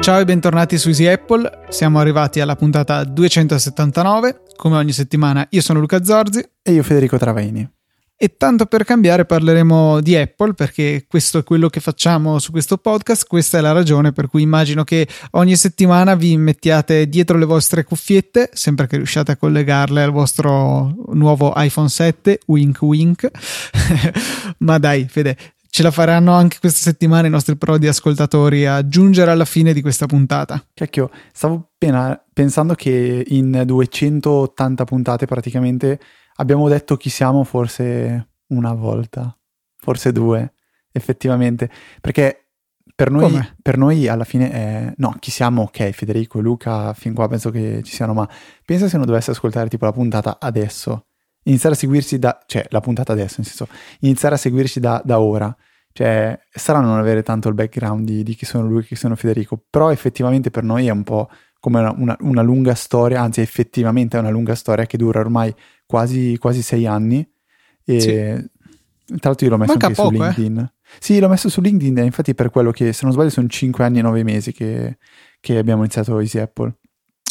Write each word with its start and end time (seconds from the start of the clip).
Ciao 0.00 0.18
e 0.18 0.24
bentornati 0.24 0.78
su 0.78 0.88
Easy 0.88 1.06
Apple, 1.06 1.66
siamo 1.68 2.00
arrivati 2.00 2.40
alla 2.40 2.56
puntata 2.56 3.04
279, 3.04 4.42
come 4.56 4.76
ogni 4.76 4.90
settimana 4.90 5.46
io 5.50 5.60
sono 5.60 5.78
Luca 5.78 6.02
Zorzi. 6.02 6.44
E 6.62 6.72
io 6.72 6.82
Federico 6.82 7.18
Travaini. 7.18 7.79
E 8.22 8.36
tanto 8.36 8.66
per 8.66 8.84
cambiare 8.84 9.24
parleremo 9.24 10.02
di 10.02 10.14
Apple 10.14 10.52
perché 10.52 11.06
questo 11.08 11.38
è 11.38 11.42
quello 11.42 11.70
che 11.70 11.80
facciamo 11.80 12.38
su 12.38 12.50
questo 12.50 12.76
podcast, 12.76 13.26
questa 13.26 13.56
è 13.56 13.60
la 13.62 13.72
ragione 13.72 14.12
per 14.12 14.28
cui 14.28 14.42
immagino 14.42 14.84
che 14.84 15.08
ogni 15.30 15.56
settimana 15.56 16.14
vi 16.14 16.36
mettiate 16.36 17.08
dietro 17.08 17.38
le 17.38 17.46
vostre 17.46 17.82
cuffiette, 17.82 18.50
sempre 18.52 18.86
che 18.86 18.96
riusciate 18.96 19.32
a 19.32 19.36
collegarle 19.38 20.02
al 20.02 20.10
vostro 20.10 20.94
nuovo 21.14 21.54
iPhone 21.56 21.88
7, 21.88 22.40
wink 22.48 22.82
wink. 22.82 23.30
Ma 24.58 24.76
dai, 24.76 25.06
Fede, 25.08 25.38
ce 25.70 25.82
la 25.82 25.90
faranno 25.90 26.34
anche 26.34 26.58
questa 26.60 26.90
settimana 26.90 27.26
i 27.26 27.30
nostri 27.30 27.56
pro 27.56 27.78
di 27.78 27.86
ascoltatori 27.86 28.66
a 28.66 28.86
giungere 28.86 29.30
alla 29.30 29.46
fine 29.46 29.72
di 29.72 29.80
questa 29.80 30.04
puntata. 30.04 30.62
Cacchio, 30.74 31.10
stavo 31.32 31.70
appena 31.72 32.22
pensando 32.34 32.74
che 32.74 33.24
in 33.28 33.62
280 33.64 34.84
puntate 34.84 35.24
praticamente 35.24 35.98
abbiamo 36.40 36.68
detto 36.68 36.96
chi 36.96 37.10
siamo 37.10 37.44
forse 37.44 38.28
una 38.48 38.72
volta, 38.72 39.36
forse 39.76 40.10
due, 40.10 40.54
effettivamente, 40.90 41.70
perché 42.00 42.46
per 42.94 43.10
noi, 43.10 43.40
per 43.62 43.78
noi, 43.78 44.08
alla 44.08 44.24
fine 44.24 44.50
è... 44.50 44.92
No, 44.96 45.16
chi 45.18 45.30
siamo? 45.30 45.62
Ok, 45.62 45.90
Federico 45.90 46.38
e 46.38 46.42
Luca, 46.42 46.92
fin 46.92 47.14
qua 47.14 47.28
penso 47.28 47.50
che 47.50 47.80
ci 47.82 47.94
siano, 47.94 48.12
ma 48.12 48.28
pensa 48.64 48.88
se 48.88 48.96
non 48.96 49.06
dovesse 49.06 49.30
ascoltare 49.30 49.68
tipo 49.68 49.84
la 49.84 49.92
puntata 49.92 50.38
adesso 50.38 51.06
iniziare 51.44 51.74
a 51.74 51.78
seguirci 51.78 52.18
da, 52.18 52.38
cioè 52.46 52.66
la 52.68 52.80
puntata 52.80 53.12
adesso, 53.12 53.36
nel 53.38 53.46
senso, 53.46 53.68
iniziare 54.00 54.34
a 54.34 54.38
seguirci 54.38 54.80
da, 54.80 55.00
da 55.04 55.20
ora. 55.20 55.54
Cioè, 55.92 56.38
strano 56.52 56.86
non 56.86 56.98
avere 56.98 57.22
tanto 57.22 57.48
il 57.48 57.54
background 57.54 58.06
di, 58.06 58.22
di 58.22 58.34
chi 58.34 58.44
sono 58.44 58.68
lui 58.68 58.80
e 58.80 58.84
chi 58.84 58.94
sono 58.94 59.16
Federico, 59.16 59.60
però 59.68 59.90
effettivamente 59.90 60.50
per 60.50 60.62
noi 60.62 60.86
è 60.86 60.90
un 60.90 61.02
po' 61.02 61.28
come 61.58 61.80
una, 61.80 61.94
una, 61.96 62.16
una, 62.20 62.42
lunga 62.42 62.74
storia, 62.74 63.20
anzi 63.20 63.40
effettivamente 63.40 64.16
è 64.16 64.20
una 64.20 64.30
lunga 64.30 64.54
storia 64.54 64.86
che 64.86 64.96
dura 64.96 65.20
ormai 65.20 65.54
quasi, 65.90 66.38
quasi 66.38 66.62
sei 66.62 66.86
anni. 66.86 67.28
E 67.84 68.00
sì. 68.00 68.14
tra 69.18 69.30
l'altro 69.30 69.46
io 69.46 69.50
l'ho 69.50 69.58
messo 69.58 69.72
Manca 69.72 69.86
anche 69.88 70.00
poco, 70.00 70.14
su 70.14 70.22
eh. 70.22 70.26
LinkedIn. 70.26 70.58
Eh? 70.58 70.72
Sì, 71.00 71.18
l'ho 71.18 71.28
messo 71.28 71.48
su 71.48 71.60
LinkedIn, 71.60 71.98
infatti 72.04 72.32
per 72.32 72.50
quello 72.50 72.70
che, 72.70 72.92
se 72.92 73.00
non 73.02 73.12
sbaglio, 73.12 73.30
sono 73.30 73.48
cinque 73.48 73.82
anni 73.82 73.98
e 73.98 74.02
nove 74.02 74.22
mesi 74.22 74.52
che, 74.52 74.98
che 75.40 75.58
abbiamo 75.58 75.80
iniziato 75.82 76.20
Easy 76.20 76.38
Apple. 76.38 76.76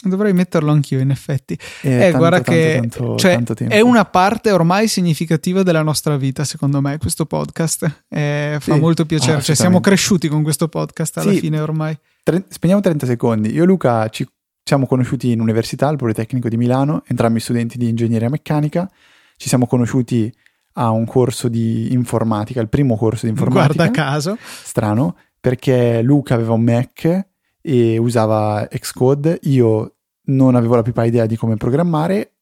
Dovrei 0.02 0.34
metterlo 0.34 0.72
anch'io, 0.72 1.00
in 1.00 1.10
effetti. 1.10 1.58
Eh, 1.82 1.90
eh 1.90 2.00
tanto, 2.00 2.18
guarda 2.18 2.42
tanto, 2.42 2.52
che 2.52 2.78
tanto, 2.80 3.16
cioè, 3.16 3.68
è 3.68 3.80
una 3.80 4.04
parte 4.06 4.52
ormai 4.52 4.90
significativa 4.90 5.64
della 5.64 5.82
nostra 5.82 6.18
vita, 6.18 6.44
secondo 6.44 6.82
me, 6.82 6.98
questo 6.98 7.26
podcast. 7.26 8.04
Eh, 8.10 8.58
fa 8.60 8.74
Sì. 8.74 8.80
molto 8.80 9.06
piacere. 9.06 9.38
Ah, 9.38 9.42
cioè, 9.42 9.56
siamo 9.56 9.80
cresciuti 9.80 10.28
con 10.28 10.44
questo 10.44 10.68
podcast 10.68 11.18
alla 11.18 11.32
Sì. 11.32 11.40
fine 11.40 11.60
ormai. 11.62 11.98
Tre- 12.24 12.44
spegniamo 12.50 12.82
30 12.82 13.06
secondi. 13.06 13.52
Io 13.52 13.64
e 13.64 13.66
Luca 13.66 14.08
ci 14.10 14.28
siamo 14.70 14.86
conosciuti 14.86 15.32
in 15.32 15.42
università, 15.42 15.88
al 15.88 15.98
Politecnico 15.98 16.48
di 16.48 16.56
Milano, 16.56 17.02
entrambi 17.08 17.40
studenti 17.40 17.76
di 17.80 17.90
ingegneria 17.90 18.30
meccanica. 18.30 18.88
Ci 19.36 19.48
siamo 19.48 19.66
conosciuti 19.66 20.32
a 20.74 20.92
un 20.92 21.06
corso 21.06 21.48
di 21.48 21.92
informatica, 21.92 22.62
il 22.62 22.70
primo 22.70 22.96
corso 22.96 23.26
di 23.26 23.32
informatica. 23.32 23.74
Guarda 23.74 23.92
caso. 23.92 24.38
Strano, 24.40 25.18
perché 25.40 26.04
Luca 26.04 26.36
aveva 26.36 26.54
un 26.54 26.62
Mac 26.62 27.28
e 27.60 27.98
usava 27.98 28.68
Xcode, 28.70 29.40
io 29.44 29.96
non 30.26 30.54
avevo 30.54 30.76
la 30.76 30.84
più 30.84 30.94
pallida 30.94 31.16
idea 31.16 31.26
di 31.26 31.36
come 31.36 31.56
programmare. 31.56 32.34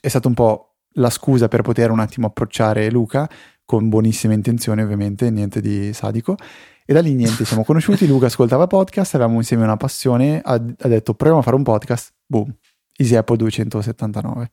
È 0.00 0.06
stata 0.06 0.28
un 0.28 0.34
po' 0.34 0.76
la 0.92 1.10
scusa 1.10 1.48
per 1.48 1.62
poter 1.62 1.90
un 1.90 1.98
attimo 1.98 2.28
approcciare 2.28 2.92
Luca, 2.92 3.28
con 3.64 3.88
buonissime 3.88 4.34
intenzioni 4.34 4.82
ovviamente, 4.82 5.28
niente 5.30 5.60
di 5.60 5.92
sadico. 5.92 6.36
E 6.84 6.92
da 6.92 7.00
lì 7.00 7.14
niente, 7.14 7.44
siamo 7.44 7.64
conosciuti, 7.64 8.06
Luca 8.06 8.26
ascoltava 8.26 8.66
podcast, 8.66 9.14
avevamo 9.14 9.36
insieme 9.38 9.62
una 9.64 9.76
passione, 9.76 10.40
ha, 10.42 10.54
ha 10.54 10.88
detto 10.88 11.14
proviamo 11.14 11.40
a 11.40 11.42
fare 11.44 11.56
un 11.56 11.62
podcast, 11.62 12.12
boom, 12.26 12.52
Easy 12.96 13.14
Apple 13.14 13.36
279. 13.36 14.50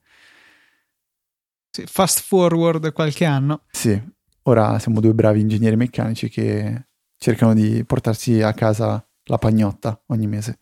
Sì, 1.72 1.84
fast 1.88 2.22
forward 2.22 2.91
qualche 2.94 3.25
anno. 3.25 3.63
Sì, 3.72 4.00
ora 4.44 4.78
siamo 4.79 5.00
due 5.00 5.13
bravi 5.13 5.41
ingegneri 5.41 5.75
meccanici 5.75 6.29
che 6.29 6.88
cercano 7.18 7.53
di 7.53 7.84
portarsi 7.84 8.41
a 8.41 8.53
casa 8.53 9.03
la 9.25 9.38
pagnotta 9.38 10.01
ogni 10.07 10.28
mese. 10.28 10.59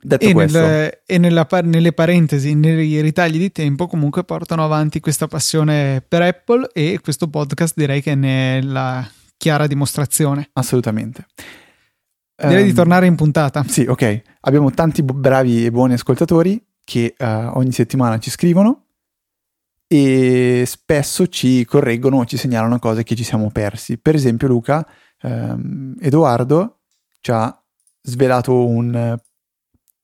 Detto 0.00 0.26
E, 0.26 0.32
questo, 0.32 0.60
nel- 0.60 1.00
e 1.04 1.18
nella 1.18 1.46
nelle 1.64 1.92
parentesi, 1.92 2.54
nei 2.54 3.00
ritagli 3.00 3.38
di 3.38 3.50
tempo, 3.50 3.86
comunque 3.88 4.24
portano 4.24 4.62
avanti 4.62 5.00
questa 5.00 5.26
passione 5.26 6.04
per 6.06 6.22
Apple 6.22 6.68
e 6.72 7.00
questo 7.02 7.28
podcast 7.28 7.74
direi 7.76 8.00
che 8.00 8.14
ne 8.14 8.58
è 8.58 8.62
la 8.62 9.10
chiara 9.38 9.66
dimostrazione. 9.66 10.50
assolutamente. 10.52 11.26
Direi 12.36 12.64
di 12.64 12.68
Ehm, 12.70 12.74
tornare 12.74 13.06
in 13.06 13.16
puntata. 13.16 13.64
Sì, 13.66 13.86
ok. 13.88 14.22
Abbiamo 14.42 14.70
tanti 14.70 15.02
bravi 15.02 15.64
e 15.64 15.70
buoni 15.70 15.94
ascoltatori 15.94 16.62
che 16.84 17.14
eh, 17.16 17.24
ogni 17.26 17.72
settimana 17.72 18.18
ci 18.18 18.30
scrivono 18.30 18.84
e 19.86 20.64
spesso 20.66 21.26
ci 21.28 21.64
correggono 21.64 22.18
o 22.18 22.24
ci 22.26 22.36
segnalano 22.36 22.78
cose 22.78 23.02
che 23.02 23.16
ci 23.16 23.24
siamo 23.24 23.50
persi. 23.50 23.98
Per 23.98 24.14
esempio, 24.14 24.46
Luca, 24.46 24.86
ehm, 25.22 25.96
Edoardo 26.00 26.80
ci 27.20 27.30
ha 27.32 27.60
svelato 28.02 28.66
un 28.66 29.18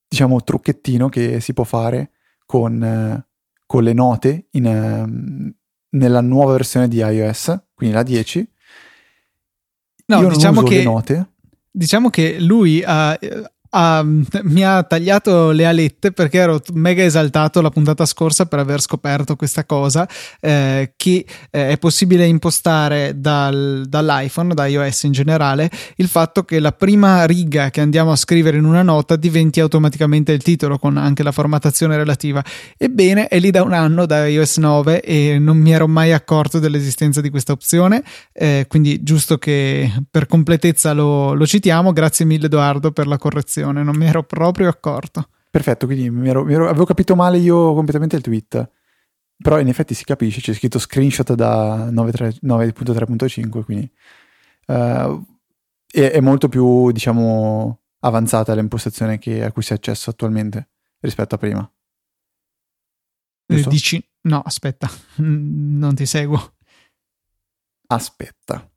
diciamo 0.09 0.43
trucchettino 0.43 1.09
che 1.09 1.41
si 1.41 1.53
può 1.53 1.65
fare 1.65 2.11
con, 2.47 3.25
con 3.67 3.83
le 3.83 3.93
note 3.93 4.47
in, 4.53 4.67
ehm, 4.67 5.55
nella 5.91 6.21
nuova 6.21 6.53
versione 6.53 6.89
di 6.89 6.99
iOS, 6.99 7.67
quindi 7.75 7.95
la 7.95 8.03
10. 8.03 8.51
No, 10.07 10.21
Io 10.21 10.29
diciamo 10.29 10.63
che- 10.63 10.83
note. 10.83 11.29
Diciamo 11.71 12.11
che 12.11 12.39
lui 12.41 12.83
ha- 12.85 13.19
ha- 13.75 14.05
mi 14.05 14.65
ha 14.65 14.83
tagliato 14.85 15.51
le 15.51 15.67
alette 15.67 16.13
perché 16.13 16.39
ero 16.39 16.61
mega 16.73 17.03
esaltato 17.03 17.61
la 17.61 17.71
puntata 17.71 18.07
scorsa 18.07 18.47
per 18.47 18.61
aver 18.61 18.81
scoperto 18.81 19.35
questa 19.35 19.65
cosa 19.65 20.09
eh, 20.41 20.93
che 20.97 21.27
eh, 21.51 21.71
è 21.71 21.79
possibile 21.79 22.27
impostare 22.27 23.19
dal- 23.19 23.85
dall'iPhone, 23.89 24.55
da 24.55 24.67
iOS 24.67 25.03
in 25.05 25.13
generale, 25.13 25.71
il 25.97 26.09
fatto 26.09 26.45
che 26.45 26.61
la 26.61 26.73
prima 26.73 27.25
riga 27.25 27.71
che 27.71 27.81
andiamo 27.81 28.13
a 28.13 28.17
scrivere 28.17 28.59
in 28.59 28.65
una 28.65 28.83
nota 28.83 29.17
diventi 29.17 29.61
automaticamente 29.61 30.33
il 30.33 30.43
titolo 30.43 30.79
con 30.79 30.97
anche 30.97 31.23
la 31.23 31.33
formattazione 31.33 31.97
relativa. 31.97 32.43
Ebbene, 32.77 33.29
è 33.29 33.39
lì 33.39 33.51
da 33.51 33.63
un 33.63 33.73
anno, 33.73 34.07
da 34.07 34.27
iOS 34.27 34.59
9 34.59 35.01
e 35.03 35.39
non 35.39 35.57
mi 35.57 35.73
ero 35.73 35.89
mai 35.89 36.13
accorto 36.13 36.59
dell'esistenza 36.59 37.21
di 37.21 37.31
questa 37.31 37.53
opzione, 37.53 38.03
eh, 38.33 38.67
quindi 38.69 39.03
giusto 39.03 39.39
che 39.39 39.91
per 40.11 40.27
completezza 40.27 40.93
lo, 40.93 41.35
lo 41.35 41.47
citiamo. 41.47 41.93
Grazie 41.93 42.25
mille 42.25 42.47
Edoardo 42.47 42.93
per 42.93 43.07
la 43.07 43.19
correzione, 43.19 43.64
non 43.73 43.97
mi 43.97 44.07
ero 44.07 44.23
proprio 44.25 44.69
accorto. 44.69 45.29
Perfetto, 45.51 45.87
quindi 45.87 46.11
mi 46.11 46.29
ero- 46.29 46.45
mi 46.45 46.53
ero- 46.55 46.69
avevo 46.69 46.85
capito 46.85 47.15
male 47.15 47.39
io 47.39 47.75
completamente 47.75 48.17
il 48.17 48.23
tweet. 48.23 48.71
Però 49.37 49.59
in 49.59 49.69
effetti 49.69 49.95
si 49.95 50.05
capisce, 50.05 50.41
c'è 50.41 50.53
scritto 50.55 50.79
screenshot 50.79 51.33
da 51.35 51.91
9.3 51.91 52.39
9.3.5, 52.43 53.65
quindi 53.65 53.91
eh, 54.67 55.23
è, 55.91 56.11
è 56.11 56.21
molto 56.21 56.49
più, 56.49 56.91
diciamo, 56.93 57.81
avanzata 58.01 58.55
l'impostazione 58.55 59.19
che- 59.19 59.45
a 59.45 59.53
cui 59.53 59.63
si 59.63 59.73
è 59.73 59.77
accesso 59.77 60.11
attualmente 60.11 60.71
rispetto 61.01 61.35
a 61.35 61.39
prima. 61.39 61.73
Giusto? 63.47 63.69
Dici, 63.71 64.09
no, 64.23 64.41
aspetta, 64.41 64.89
non 65.19 65.95
ti 65.95 66.07
seguo. 66.07 66.55
Aspetta. 67.89 68.69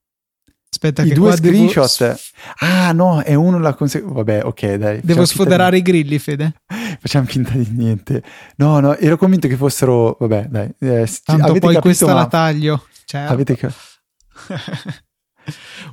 Aspetta, 0.70 1.02
I 1.04 1.08
che 1.10 1.14
due 1.16 1.30
qua 1.30 1.38
devo- 1.38 1.70
screenshot. 1.70 2.20
Ah, 2.58 2.92
no, 2.92 3.22
è 3.22 3.34
uno 3.34 3.58
la 3.58 3.74
conseguenza. 3.74 4.16
Vabbè, 4.16 4.44
ok, 4.46 4.74
dai. 4.76 5.00
Devo 5.02 5.26
sfoderare 5.26 5.78
i 5.78 5.82
grilli, 5.82 6.20
Fede. 6.20 6.54
di- 6.68 6.76
Facciamo 7.00 7.26
finta 7.26 7.52
di 7.52 7.68
niente. 7.72 8.22
No, 8.58 8.80
no, 8.80 8.96
ero 8.98 9.18
convinto 9.18 9.48
che 9.48 9.56
fossero. 9.56 10.18
Vabbè, 10.20 10.48
dai. 10.50 10.70
eh, 10.80 11.10
Tanto 11.24 11.48
poi 11.48 11.60
capito, 11.60 11.80
questa 11.80 12.06
ma- 12.08 12.14
la 12.14 12.28
taglio. 12.28 12.86
Certo. 13.06 13.32
Avete 13.34 13.56
ca- 13.56 13.74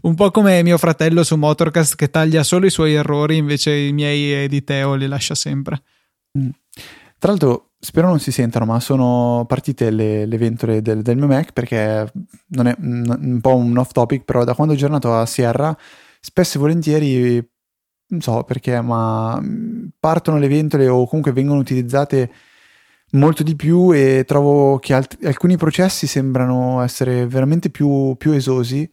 Un 0.03 0.15
po' 0.17 0.31
come 0.32 0.62
mio 0.65 0.77
fratello 0.79 1.23
su 1.23 1.37
Motorcast 1.37 1.94
che 1.94 2.11
taglia 2.11 2.43
solo 2.43 2.67
i 2.67 2.70
suoi 2.70 2.94
errori, 2.94 3.37
invece 3.37 3.73
i 3.73 3.93
miei 3.93 4.32
editeo 4.32 4.94
li 4.97 5.06
lascia 5.06 5.35
sempre. 5.37 5.82
Tra 7.19 7.31
l'altro, 7.31 7.70
spero 7.78 8.08
non 8.08 8.19
si 8.20 8.32
sentano, 8.32 8.64
ma 8.64 8.81
sono 8.81 9.44
partite 9.46 9.90
le, 9.90 10.26
le 10.26 10.38
ventole 10.38 10.82
del, 10.82 11.02
del 11.02 11.16
mio 11.16 11.26
Mac 11.26 11.52
perché 11.52 12.11
non 12.49 12.66
è 12.66 12.75
un, 12.78 13.19
un 13.20 13.40
po' 13.40 13.56
un 13.56 13.76
off 13.76 13.93
topic, 13.93 14.25
però 14.25 14.44
da 14.44 14.55
quando 14.55 14.72
ho 14.72 14.76
aggiornato 14.76 15.14
a 15.14 15.26
Sierra, 15.26 15.76
spesso 16.20 16.58
e 16.58 16.61
volentieri, 16.61 17.49
non 18.08 18.20
so 18.20 18.44
perché, 18.44 18.81
ma 18.81 19.40
mh, 19.40 19.93
partono 19.99 20.38
le 20.38 20.49
ventole 20.49 20.88
o 20.88 21.06
comunque 21.06 21.32
vengono 21.32 21.61
utilizzate 21.61 22.31
molto 23.12 23.43
di 23.43 23.55
più 23.56 23.93
e 23.93 24.25
trovo 24.26 24.78
che 24.78 24.94
alt- 24.94 25.25
alcuni 25.25 25.56
processi 25.56 26.06
sembrano 26.06 26.81
essere 26.82 27.26
veramente 27.26 27.70
più, 27.70 28.14
più 28.17 28.32
esosi 28.32 28.88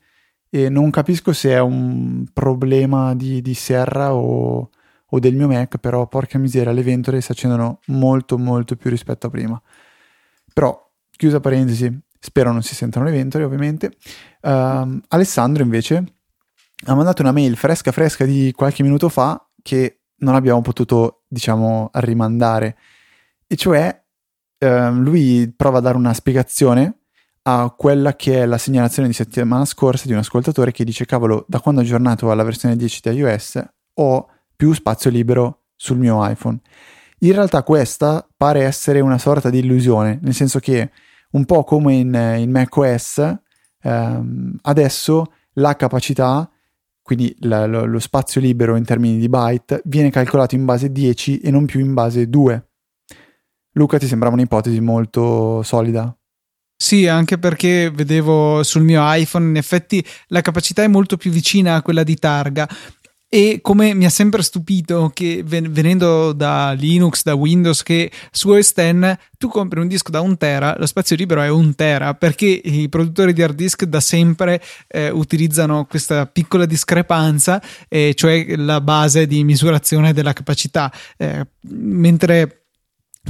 e 0.50 0.70
non 0.70 0.90
capisco 0.90 1.34
se 1.34 1.52
è 1.52 1.60
un 1.60 2.26
problema 2.34 3.16
di, 3.16 3.42
di 3.42 3.54
Sierra 3.54 4.14
o, 4.14 4.70
o 5.14 5.20
del 5.20 5.36
mio 5.36 5.48
Mac, 5.48 5.78
però 5.78 6.08
porca 6.08 6.38
miseria, 6.38 6.72
le 6.72 6.84
ventole 6.84 7.22
si 7.22 7.32
accendono 7.32 7.80
molto 7.88 8.38
molto 8.38 8.76
più 8.76 8.90
rispetto 8.90 9.28
a 9.28 9.30
prima. 9.30 9.62
Però, 10.54 10.90
chiusa 11.12 11.40
parentesi, 11.40 12.00
spero 12.20 12.52
non 12.52 12.64
si 12.64 12.76
sentano 12.76 13.06
le 13.06 13.12
ventole 13.12 13.44
ovviamente. 13.44 13.96
Uh, 14.42 15.00
Alessandro 15.10 15.64
invece 15.64 16.04
ha 16.86 16.96
mandato 16.96 17.22
una 17.22 17.32
mail 17.32 17.58
fresca 17.58 17.92
fresca 17.92 18.26
di 18.26 18.54
qualche 18.56 18.84
minuto 18.84 19.10
fa 19.10 19.44
che 19.62 20.02
non 20.18 20.36
abbiamo 20.36 20.62
potuto, 20.62 21.24
diciamo, 21.28 21.90
rimandare. 21.94 22.78
E 23.48 23.56
cioè, 23.58 24.02
uh, 24.60 24.92
lui 24.92 25.52
prova 25.56 25.80
a 25.80 25.82
dare 25.82 25.98
una 25.98 26.14
spiegazione 26.14 27.00
a 27.44 27.74
quella 27.76 28.16
che 28.16 28.44
è 28.44 28.46
la 28.46 28.58
segnalazione 28.58 29.08
di 29.08 29.14
settimana 29.14 29.66
scorsa 29.66 30.06
di 30.06 30.14
un 30.14 30.20
ascoltatore 30.20 30.72
che 30.72 30.84
dice 30.84 31.06
cavolo 31.06 31.44
da 31.48 31.60
quando 31.60 31.82
ho 31.82 31.84
aggiornato 31.84 32.30
alla 32.30 32.44
versione 32.44 32.76
10 32.76 33.02
di 33.10 33.18
iOS 33.18 33.64
ho 33.96 34.28
più 34.62 34.74
spazio 34.74 35.10
libero 35.10 35.64
sul 35.76 35.98
mio 35.98 36.24
iPhone. 36.24 36.60
In 37.22 37.32
realtà 37.32 37.64
questa 37.64 38.28
pare 38.38 38.62
essere 38.62 39.00
una 39.00 39.18
sorta 39.18 39.50
di 39.50 39.58
illusione 39.58 40.20
nel 40.22 40.36
senso 40.36 40.60
che 40.60 40.92
un 41.32 41.46
po' 41.46 41.64
come 41.64 41.96
in, 41.96 42.36
in 42.38 42.52
macOS 42.52 43.38
ehm, 43.82 44.58
adesso 44.62 45.34
la 45.54 45.76
capacità 45.76 46.48
quindi 47.02 47.36
la, 47.40 47.66
lo, 47.66 47.86
lo 47.86 47.98
spazio 47.98 48.40
libero 48.40 48.76
in 48.76 48.86
termini 48.86 49.18
di 49.18 49.30
byte 49.30 49.82
viene 49.86 50.12
calcolato 50.12 50.54
in 50.54 50.64
base 50.64 50.92
10 50.92 51.40
e 51.40 51.50
non 51.50 51.66
più 51.66 51.80
in 51.80 51.96
base 51.96 52.30
2 52.30 52.70
Luca 53.72 53.98
ti 53.98 54.06
sembrava 54.06 54.36
un'ipotesi 54.36 54.80
molto 54.80 55.64
solida? 55.64 56.16
Sì, 56.82 57.08
anche 57.08 57.38
perché 57.38 57.92
vedevo 57.92 58.64
sul 58.64 58.82
mio 58.82 59.02
iPhone, 59.06 59.50
in 59.50 59.56
effetti 59.56 60.04
la 60.30 60.42
capacità 60.42 60.82
è 60.82 60.88
molto 60.88 61.16
più 61.16 61.30
vicina 61.30 61.76
a 61.76 61.82
quella 61.84 62.02
di 62.02 62.16
targa. 62.16 62.68
E 63.34 63.60
come 63.62 63.94
mi 63.94 64.04
ha 64.04 64.10
sempre 64.10 64.44
stupito 64.44 65.10
che 65.14 65.42
venendo 65.46 66.34
da 66.34 66.74
Linux, 66.74 67.24
da 67.24 67.34
Windows, 67.34 67.82
che 67.82 68.12
su 68.30 68.50
OS 68.50 68.74
X 68.74 69.18
tu 69.38 69.48
compri 69.48 69.80
un 69.80 69.88
disco 69.88 70.12
da 70.12 70.20
un 70.20 70.36
tera, 70.36 70.76
lo 70.78 70.86
spazio 70.86 71.16
libero 71.16 71.42
è 71.42 71.48
un 71.48 71.74
tera, 71.74 72.14
perché 72.14 72.48
i 72.48 72.90
produttori 72.90 73.32
di 73.32 73.42
hard 73.42 73.56
disk 73.56 73.86
da 73.86 74.02
sempre 74.02 74.62
eh, 74.90 75.12
utilizzano 75.12 75.86
questa 75.86 76.26
piccola 76.26 76.66
discrepanza, 76.66 77.64
eh, 77.88 78.14
cioè 78.16 78.58
la 78.58 78.82
base 78.82 79.26
di 79.28 79.46
misurazione 79.46 80.12
della 80.12 80.34
capacità. 80.34 80.92
Eh, 81.16 81.48
mentre 81.70 82.66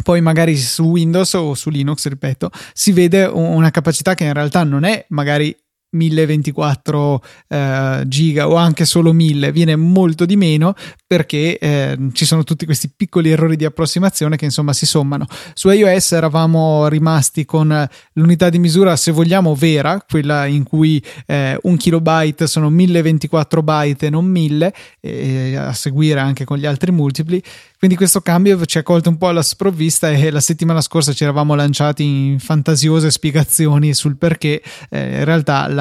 poi 0.02 0.20
magari 0.20 0.58
su 0.58 0.82
Windows 0.82 1.32
o 1.36 1.54
su 1.54 1.70
Linux, 1.70 2.08
ripeto, 2.08 2.50
si 2.74 2.92
vede 2.92 3.26
una 3.26 3.70
capacità 3.70 4.16
che 4.16 4.24
in 4.24 4.34
realtà 4.34 4.64
non 4.64 4.84
è 4.84 5.06
magari 5.10 5.56
1024 5.92 7.24
eh, 7.48 8.04
giga 8.08 8.48
o 8.48 8.56
anche 8.56 8.86
solo 8.86 9.14
1000 9.14 9.52
viene 9.52 9.76
molto 9.76 10.26
di 10.26 10.36
meno 10.36 10.74
perché 11.06 11.58
eh, 11.58 11.98
ci 12.14 12.26
sono 12.26 12.44
tutti 12.44 12.66
questi 12.66 12.90
piccoli 12.96 13.32
errori 13.32 13.56
di 13.56 13.66
approssimazione 13.66 14.38
che 14.38 14.46
insomma 14.46 14.74
si 14.74 14.86
sommano. 14.86 15.26
Su 15.54 15.70
iOS 15.70 16.14
eravamo 16.14 16.88
rimasti 16.88 17.46
con 17.46 17.88
l'unità 18.14 18.50
di 18.50 18.60
misura 18.60 18.96
se 18.96 19.12
vogliamo 19.12 19.54
vera 19.56 20.04
quella 20.08 20.46
in 20.46 20.64
cui 20.64 21.04
eh, 21.26 21.58
un 21.64 21.78
kilobyte 21.78 22.48
sono 22.48 22.70
1024 22.70 23.62
byte 23.62 24.06
e 24.08 24.10
non 24.10 24.26
1000 24.26 24.74
e 25.00 25.56
a 25.56 25.74
seguire 25.74 26.20
anche 26.20 26.46
con 26.46 26.58
gli 26.58 26.66
altri 26.66 26.92
multipli. 26.92 27.42
Quindi 27.82 27.98
questo 27.98 28.22
cambio 28.22 28.64
ci 28.66 28.78
ha 28.78 28.84
colto 28.84 29.10
un 29.10 29.18
po' 29.18 29.30
alla 29.30 29.42
sprovvista 29.42 30.12
e 30.12 30.30
la 30.30 30.40
settimana 30.40 30.82
scorsa 30.82 31.14
ci 31.14 31.24
eravamo 31.24 31.56
lanciati 31.56 32.04
in 32.04 32.40
fantasiose 32.40 33.10
spiegazioni 33.10 33.96
sul 33.96 34.18
perché 34.18 34.62
eh, 34.92 35.18
in 35.18 35.26
realtà 35.26 35.68
la, 35.68 35.81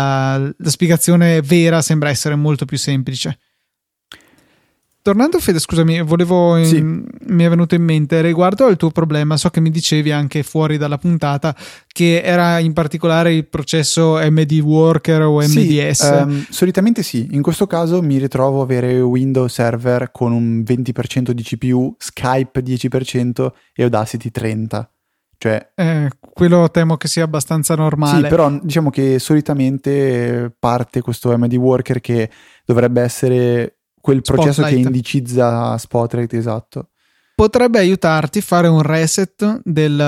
la 0.57 0.71
spiegazione 0.71 1.41
vera 1.43 1.83
sembra 1.83 2.11
essere 2.11 2.35
molto 2.35 2.65
più 2.65 2.79
semplice. 2.79 3.39
Tornando, 5.03 5.39
Fede, 5.39 5.59
scusami, 5.59 6.03
volevo 6.03 6.59
in, 6.59 6.67
sì. 6.67 6.83
mi 6.83 7.45
è 7.45 7.49
venuto 7.49 7.75
in 7.75 7.83
mente 7.83 8.21
riguardo 8.21 8.67
al 8.67 8.77
tuo 8.77 8.91
problema. 8.91 9.39
So 9.39 9.49
che 9.49 9.61
mi 9.61 9.71
dicevi 9.71 10.13
anche 10.13 10.43
fuori 10.43 10.77
dalla 10.77 10.99
puntata 10.99 11.57
che 11.87 12.21
era 12.21 12.59
in 12.59 12.75
particolare 12.75 13.33
il 13.33 13.49
processo 13.49 14.19
MD 14.23 14.61
Worker 14.61 15.23
o 15.23 15.39
MDS. 15.39 16.07
Sì, 16.07 16.23
um, 16.23 16.45
solitamente 16.51 17.03
sì. 17.03 17.29
In 17.31 17.41
questo 17.41 17.67
caso 17.67 18.03
mi 18.03 18.19
ritrovo 18.19 18.61
a 18.61 18.65
avere 18.65 19.01
Windows 19.01 19.55
Server 19.55 20.11
con 20.13 20.33
un 20.33 20.63
20% 20.67 21.31
di 21.31 21.43
CPU, 21.45 21.95
Skype 21.97 22.63
10% 22.63 23.53
e 23.73 23.83
Audacity 23.83 24.31
30%. 24.31 24.85
Cioè, 25.43 25.71
eh, 25.75 26.11
quello 26.35 26.71
temo 26.71 26.99
che 26.99 27.09
sia 27.09 27.25
abbastanza 27.25 27.75
normale. 27.75 28.25
Sì, 28.25 28.29
però 28.29 28.51
diciamo 28.61 28.91
che 28.91 29.19
solitamente 29.19 30.55
parte 30.59 31.01
questo 31.01 31.35
MD 31.35 31.55
Worker 31.55 32.03
che 32.03 32.31
dovrebbe 32.67 33.01
essere 33.01 33.79
quel 33.99 34.21
processo 34.21 34.61
Spotlight. 34.61 34.83
che 34.83 34.87
indicizza 34.87 35.79
Spotlight, 35.79 36.35
esatto. 36.35 36.89
Potrebbe 37.35 37.79
aiutarti 37.79 38.41
a 38.41 38.43
fare 38.43 38.69
un 38.69 38.83
reset 38.83 39.63
del, 39.65 39.99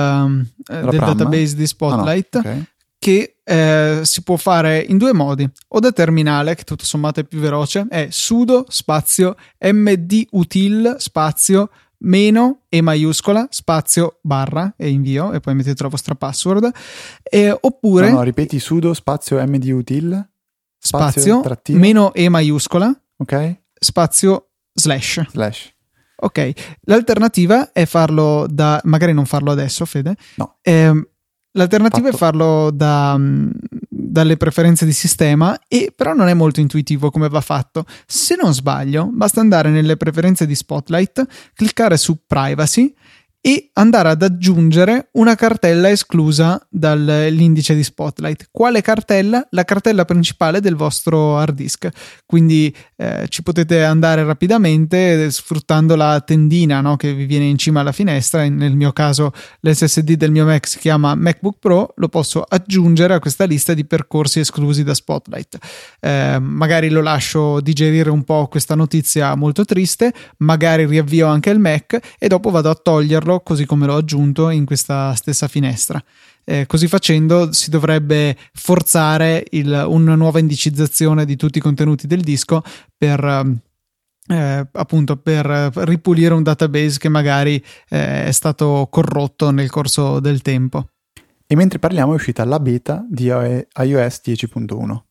eh, 0.71 0.81
del 0.81 0.99
database 0.99 1.55
di 1.55 1.65
Spotlight. 1.65 2.35
Ah, 2.35 2.41
no. 2.43 2.49
okay. 2.49 2.65
Che 2.99 3.37
eh, 3.43 3.99
si 4.03 4.21
può 4.21 4.35
fare 4.35 4.85
in 4.87 4.99
due 4.99 5.13
modi, 5.13 5.49
o 5.69 5.79
da 5.79 5.91
terminale, 5.91 6.53
che 6.53 6.63
tutto 6.63 6.85
sommato 6.85 7.21
è 7.21 7.23
più 7.23 7.39
veloce, 7.39 7.87
è 7.89 8.05
sudo 8.11 8.65
spazio 8.67 9.35
mdutil 9.57 10.97
spazio 10.99 11.69
meno 12.03 12.61
e 12.69 12.81
maiuscola 12.81 13.47
spazio 13.49 14.19
barra 14.21 14.73
e 14.77 14.89
invio 14.89 15.33
e 15.33 15.39
poi 15.39 15.55
mettete 15.55 15.83
la 15.83 15.89
vostra 15.89 16.15
password 16.15 16.71
e, 17.23 17.57
oppure 17.59 18.09
no, 18.09 18.15
no, 18.15 18.23
ripeti 18.23 18.59
sudo 18.59 18.93
spazio 18.93 19.45
mdutil 19.45 20.29
spazio, 20.77 21.41
spazio 21.43 21.77
meno 21.77 22.13
e 22.13 22.29
maiuscola 22.29 22.93
ok 23.17 23.61
spazio 23.83 24.47
slash. 24.73 25.21
Slash. 25.29 25.71
Ok, 26.15 26.51
l'alternativa 26.85 27.71
è 27.73 27.85
farlo 27.85 28.47
da, 28.49 28.79
magari 28.85 29.13
non 29.13 29.25
farlo 29.25 29.51
adesso, 29.51 29.85
Fede. 29.85 30.15
No. 30.35 30.57
Eh, 30.61 31.09
l'alternativa 31.51 32.05
Fatto. 32.05 32.15
è 32.15 32.17
farlo 32.17 32.71
da, 32.71 33.15
mm, 33.17 33.49
dalle 34.13 34.37
preferenze 34.37 34.85
di 34.85 34.93
sistema, 34.93 35.59
e 35.67 35.91
però 35.95 36.13
non 36.13 36.27
è 36.27 36.35
molto 36.35 36.59
intuitivo 36.59 37.09
come 37.09 37.29
va 37.29 37.41
fatto. 37.41 37.83
Se 38.05 38.35
non 38.39 38.53
sbaglio, 38.53 39.09
basta 39.11 39.39
andare 39.39 39.71
nelle 39.71 39.97
preferenze 39.97 40.45
di 40.45 40.53
Spotlight, 40.53 41.25
cliccare 41.55 41.97
su 41.97 42.19
Privacy 42.27 42.93
e 43.45 43.71
andare 43.73 44.07
ad 44.07 44.21
aggiungere 44.21 45.09
una 45.13 45.35
cartella 45.35 45.89
esclusa 45.89 46.65
dall'indice 46.69 47.75
di 47.75 47.83
Spotlight. 47.83 48.47
Quale 48.49 48.79
cartella? 48.79 49.45
La 49.49 49.65
cartella 49.65 50.05
principale 50.05 50.61
del 50.61 50.77
vostro 50.77 51.37
hard 51.37 51.53
disk. 51.53 51.89
Quindi 52.25 52.73
eh, 52.95 53.25
ci 53.27 53.43
potete 53.43 53.83
andare 53.83 54.23
rapidamente 54.23 55.29
sfruttando 55.29 55.97
la 55.97 56.21
tendina 56.21 56.79
no, 56.79 56.95
che 56.95 57.13
vi 57.13 57.25
viene 57.25 57.43
in 57.43 57.57
cima 57.57 57.81
alla 57.81 57.91
finestra. 57.91 58.47
Nel 58.47 58.77
mio 58.77 58.93
caso 58.93 59.33
l'SSD 59.59 60.13
del 60.13 60.31
mio 60.31 60.45
Mac 60.45 60.65
si 60.65 60.79
chiama 60.79 61.13
MacBook 61.13 61.57
Pro, 61.59 61.93
lo 61.97 62.07
posso 62.07 62.45
aggiungere 62.47 63.13
a 63.13 63.19
questa 63.19 63.43
lista 63.43 63.73
di 63.73 63.83
percorsi 63.83 64.39
esclusi 64.39 64.85
da 64.85 64.93
Spotlight. 64.93 65.57
Eh, 65.99 66.37
magari 66.39 66.87
lo 66.87 67.01
lascio 67.01 67.59
digerire 67.59 68.09
un 68.09 68.23
po' 68.23 68.47
questa 68.47 68.75
notizia 68.75 69.35
molto 69.35 69.65
triste, 69.65 70.13
magari 70.37 70.85
riavvio 70.85 71.27
anche 71.27 71.49
il 71.49 71.59
Mac 71.59 71.99
e 72.17 72.27
dopo 72.29 72.49
vado 72.49 72.69
a 72.69 72.75
toglierlo 72.75 73.31
aggiungerlo 73.33 73.39
così 73.41 73.65
come 73.65 73.85
l'ho 73.85 73.95
aggiunto 73.95 74.49
in 74.49 74.65
questa 74.65 75.13
stessa 75.15 75.47
finestra. 75.47 76.01
Eh, 76.45 76.65
così 76.65 76.87
facendo 76.87 77.53
si 77.53 77.69
dovrebbe 77.69 78.35
forzare 78.53 79.45
il, 79.51 79.85
una 79.87 80.15
nuova 80.15 80.39
indicizzazione 80.39 81.25
di 81.25 81.37
tutti 81.37 81.59
i 81.59 81.61
contenuti 81.61 82.05
del 82.05 82.21
disco 82.21 82.61
per 82.97 83.61
eh, 84.25 84.67
appunto 84.71 85.17
per 85.17 85.45
ripulire 85.73 86.33
un 86.33 86.43
database 86.43 86.97
che 86.97 87.09
magari 87.09 87.63
eh, 87.89 88.25
è 88.25 88.31
stato 88.31 88.87
corrotto 88.91 89.51
nel 89.51 89.69
corso 89.69 90.19
del 90.19 90.41
tempo. 90.41 90.89
E 91.45 91.55
mentre 91.55 91.79
parliamo 91.79 92.11
è 92.11 92.15
uscita 92.15 92.43
la 92.45 92.59
beta 92.59 93.05
di 93.09 93.25
iOS 93.25 93.65
10.1. 93.75 95.01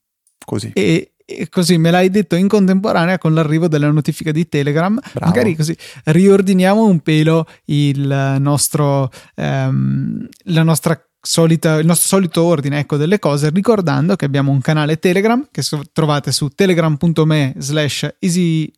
Così. 0.44 0.72
E, 0.74 1.11
e 1.34 1.48
così 1.48 1.78
me 1.78 1.90
l'hai 1.90 2.10
detto 2.10 2.36
in 2.36 2.48
contemporanea 2.48 3.18
con 3.18 3.34
l'arrivo 3.34 3.68
della 3.68 3.90
notifica 3.90 4.32
di 4.32 4.48
Telegram. 4.48 4.98
Bravo. 5.12 5.32
Magari 5.32 5.56
così 5.56 5.76
riordiniamo 6.04 6.84
un 6.84 7.00
pelo 7.00 7.46
il 7.66 8.36
nostro, 8.38 9.10
ehm, 9.34 10.28
la 10.44 10.62
nostra 10.62 11.00
solita, 11.20 11.78
il 11.78 11.86
nostro 11.86 12.08
solito 12.08 12.42
ordine 12.42 12.80
ecco, 12.80 12.96
delle 12.96 13.18
cose, 13.18 13.50
ricordando 13.50 14.16
che 14.16 14.24
abbiamo 14.24 14.50
un 14.50 14.60
canale 14.60 14.98
Telegram 14.98 15.46
che 15.50 15.62
trovate 15.92 16.32
su 16.32 16.48
telegram.me 16.48 17.54
slash 17.58 18.16
easy 18.18 18.70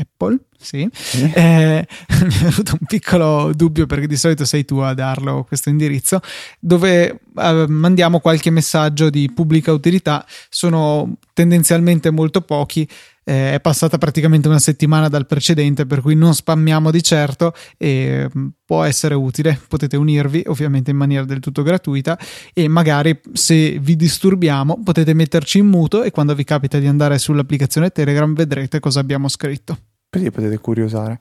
Apple, 0.00 0.38
sì. 0.58 0.88
Eh. 1.14 1.32
Eh, 1.34 1.86
mi 2.24 2.34
è 2.34 2.38
venuto 2.38 2.76
un 2.78 2.86
piccolo 2.86 3.52
dubbio 3.54 3.86
perché 3.86 4.06
di 4.06 4.16
solito 4.16 4.44
sei 4.44 4.64
tu 4.64 4.76
a 4.78 4.94
darlo 4.94 5.44
questo 5.44 5.68
indirizzo, 5.70 6.20
dove 6.58 7.20
eh, 7.36 7.64
mandiamo 7.68 8.20
qualche 8.20 8.50
messaggio 8.50 9.10
di 9.10 9.30
pubblica 9.34 9.72
utilità, 9.72 10.24
sono 10.48 11.16
tendenzialmente 11.32 12.10
molto 12.10 12.42
pochi. 12.42 12.88
Eh, 13.22 13.54
è 13.54 13.60
passata 13.60 13.96
praticamente 13.98 14.48
una 14.48 14.58
settimana 14.58 15.08
dal 15.08 15.26
precedente, 15.26 15.86
per 15.86 16.00
cui 16.00 16.14
non 16.14 16.34
spammiamo 16.34 16.90
di 16.90 17.02
certo 17.02 17.54
e 17.76 18.28
mm, 18.36 18.48
può 18.64 18.82
essere 18.82 19.14
utile. 19.14 19.60
Potete 19.68 19.96
unirvi 19.96 20.42
ovviamente 20.46 20.90
in 20.90 20.96
maniera 20.96 21.24
del 21.24 21.40
tutto 21.40 21.62
gratuita 21.62 22.18
e 22.52 22.66
magari 22.68 23.18
se 23.32 23.78
vi 23.78 23.94
disturbiamo 23.94 24.80
potete 24.82 25.14
metterci 25.14 25.58
in 25.58 25.66
muto 25.66 26.02
e 26.02 26.10
quando 26.10 26.34
vi 26.34 26.44
capita 26.44 26.78
di 26.78 26.86
andare 26.86 27.18
sull'applicazione 27.18 27.90
Telegram 27.90 28.34
vedrete 28.34 28.80
cosa 28.80 29.00
abbiamo 29.00 29.28
scritto. 29.28 29.89
Così 30.10 30.30
potete 30.30 30.58
curiosare. 30.58 31.20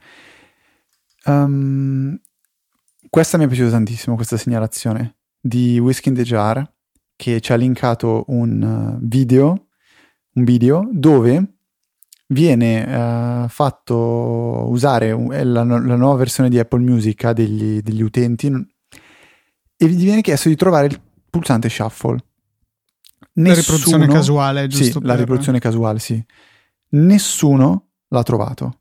Um, 1.26 2.20
questa 3.10 3.38
mi 3.38 3.46
è 3.46 3.48
piaciuta 3.48 3.70
tantissimo, 3.70 4.16
questa 4.16 4.38
segnalazione 4.38 5.18
di 5.40 5.80
Whiskey 5.80 6.12
in 6.12 6.18
the 6.18 6.26
Jar, 6.26 6.74
che 7.16 7.40
ci 7.40 7.52
ha 7.52 7.56
linkato 7.56 8.26
un 8.28 8.62
uh, 8.62 9.06
video, 9.08 9.68
un 10.34 10.44
video 10.44 10.88
dove 10.92 11.60
viene 12.28 13.44
uh, 13.44 13.48
fatto 13.48 13.96
usare 14.70 15.12
la, 15.44 15.64
la, 15.64 15.96
nuova 15.96 16.16
versione 16.16 16.50
di 16.50 16.60
Apple 16.60 16.82
Music 16.82 17.24
a 17.26 17.34
degli, 17.34 17.82
degli 17.82 18.02
utenti 18.02 18.48
e 19.82 19.88
vi 19.88 19.96
viene 19.96 20.22
chiesto 20.22 20.50
di 20.50 20.56
trovare 20.56 20.88
il 20.88 21.02
pulsante 21.30 21.70
shuffle. 21.70 22.18
Nessuno, 23.34 23.54
la 23.54 23.54
riproduzione 23.54 24.08
casuale, 24.08 24.68
giusto? 24.68 25.00
Sì, 25.00 25.06
la 25.06 25.16
riproduzione 25.16 25.60
casuale, 25.60 26.00
sì. 26.00 26.24
Nessuno 26.90 27.92
l'ha 28.10 28.24
trovato. 28.24 28.79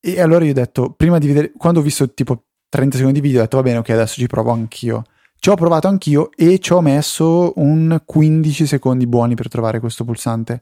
E 0.00 0.20
allora 0.20 0.44
io 0.44 0.50
ho 0.52 0.54
detto, 0.54 0.92
prima 0.92 1.18
di 1.18 1.26
vedere, 1.26 1.52
quando 1.56 1.80
ho 1.80 1.82
visto 1.82 2.12
tipo 2.12 2.44
30 2.68 2.96
secondi 2.98 3.20
di 3.20 3.26
video, 3.26 3.40
ho 3.40 3.42
detto 3.44 3.56
va 3.56 3.62
bene, 3.62 3.78
ok, 3.78 3.90
adesso 3.90 4.14
ci 4.14 4.26
provo 4.26 4.50
anch'io. 4.52 5.04
Ci 5.40 5.50
ho 5.50 5.54
provato 5.54 5.86
anch'io 5.88 6.30
e 6.36 6.58
ci 6.58 6.72
ho 6.72 6.80
messo 6.80 7.52
un 7.56 8.02
15 8.04 8.66
secondi 8.66 9.06
buoni 9.06 9.34
per 9.34 9.48
trovare 9.48 9.78
questo 9.80 10.04
pulsante. 10.04 10.60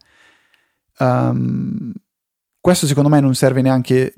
Um, 0.98 1.92
questo 2.60 2.86
secondo 2.86 3.08
me 3.08 3.20
non 3.20 3.34
serve 3.34 3.62
neanche 3.62 4.14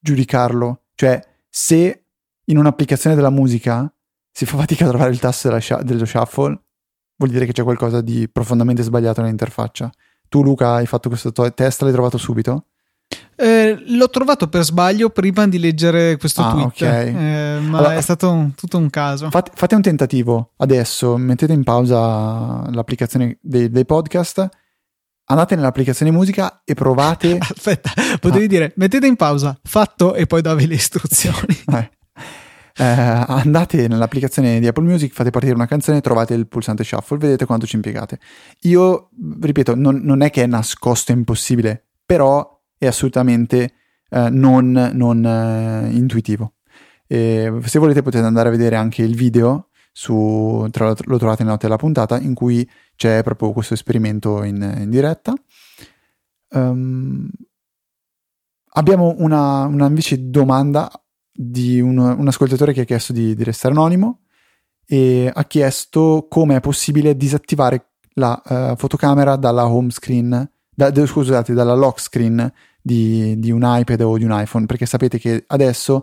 giudicarlo. 0.00 0.82
Cioè, 0.94 1.22
se 1.48 2.04
in 2.44 2.58
un'applicazione 2.58 3.14
della 3.14 3.30
musica 3.30 3.90
si 4.30 4.44
fa 4.44 4.56
fatica 4.58 4.86
a 4.86 4.88
trovare 4.88 5.10
il 5.10 5.18
tasto 5.18 5.58
sh- 5.60 5.82
dello 5.82 6.04
shuffle, 6.04 6.60
vuol 7.16 7.30
dire 7.30 7.46
che 7.46 7.52
c'è 7.52 7.62
qualcosa 7.62 8.00
di 8.00 8.28
profondamente 8.28 8.82
sbagliato 8.82 9.20
nell'interfaccia. 9.20 9.90
Tu, 10.28 10.42
Luca, 10.42 10.74
hai 10.74 10.86
fatto 10.86 11.08
questo 11.08 11.32
to- 11.32 11.52
test, 11.54 11.82
l'hai 11.82 11.92
trovato 11.92 12.18
subito? 12.18 12.66
Eh, 13.38 13.82
l'ho 13.88 14.08
trovato 14.08 14.48
per 14.48 14.64
sbaglio 14.64 15.10
prima 15.10 15.46
di 15.46 15.58
leggere 15.58 16.16
questo 16.16 16.40
ah, 16.40 16.50
tweet, 16.52 16.66
okay. 16.68 17.08
eh, 17.08 17.60
ma 17.60 17.78
allora, 17.78 17.94
è 17.94 18.00
stato 18.00 18.32
un, 18.32 18.54
tutto 18.54 18.78
un 18.78 18.88
caso. 18.88 19.28
Fate, 19.28 19.50
fate, 19.54 19.74
un 19.74 19.82
tentativo 19.82 20.52
adesso, 20.56 21.18
mettete 21.18 21.52
in 21.52 21.62
pausa 21.62 22.64
l'applicazione 22.70 23.36
dei, 23.42 23.70
dei, 23.70 23.84
podcast, 23.84 24.48
andate 25.24 25.54
nell'applicazione 25.54 26.10
musica 26.10 26.62
e 26.64 26.72
provate. 26.72 27.36
Aspetta, 27.38 27.90
potevi 28.18 28.44
ah. 28.44 28.48
dire 28.48 28.72
mettete 28.76 29.06
in 29.06 29.16
pausa, 29.16 29.58
fatto 29.62 30.14
e 30.14 30.24
poi 30.24 30.40
davi 30.40 30.66
le 30.66 30.74
istruzioni. 30.74 31.64
Eh. 31.76 31.94
Eh, 32.78 32.84
andate 32.84 33.88
nell'applicazione 33.88 34.60
di 34.60 34.66
Apple 34.66 34.84
Music, 34.84 35.12
fate 35.14 35.30
partire 35.30 35.54
una 35.54 35.66
canzone, 35.66 36.02
trovate 36.02 36.34
il 36.34 36.46
pulsante 36.46 36.84
shuffle, 36.84 37.16
vedete 37.16 37.46
quanto 37.46 37.66
ci 37.66 37.76
impiegate. 37.76 38.18
Io, 38.62 39.08
ripeto, 39.40 39.74
non, 39.74 40.00
non 40.02 40.20
è 40.20 40.30
che 40.30 40.42
è 40.42 40.46
nascosto, 40.46 41.10
è 41.10 41.14
impossibile, 41.14 41.86
però 42.04 42.55
è 42.78 42.86
assolutamente 42.86 43.72
eh, 44.10 44.28
non, 44.30 44.90
non 44.94 45.24
eh, 45.24 45.90
intuitivo. 45.92 46.54
E 47.06 47.60
se 47.64 47.78
volete 47.78 48.02
potete 48.02 48.24
andare 48.24 48.48
a 48.48 48.52
vedere 48.52 48.76
anche 48.76 49.02
il 49.02 49.14
video, 49.14 49.68
su, 49.92 50.66
tra 50.70 50.88
lo 50.88 51.18
trovate 51.18 51.42
nella 51.42 51.52
note 51.52 51.66
della 51.66 51.78
puntata, 51.78 52.18
in 52.18 52.34
cui 52.34 52.68
c'è 52.96 53.22
proprio 53.22 53.52
questo 53.52 53.74
esperimento 53.74 54.42
in, 54.42 54.76
in 54.78 54.90
diretta. 54.90 55.32
Um, 56.48 57.28
abbiamo 58.72 59.14
una, 59.18 59.64
una, 59.64 59.86
invece 59.86 60.28
domanda 60.28 60.90
di 61.32 61.80
un, 61.80 61.98
un, 61.98 62.28
ascoltatore 62.28 62.72
che 62.72 62.82
ha 62.82 62.84
chiesto 62.84 63.12
di, 63.12 63.34
di 63.34 63.42
restare 63.42 63.74
anonimo 63.74 64.22
e 64.86 65.30
ha 65.32 65.44
chiesto 65.44 66.26
come 66.28 66.56
è 66.56 66.60
possibile 66.60 67.16
disattivare 67.16 67.92
la 68.14 68.40
uh, 68.44 68.76
fotocamera 68.76 69.36
dalla 69.36 69.66
home 69.66 69.90
screen 69.90 70.50
da, 70.76 71.06
scusate, 71.06 71.54
dalla 71.54 71.74
lock 71.74 72.00
screen 72.00 72.52
di, 72.80 73.38
di, 73.38 73.50
un 73.50 73.62
iPad 73.64 74.00
o 74.02 74.18
di 74.18 74.24
un 74.24 74.38
iPhone, 74.38 74.66
perché 74.66 74.84
sapete 74.86 75.18
che 75.18 75.44
adesso 75.48 76.02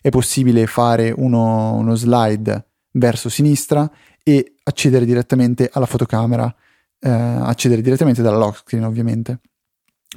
è 0.00 0.08
possibile 0.08 0.66
fare 0.66 1.12
uno, 1.14 1.74
uno 1.74 1.94
slide 1.94 2.66
verso 2.92 3.28
sinistra 3.28 3.90
e 4.22 4.54
accedere 4.62 5.04
direttamente 5.04 5.68
alla 5.72 5.86
fotocamera, 5.86 6.54
eh, 7.00 7.10
accedere 7.10 7.82
direttamente 7.82 8.22
dalla 8.22 8.36
lock 8.36 8.58
screen 8.58 8.84
ovviamente. 8.84 9.40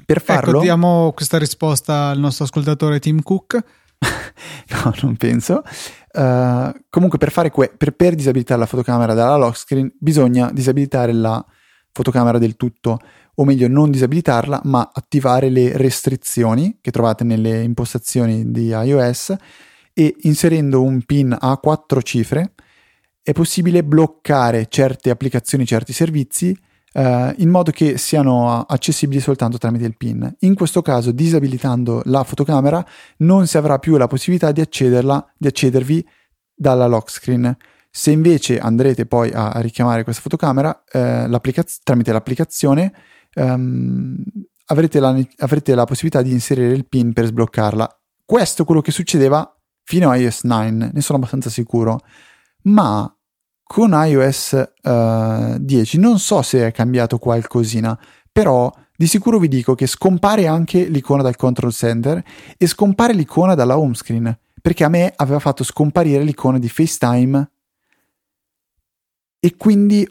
Per 0.06 0.18
ecco, 0.18 0.26
farlo... 0.26 0.52
Ecco, 0.52 0.62
diamo 0.62 1.12
questa 1.16 1.38
risposta 1.38 2.10
al 2.10 2.20
nostro 2.20 2.46
ascoltatore 2.46 3.00
Tim 3.00 3.22
Cook. 3.22 3.64
no, 4.84 4.94
non 5.02 5.16
penso. 5.16 5.64
Uh, 6.14 6.72
comunque 6.90 7.18
per, 7.18 7.32
fare 7.32 7.50
que- 7.50 7.74
per, 7.76 7.92
per 7.92 8.14
disabilitare 8.14 8.60
la 8.60 8.66
fotocamera 8.68 9.14
dalla 9.14 9.36
lock 9.36 9.58
screen 9.58 9.92
bisogna 10.00 10.52
disabilitare 10.52 11.12
la 11.12 11.44
fotocamera 11.92 12.38
del 12.38 12.58
tutto, 12.58 13.00
o 13.36 13.46
meglio 13.46 13.68
non 13.68 13.92
disabilitarla, 13.92 14.62
ma 14.66 14.90
attivare 14.94 15.50
le 15.50 15.78
restrizioni 15.78 16.78
che 16.82 16.92
trovate 16.92 17.24
nelle 17.24 17.62
impostazioni 17.62 18.52
di 18.52 18.68
iOS 18.68 19.36
e 19.94 20.16
inserendo 20.22 20.82
un 20.82 21.02
PIN 21.04 21.36
a 21.40 21.58
quattro 21.58 22.02
cifre 22.02 22.54
è 23.22 23.32
possibile 23.32 23.84
bloccare 23.84 24.68
certe 24.70 25.10
applicazioni, 25.10 25.66
certi 25.66 25.94
servizi 25.94 26.58
Uh, 26.96 27.34
in 27.40 27.50
modo 27.50 27.72
che 27.72 27.98
siano 27.98 28.62
accessibili 28.62 29.20
soltanto 29.20 29.58
tramite 29.58 29.84
il 29.84 29.98
PIN. 29.98 30.34
In 30.40 30.56
questo 30.56 30.82
caso, 30.82 31.12
disabilitando 31.12 32.02
la 32.06 32.24
fotocamera, 32.24 32.82
non 33.18 33.48
si 33.48 33.58
avrà 33.58 33.80
più 33.80 33.98
la 33.98 34.08
possibilità 34.08 34.54
di, 34.54 34.66
di 34.66 35.48
accedervi 35.48 36.08
dalla 36.56 36.88
lock 36.88 37.12
screen. 37.12 37.54
Se 37.92 38.12
invece 38.12 38.60
andrete 38.60 39.06
poi 39.06 39.30
a, 39.34 39.60
richiamare 39.60 40.06
questa 40.06 40.22
fotocamera 40.22 40.84
eh, 40.90 41.28
tramite 41.84 42.14
l'applicazione, 42.14 42.94
um, 43.36 44.18
avrete, 44.66 45.00
la, 45.00 45.16
avrete 45.38 45.76
la 45.76 45.86
possibilità 45.86 46.22
di 46.22 46.32
inserire 46.32 46.74
il 46.74 46.88
PIN 46.88 47.14
per 47.14 47.26
sbloccarla. 47.26 48.00
Questo 48.26 48.64
è 48.64 48.66
quello 48.66 48.82
che 48.82 48.92
succedeva 48.92 49.50
fino 49.84 50.10
a 50.10 50.16
iOS 50.16 50.44
9, 50.44 50.70
ne 50.72 51.02
sono 51.02 51.18
abbastanza 51.18 51.50
sicuro. 51.50 52.00
Ma 52.64 53.10
con 53.64 53.92
iOS 53.94 54.72
uh, 54.84 55.58
10 55.58 56.00
non 56.00 56.20
so 56.20 56.42
se 56.42 56.68
è 56.68 56.72
cambiato 56.72 57.18
qualcosina, 57.18 57.98
però 58.32 58.72
di 58.98 59.08
sicuro 59.08 59.40
vi 59.40 59.48
dico 59.48 59.76
che 59.76 59.88
scompare 59.88 60.48
anche 60.48 60.86
l'icona 60.86 61.22
dal 61.22 61.36
control 61.36 61.74
center 61.74 62.24
e 62.58 62.68
scompare 62.68 63.14
l'icona 63.14 63.54
dalla 63.54 63.78
home 63.78 63.94
screen, 63.94 64.38
perché 64.62 64.84
a 64.84 64.90
me 64.90 65.12
aveva 65.16 65.40
fatto 65.40 65.64
scomparire 65.64 66.24
l'icona 66.24 66.58
di 66.58 66.70
FaceTime 66.70 67.50
e 69.40 69.56
quindi 69.58 70.08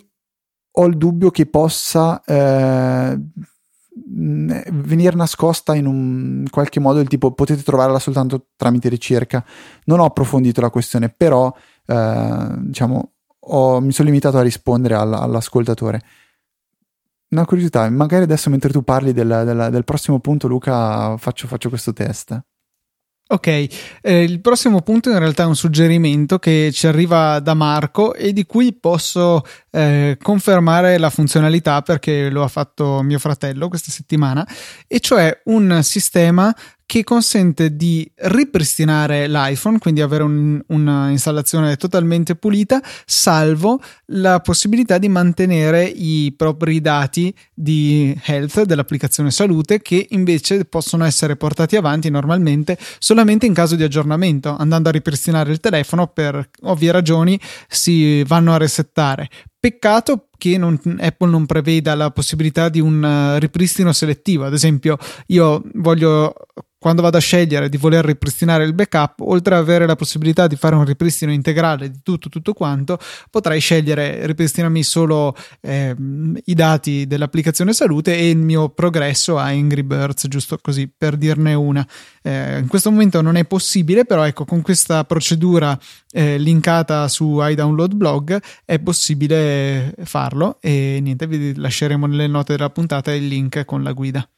ho 0.76 0.86
il 0.86 0.96
dubbio 0.96 1.30
che 1.30 1.46
possa 1.46 2.22
eh, 2.24 3.18
venire 4.06 5.14
nascosta 5.14 5.74
in 5.74 5.86
un 5.86 6.44
qualche 6.50 6.80
modo 6.80 7.00
il 7.00 7.08
tipo 7.08 7.32
potete 7.32 7.62
trovarla 7.62 7.98
soltanto 7.98 8.48
tramite 8.56 8.88
ricerca. 8.88 9.44
Non 9.84 10.00
ho 10.00 10.04
approfondito 10.04 10.60
la 10.60 10.70
questione 10.70 11.10
però 11.10 11.52
eh, 11.86 12.48
diciamo 12.58 13.12
ho, 13.46 13.80
mi 13.80 13.92
sono 13.92 14.08
limitato 14.08 14.38
a 14.38 14.42
rispondere 14.42 14.94
all, 14.94 15.12
all'ascoltatore. 15.12 16.00
Una 17.30 17.44
curiosità 17.46 17.88
magari 17.90 18.24
adesso 18.24 18.50
mentre 18.50 18.72
tu 18.72 18.82
parli 18.82 19.12
del, 19.12 19.42
del, 19.44 19.68
del 19.70 19.84
prossimo 19.84 20.18
punto 20.20 20.48
Luca 20.48 21.16
faccio, 21.16 21.46
faccio 21.46 21.68
questo 21.68 21.92
test 21.92 22.42
Ok, 23.26 23.46
eh, 23.46 23.68
il 24.22 24.42
prossimo 24.42 24.82
punto 24.82 25.08
in 25.08 25.18
realtà 25.18 25.44
è 25.44 25.46
un 25.46 25.56
suggerimento 25.56 26.38
che 26.38 26.68
ci 26.74 26.86
arriva 26.86 27.40
da 27.40 27.54
Marco 27.54 28.12
e 28.12 28.34
di 28.34 28.44
cui 28.44 28.74
posso 28.74 29.42
eh, 29.70 30.18
confermare 30.20 30.98
la 30.98 31.08
funzionalità 31.08 31.80
perché 31.80 32.28
lo 32.28 32.42
ha 32.42 32.48
fatto 32.48 33.00
mio 33.00 33.18
fratello 33.18 33.68
questa 33.68 33.90
settimana, 33.90 34.46
e 34.86 35.00
cioè 35.00 35.40
un 35.44 35.80
sistema 35.82 36.54
che 36.86 37.02
consente 37.04 37.76
di 37.76 38.10
ripristinare 38.14 39.28
l'iPhone, 39.28 39.78
quindi 39.78 40.00
avere 40.00 40.22
un, 40.22 40.62
una 40.66 41.12
totalmente 41.76 42.36
pulita, 42.36 42.82
salvo 43.06 43.80
la 44.06 44.40
possibilità 44.40 44.98
di 44.98 45.08
mantenere 45.08 45.84
i 45.84 46.32
propri 46.36 46.80
dati 46.80 47.34
di 47.52 48.18
health 48.24 48.62
dell'applicazione 48.62 49.30
salute 49.30 49.80
che 49.80 50.06
invece 50.10 50.64
possono 50.64 51.04
essere 51.04 51.36
portati 51.36 51.76
avanti 51.76 52.10
normalmente 52.10 52.78
solamente 52.98 53.46
in 53.46 53.54
caso 53.54 53.76
di 53.76 53.82
aggiornamento. 53.82 54.54
Andando 54.56 54.88
a 54.88 54.92
ripristinare 54.92 55.50
il 55.50 55.60
telefono 55.60 56.06
per 56.08 56.50
ovvie 56.62 56.92
ragioni 56.92 57.40
si 57.68 58.22
vanno 58.24 58.52
a 58.52 58.58
resettare. 58.58 59.28
Peccato 59.64 60.28
che 60.36 60.58
non, 60.58 60.78
Apple 61.00 61.30
non 61.30 61.46
preveda 61.46 61.94
la 61.94 62.10
possibilità 62.10 62.68
di 62.68 62.80
un 62.80 63.02
uh, 63.02 63.38
ripristino 63.38 63.94
selettivo. 63.94 64.44
Ad 64.44 64.52
esempio, 64.52 64.98
io 65.28 65.62
voglio 65.76 66.34
quando 66.84 67.00
vado 67.00 67.16
a 67.16 67.20
scegliere 67.20 67.70
di 67.70 67.78
voler 67.78 68.04
ripristinare 68.04 68.62
il 68.64 68.74
backup, 68.74 69.20
oltre 69.20 69.54
ad 69.54 69.62
avere 69.62 69.86
la 69.86 69.96
possibilità 69.96 70.46
di 70.46 70.56
fare 70.56 70.74
un 70.74 70.84
ripristino 70.84 71.32
integrale 71.32 71.90
di 71.90 72.00
tutto, 72.02 72.28
tutto 72.28 72.52
quanto, 72.52 72.98
potrai 73.30 73.58
scegliere 73.58 74.26
ripristinarmi 74.26 74.82
solo 74.82 75.34
eh, 75.62 75.96
i 76.44 76.52
dati 76.52 77.06
dell'applicazione 77.06 77.72
salute 77.72 78.14
e 78.14 78.28
il 78.28 78.36
mio 78.36 78.68
progresso 78.68 79.38
a 79.38 79.44
Angry 79.44 79.82
Birds, 79.82 80.28
giusto 80.28 80.58
così 80.60 80.86
per 80.94 81.16
dirne 81.16 81.54
una. 81.54 81.88
Eh, 82.22 82.58
in 82.58 82.68
questo 82.68 82.90
momento 82.90 83.22
non 83.22 83.36
è 83.36 83.46
possibile, 83.46 84.04
però 84.04 84.26
ecco, 84.26 84.44
con 84.44 84.60
questa 84.60 85.04
procedura 85.04 85.78
eh, 86.12 86.36
linkata 86.36 87.08
su 87.08 87.38
iDownload 87.40 87.94
Blog 87.94 88.42
è 88.66 88.78
possibile 88.78 89.53
farlo 90.04 90.58
e 90.60 90.98
niente, 91.00 91.26
vi 91.26 91.54
lasceremo 91.54 92.06
nelle 92.06 92.26
note 92.26 92.56
della 92.56 92.70
puntata 92.70 93.12
il 93.12 93.26
link 93.26 93.64
con 93.64 93.82
la 93.82 93.92
guida. 93.92 94.28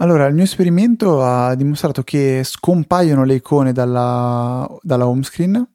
Allora, 0.00 0.26
il 0.26 0.34
mio 0.34 0.44
esperimento 0.44 1.24
ha 1.24 1.54
dimostrato 1.54 2.02
che 2.02 2.42
scompaiono 2.44 3.24
le 3.24 3.34
icone 3.34 3.72
dalla, 3.72 4.68
dalla 4.82 5.08
home 5.08 5.24
screen 5.24 5.68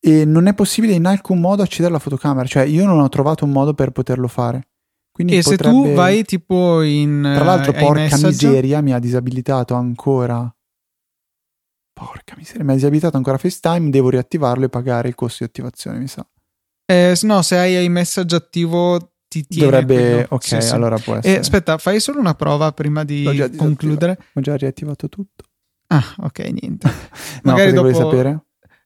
e 0.00 0.24
non 0.24 0.48
è 0.48 0.54
possibile 0.54 0.94
in 0.94 1.06
alcun 1.06 1.40
modo 1.40 1.62
accedere 1.62 1.90
alla 1.90 1.98
fotocamera, 1.98 2.46
cioè 2.46 2.64
io 2.64 2.84
non 2.84 2.98
ho 2.98 3.08
trovato 3.08 3.44
un 3.44 3.52
modo 3.52 3.72
per 3.72 3.90
poterlo 3.90 4.28
fare. 4.28 4.68
Quindi 5.12 5.36
e 5.36 5.42
potrebbe... 5.42 5.76
se 5.76 5.88
tu 5.90 5.94
vai 5.94 6.24
tipo 6.24 6.82
in... 6.82 7.20
Tra 7.22 7.44
l'altro, 7.44 7.72
eh, 7.72 7.78
porca 7.78 8.00
message, 8.00 8.46
miseria, 8.48 8.80
mi 8.80 8.92
ha 8.92 8.98
disabilitato 8.98 9.74
ancora. 9.74 10.52
Porca 11.92 12.34
miseria, 12.36 12.64
mi 12.64 12.72
ha 12.72 12.74
disabilitato 12.74 13.16
ancora 13.16 13.38
FaceTime, 13.38 13.90
devo 13.90 14.10
riattivarlo 14.10 14.64
e 14.64 14.68
pagare 14.68 15.06
il 15.06 15.14
costo 15.14 15.44
di 15.44 15.50
attivazione, 15.50 15.98
mi 15.98 16.08
sa. 16.08 16.26
Eh, 16.86 17.16
no, 17.22 17.42
se 17.42 17.56
hai 17.58 17.84
iMessage 17.84 18.34
attivo 18.36 19.12
ti 19.28 19.44
tiene 19.46 19.64
Dovrebbe... 19.70 19.94
quello. 19.94 20.26
Ok, 20.30 20.44
Sì, 20.44 20.60
sì. 20.60 20.72
allora 20.74 20.98
può 20.98 21.14
Eh, 21.14 21.18
essere. 21.18 21.38
aspetta, 21.38 21.78
fai 21.78 21.98
solo 22.00 22.20
una 22.20 22.34
prova 22.34 22.72
prima 22.72 23.04
di 23.04 23.22
L'ho 23.22 23.34
già 23.34 23.50
concludere. 23.50 24.18
Ho 24.34 24.40
già 24.40 24.56
riattivato 24.56 25.08
tutto. 25.08 25.44
Ah, 25.88 26.14
ok, 26.18 26.38
niente. 26.60 26.88
No, 27.42 27.52
Magari 27.52 27.72
dopo- 27.72 27.92
sapere? 27.92 28.38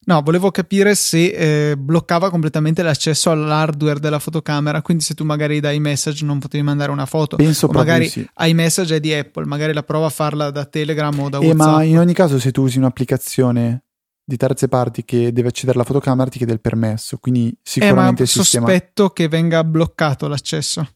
No, 0.09 0.23
volevo 0.23 0.51
capire 0.51 0.95
se 0.95 1.71
eh, 1.71 1.77
bloccava 1.77 2.31
completamente 2.31 2.83
l'accesso 2.83 3.31
all'hardware 3.31 4.01
della 4.01 4.19
fotocamera, 4.19 4.81
quindi 4.81 5.05
se 5.05 5.13
tu 5.13 5.23
magari 5.23 5.61
da 5.61 5.71
iMessage 5.71 6.25
non 6.25 6.39
potevi 6.39 6.65
mandare 6.65 6.91
una 6.91 7.05
foto, 7.05 7.37
Penso 7.37 7.67
o 7.67 7.69
proprio 7.69 7.93
magari 7.93 8.09
sì. 8.09 8.27
iMessage 8.39 8.97
è 8.97 9.01
di 9.01 9.13
Apple, 9.13 9.45
magari 9.45 9.75
la 9.75 9.83
prova 9.83 10.07
a 10.07 10.11
farla 10.11 10.51
da 10.51 10.65
Telegram 10.65 11.19
o 11.21 11.29
da 11.29 11.39
Eh, 11.41 11.47
WhatsApp. 11.49 11.67
ma 11.77 11.83
in 11.83 11.99
ogni 11.99 12.15
caso, 12.15 12.39
se 12.39 12.53
tu 12.53 12.63
usi 12.63 12.79
un'applicazione 12.79 13.83
di 14.29 14.37
terze 14.37 14.69
parti 14.69 15.07
che 15.07 15.33
deve 15.33 15.49
accedere 15.49 15.79
alla 15.79 15.87
fotocamera, 15.87 16.29
ti 16.29 16.37
chiede 16.37 16.53
il 16.53 16.61
permesso. 16.61 17.17
Quindi 17.17 17.49
eh, 17.49 17.53
ma 17.55 17.59
sicuramente 17.63 18.27
sistema. 18.27 18.67
sospetto 18.67 19.09
che 19.09 19.27
venga 19.27 19.65
bloccato 19.65 20.29
l'accesso, 20.29 20.87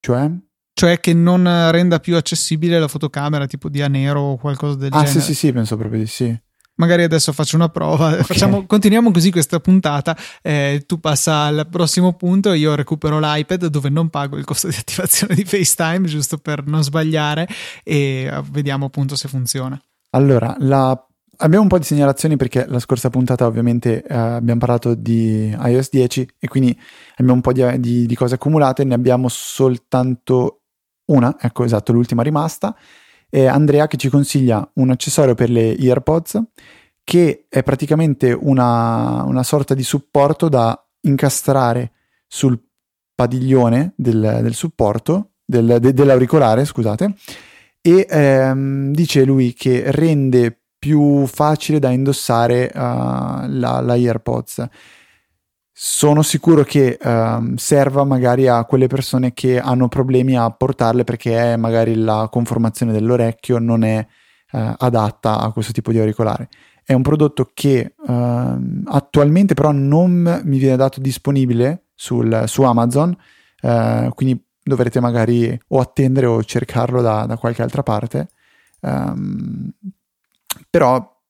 Cioè? 0.00 0.30
cioè 0.72 1.00
che 1.00 1.12
non 1.12 1.44
renda 1.70 2.00
più 2.00 2.16
accessibile 2.16 2.78
la 2.80 2.88
fotocamera 2.88 3.46
tipo 3.46 3.68
di 3.68 3.82
Anero 3.82 4.20
o 4.20 4.36
qualcosa 4.38 4.76
del 4.76 4.88
Ah, 4.92 5.04
genere. 5.04 5.10
sì, 5.12 5.20
sì, 5.20 5.34
sì, 5.34 5.52
penso 5.52 5.76
proprio 5.76 6.00
di 6.00 6.06
sì. 6.06 6.34
Magari 6.76 7.02
adesso 7.02 7.32
faccio 7.34 7.56
una 7.56 7.68
prova, 7.68 8.08
Ok. 8.14 8.22
facciamo- 8.22 8.64
continuiamo 8.64 9.10
così 9.10 9.30
questa 9.30 9.60
puntata, 9.60 10.16
eh, 10.40 10.84
tu 10.86 10.98
passa 10.98 11.42
al 11.42 11.68
prossimo 11.70 12.14
punto, 12.14 12.54
io 12.54 12.74
recupero 12.74 13.20
l'iPad 13.20 13.66
dove 13.66 13.90
non 13.90 14.08
pago 14.08 14.38
il 14.38 14.44
costo 14.46 14.68
di 14.68 14.76
attivazione 14.76 15.34
di 15.34 15.44
FaceTime, 15.44 16.08
giusto 16.08 16.38
per 16.38 16.66
non 16.66 16.82
sbagliare, 16.82 17.46
e 17.84 18.22
eh, 18.32 18.42
vediamo 18.50 18.86
appunto 18.86 19.14
se 19.14 19.28
funziona. 19.28 19.78
Allora, 20.14 20.56
la- 20.60 21.06
abbiamo 21.38 21.62
un 21.62 21.68
po' 21.68 21.78
di 21.78 21.84
segnalazioni 21.84 22.36
perché 22.36 22.66
la 22.68 22.78
scorsa 22.78 23.10
puntata 23.10 23.46
ovviamente 23.46 24.02
eh, 24.02 24.14
abbiamo 24.14 24.60
parlato 24.60 24.94
di 24.94 25.48
iOS 25.48 25.90
10 25.90 26.28
e 26.38 26.48
quindi 26.48 26.78
abbiamo 27.12 27.34
un 27.34 27.40
po' 27.40 27.52
di, 27.52 27.80
di- 27.80 28.06
di 28.06 28.14
cose 28.14 28.34
accumulate, 28.34 28.84
ne 28.84 28.94
abbiamo 28.94 29.28
soltanto 29.28 30.62
una, 31.06 31.36
ecco 31.40 31.64
esatto, 31.64 31.92
l'ultima 31.92 32.22
rimasta. 32.22 32.76
È 33.28 33.46
Andrea 33.46 33.86
che 33.86 33.96
ci 33.96 34.08
consiglia 34.08 34.68
un 34.74 34.90
accessorio 34.90 35.34
per 35.34 35.48
le 35.50 35.74
AirPods 35.78 36.40
che 37.04 37.46
è 37.48 37.62
praticamente 37.62 38.32
una, 38.32 39.24
una 39.24 39.42
sorta 39.42 39.74
di 39.74 39.82
supporto 39.82 40.48
da 40.48 40.78
incastrare 41.00 41.92
sul 42.26 42.60
padiglione 43.14 43.94
del, 43.96 44.38
del 44.42 44.54
supporto, 44.54 45.32
del- 45.44 45.78
de- 45.80 45.92
dell'auricolare, 45.92 46.64
scusate, 46.64 47.14
e 47.80 48.06
ehm, 48.08 48.92
dice 48.92 49.24
lui 49.24 49.52
che 49.54 49.82
rende 49.90 50.61
più 50.82 51.26
facile 51.28 51.78
da 51.78 51.90
indossare 51.90 52.68
uh, 52.74 52.78
la, 52.78 53.80
la 53.80 53.92
AirPods. 53.92 54.66
Sono 55.72 56.22
sicuro 56.22 56.64
che 56.64 56.98
ehm, 57.00 57.54
serva 57.54 58.02
magari 58.04 58.48
a 58.48 58.64
quelle 58.64 58.88
persone 58.88 59.32
che 59.32 59.60
hanno 59.60 59.86
problemi 59.86 60.36
a 60.36 60.50
portarle 60.50 61.04
perché 61.04 61.56
magari 61.56 61.94
la 61.94 62.28
conformazione 62.30 62.90
dell'orecchio 62.92 63.58
non 63.58 63.84
è 63.84 64.04
eh, 64.52 64.74
adatta 64.78 65.38
a 65.38 65.52
questo 65.52 65.72
tipo 65.72 65.92
di 65.92 66.00
auricolare. 66.00 66.48
È 66.84 66.92
un 66.92 67.02
prodotto 67.02 67.50
che 67.54 67.94
ehm, 68.08 68.82
attualmente 68.86 69.54
però 69.54 69.70
non 69.70 70.42
mi 70.44 70.58
viene 70.58 70.76
dato 70.76 71.00
disponibile 71.00 71.84
sul- 71.94 72.42
su 72.46 72.62
Amazon, 72.62 73.16
eh, 73.60 74.10
quindi 74.14 74.44
dovrete 74.62 75.00
magari 75.00 75.58
o 75.68 75.80
attendere 75.80 76.26
o 76.26 76.42
cercarlo 76.42 77.00
da, 77.00 77.24
da 77.24 77.36
qualche 77.36 77.62
altra 77.62 77.82
parte. 77.84 78.28
Ehm, 78.80 79.72
però 80.68 81.20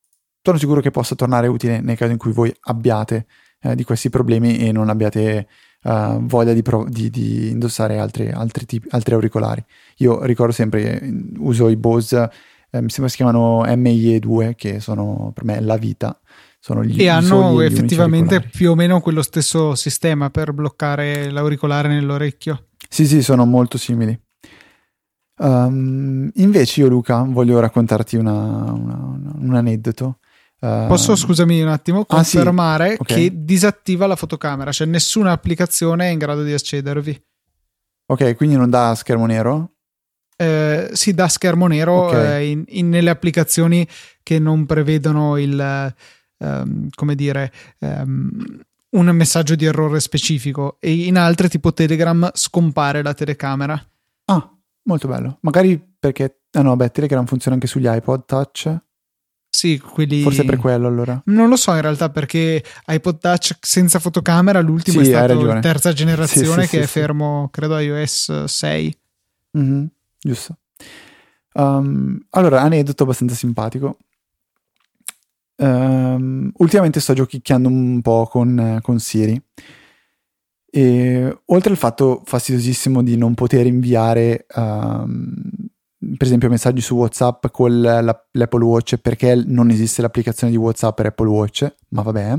sono 0.43 0.59
sicuro 0.59 0.81
che 0.81 0.91
possa 0.91 1.15
tornare 1.15 1.47
utile 1.47 1.81
nel 1.81 1.97
caso 1.97 2.13
in 2.13 2.19
cui 2.19 2.33
voi 2.33 2.53
abbiate 2.63 3.27
eh, 3.61 3.75
di 3.75 3.85
questi 3.85 4.11
problemi 4.11 4.59
e 4.59 4.73
non 4.73 4.89
abbiate 4.89 5.47
eh, 5.83 6.17
voglia 6.21 6.53
di, 6.53 6.63
pro- 6.63 6.87
di- 6.89 7.11
di 7.11 7.51
indossare 7.51 7.99
altri, 7.99 8.31
altri, 8.31 8.67
tipi, 8.67 8.89
altri 8.91 9.15
auricolari. 9.15 9.65
Io 9.99 10.25
ricordo 10.25 10.53
sempre, 10.53 11.01
eh, 11.01 11.13
uso 11.39 11.69
i 11.69 11.77
Bose, 11.77 12.31
eh, 12.71 12.81
mi 12.81 12.89
sembra 12.91 13.09
si 13.09 13.17
chiamano 13.17 13.65
MIE2, 13.65 14.55
che 14.57 14.81
sono 14.81 15.31
per 15.35 15.45
me 15.45 15.61
la 15.61 15.77
vita. 15.77 16.19
Sono 16.59 16.85
gli, 16.85 17.03
E 17.03 17.09
hanno 17.09 17.61
effettivamente 17.61 18.41
più 18.41 18.71
o 18.71 18.75
meno 18.77 19.01
quello 19.01 19.23
stesso 19.23 19.75
sistema 19.75 20.31
per 20.31 20.53
bloccare 20.53 21.29
l'auricolare 21.31 21.89
nell'orecchio. 21.89 22.69
Sì, 22.89 23.07
sì, 23.07 23.21
sono 23.21 23.45
molto 23.45 23.79
simili. 23.79 24.17
Um, 25.43 26.31
invece 26.35 26.81
io, 26.81 26.89
Luca, 26.89 27.23
voglio 27.23 27.59
raccontarti 27.61 28.17
una- 28.17 28.33
una- 28.33 28.97
una- 28.97 29.33
un 29.37 29.55
aneddoto. 29.55 30.19
Uh, 30.61 30.87
Posso, 30.87 31.17
scusami 31.17 31.61
un 31.61 31.69
attimo, 31.69 32.05
ah, 32.07 32.23
sì. 32.23 32.37
confermare 32.37 32.95
Ok. 32.99 33.07
che 33.07 33.33
disattiva 33.35 34.07
la 34.07 34.15
fotocamera, 34.15 34.71
cioè 34.71 34.87
nessuna 34.87 35.33
applicazione 35.33 36.07
è 36.09 36.13
in 36.13 36.19
grado 36.19 36.45
di 36.45 36.53
accedervi. 36.53 37.21
Ok, 38.07 38.37
quindi 38.37 38.55
non 38.57 38.71
dà 38.71 38.95
schermo 38.95 39.27
nero? 39.27 39.73
Eh, 40.37 40.91
si 40.93 41.15
dà 41.15 41.27
schermo 41.29 41.67
nero 41.67 42.07
Ok. 42.07 42.15
eh, 42.15 42.49
in- 42.51 42.65
in- 42.69 42.89
nelle 42.89 43.11
applicazioni 43.11 43.87
che 44.23 44.39
non 44.39 44.65
prevedono 44.67 45.37
il 45.39 45.95
ehm, 46.45 46.89
come 46.95 47.15
dire 47.15 47.53
ehm, 47.79 48.31
un 48.91 49.07
messaggio 49.11 49.55
di 49.55 49.65
errore 49.65 50.01
specifico 50.01 50.77
e 50.81 51.07
in 51.07 51.17
altre 51.17 51.49
tipo 51.49 51.73
Telegram 51.73 52.29
scompare 52.35 53.03
la 53.03 53.15
telecamera 53.15 53.81
Ah, 54.25 54.51
molto 54.85 55.09
bello. 55.09 55.39
Magari 55.43 55.83
perché... 55.99 56.39
Ah 56.53 56.63
no, 56.63 56.77
beh, 56.77 56.91
Telegram 56.91 57.25
funziona 57.25 57.55
anche 57.57 57.67
sugli 57.67 57.87
iPod 57.89 58.25
Touch. 58.27 58.77
sì 59.49 59.79
quelli 59.79 60.23
Forse 60.23 60.45
per 60.45 60.57
quello 60.59 60.87
allora. 60.87 61.21
non 61.27 61.49
lo 61.49 61.57
so 61.57 61.73
in 61.75 61.81
realtà 61.81 62.11
perché 62.11 62.63
iPod 62.87 63.19
Touch 63.19 63.57
senza 63.61 63.99
fotocamera 63.99 64.61
l'ultimo 64.61 65.01
Sì, 65.03 65.09
è 65.11 65.15
stato 65.15 65.35
ragione. 65.35 65.61
terza 65.61 65.93
generazione 65.93 66.63
Sì, 66.63 66.69
sì, 66.69 66.77
che 66.77 66.83
è 66.83 66.87
fermo 66.87 67.49
credo 67.51 67.79
iOS 67.79 68.45
6 68.45 68.99
Mhm, 69.53 69.87
giusto. 70.19 70.57
Um, 71.55 72.19
allora, 72.31 72.63
aneddoto 72.63 73.03
abbastanza 73.03 73.35
simpatico. 73.35 73.99
Um, 75.57 76.51
ultimamente 76.57 77.01
sto 77.01 77.13
giochicchiando 77.13 77.69
un 77.69 78.01
po' 78.01 78.27
con, 78.27 78.79
con 78.83 78.99
Siri. 78.99 79.41
E 80.75 81.39
oltre 81.47 81.71
al 81.71 81.77
fatto 81.77 82.23
fastidiosissimo 82.25 83.03
di 83.03 83.17
non 83.19 83.35
poter 83.35 83.67
inviare, 83.67 84.47
um, 84.57 85.43
per 86.17 86.27
esempio, 86.27 86.49
messaggi 86.49 86.81
su 86.81 86.95
WhatsApp 86.97 87.49
con 87.49 87.81
la- 87.81 88.01
l'Apple 88.01 88.65
Watch 88.65 88.97
perché 88.97 89.35
non 89.35 89.69
esiste 89.71 90.01
l'applicazione 90.01 90.51
di 90.51 90.59
WhatsApp 90.59 90.97
per 90.97 91.07
Apple 91.07 91.29
Watch, 91.29 91.75
ma 91.91 92.03
vabbè. 92.03 92.39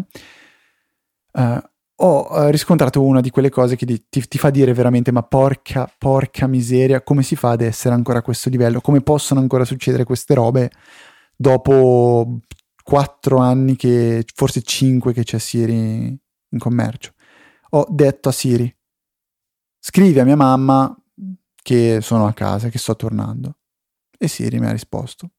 eh, 1.35 1.63
ho 1.95 2.27
eh, 2.47 2.51
riscontrato 2.51 3.01
una 3.03 3.21
di 3.21 3.29
quelle 3.29 3.49
cose 3.49 3.75
che 3.75 3.85
ti, 3.85 4.05
ti- 4.27 4.37
fa 4.37 4.49
dire 4.49 4.73
veramente: 4.73 5.11
ma 5.11 5.23
porca, 5.23 5.91
porca 5.97 6.47
miseria, 6.47 7.01
come 7.03 7.23
si 7.23 7.35
fa 7.35 7.51
ad 7.51 7.61
essere 7.61 7.93
ancora 7.95 8.19
a 8.19 8.21
questo 8.21 8.49
livello? 8.49 8.81
Come 8.81 9.01
possono 9.01 9.39
ancora 9.39 9.65
succedere 9.65 10.03
queste 10.03 10.33
robe 10.33 10.71
dopo 11.35 12.39
quattro 12.83 13.37
anni, 13.37 13.75
che 13.75 14.25
forse 14.33 14.61
cinque 14.63 15.13
che 15.13 15.23
c'è 15.23 15.39
Siri 15.39 15.73
in 15.75 16.59
commercio? 16.59 17.12
Ho 17.75 17.87
detto 17.89 18.29
a 18.29 18.31
Siri: 18.31 18.73
scrivi 19.79 20.19
a 20.19 20.25
mia 20.25 20.35
mamma 20.35 20.95
che 21.61 21.99
sono 22.01 22.27
a 22.27 22.33
casa, 22.33 22.69
che 22.69 22.77
sto 22.77 22.95
tornando. 22.95 23.57
E 24.17 24.27
Siri 24.27 24.59
mi 24.59 24.67
ha 24.67 24.71
risposto: 24.71 25.31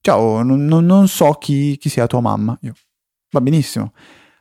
Ciao, 0.00 0.42
non, 0.42 0.66
non- 0.66 1.06
so 1.08 1.30
chi, 1.34 1.76
chi 1.78 1.88
sia 1.88 2.08
tua 2.08 2.20
mamma. 2.20 2.58
Io, 2.62 2.74
va 3.30 3.40
benissimo. 3.40 3.92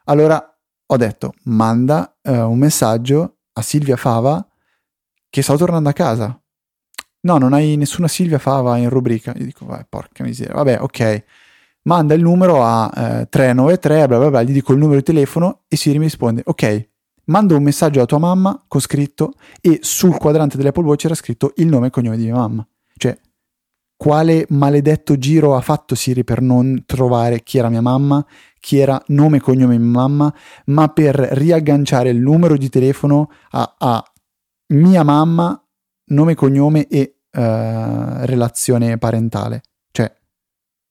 Allora 0.06 0.60
ho 0.86 0.98
detto: 0.98 1.34
manda 1.44 2.18
eh, 2.22 2.42
un 2.42 2.58
messaggio 2.58 3.38
a 3.54 3.62
Silvia 3.62 3.96
Fava 3.96 4.46
che 5.30 5.42
sto 5.44 5.56
tornando 5.56 5.90
a 5.90 5.94
casa. 5.94 6.38
No, 7.22 7.38
non 7.38 7.54
hai 7.54 7.78
nessuna 7.78 8.08
Silvia 8.08 8.40
Fava 8.40 8.78
in 8.78 8.90
rubrica. 8.90 9.34
Io 9.38 9.46
dico: 9.46 9.66
Vabbè, 9.68 9.86
porca 9.88 10.24
miseria. 10.24 10.56
Vabbè, 10.56 10.82
ok. 10.82 11.24
Manda 11.84 12.16
il 12.16 12.22
numero 12.22 12.64
a 12.64 12.90
eh, 13.22 13.30
393, 13.30 14.08
bla 14.08 14.18
bla 14.18 14.30
bla, 14.30 14.42
gli 14.42 14.54
dico 14.54 14.72
il 14.72 14.80
numero 14.80 14.98
di 15.00 15.06
telefono 15.06 15.64
e 15.68 15.76
Siri 15.76 16.00
mi 16.00 16.06
risponde: 16.06 16.42
Ok, 16.46 16.92
mando 17.26 17.56
un 17.56 17.64
messaggio 17.64 17.98
alla 17.98 18.08
tua 18.08 18.20
mamma 18.20 18.64
con 18.68 18.82
scritto 18.82 19.34
e 19.62 19.80
sul 19.82 20.18
quadrante 20.18 20.58
dell'Apple 20.58 20.84
Watch 20.84 21.06
era 21.06 21.16
scritto 21.16 21.54
il 21.58 21.68
nome 21.68 21.88
e 21.88 21.90
cognome 21.90 22.18
di 22.18 22.24
mia 22.24 22.36
mamma. 22.36 22.68
Cioè, 22.96 23.18
quale 23.96 24.46
maledetto 24.50 25.18
giro 25.18 25.56
ha 25.56 25.62
fatto 25.62 25.96
Siri 25.96 26.24
per 26.24 26.42
non 26.42 26.84
trovare 26.86 27.42
chi 27.42 27.58
era 27.58 27.70
mia 27.70 27.82
mamma, 27.82 28.26
chi 28.60 28.78
era 28.78 29.02
nome 29.08 29.38
e 29.38 29.40
cognome 29.40 29.78
di 29.78 29.84
mia 29.84 30.00
mamma, 30.00 30.34
ma 30.66 30.90
per 30.90 31.16
riagganciare 31.16 32.10
il 32.10 32.20
numero 32.20 32.58
di 32.58 32.70
telefono 32.70 33.32
a, 33.52 33.76
a 33.78 34.04
mia 34.74 35.04
mamma, 35.04 35.58
nome 36.08 36.32
e 36.34 36.36
cognome 36.36 36.88
e 36.88 37.20
uh, 37.32 38.26
relazione 38.26 38.98
parentale. 38.98 39.62
Cioè, 39.92 40.14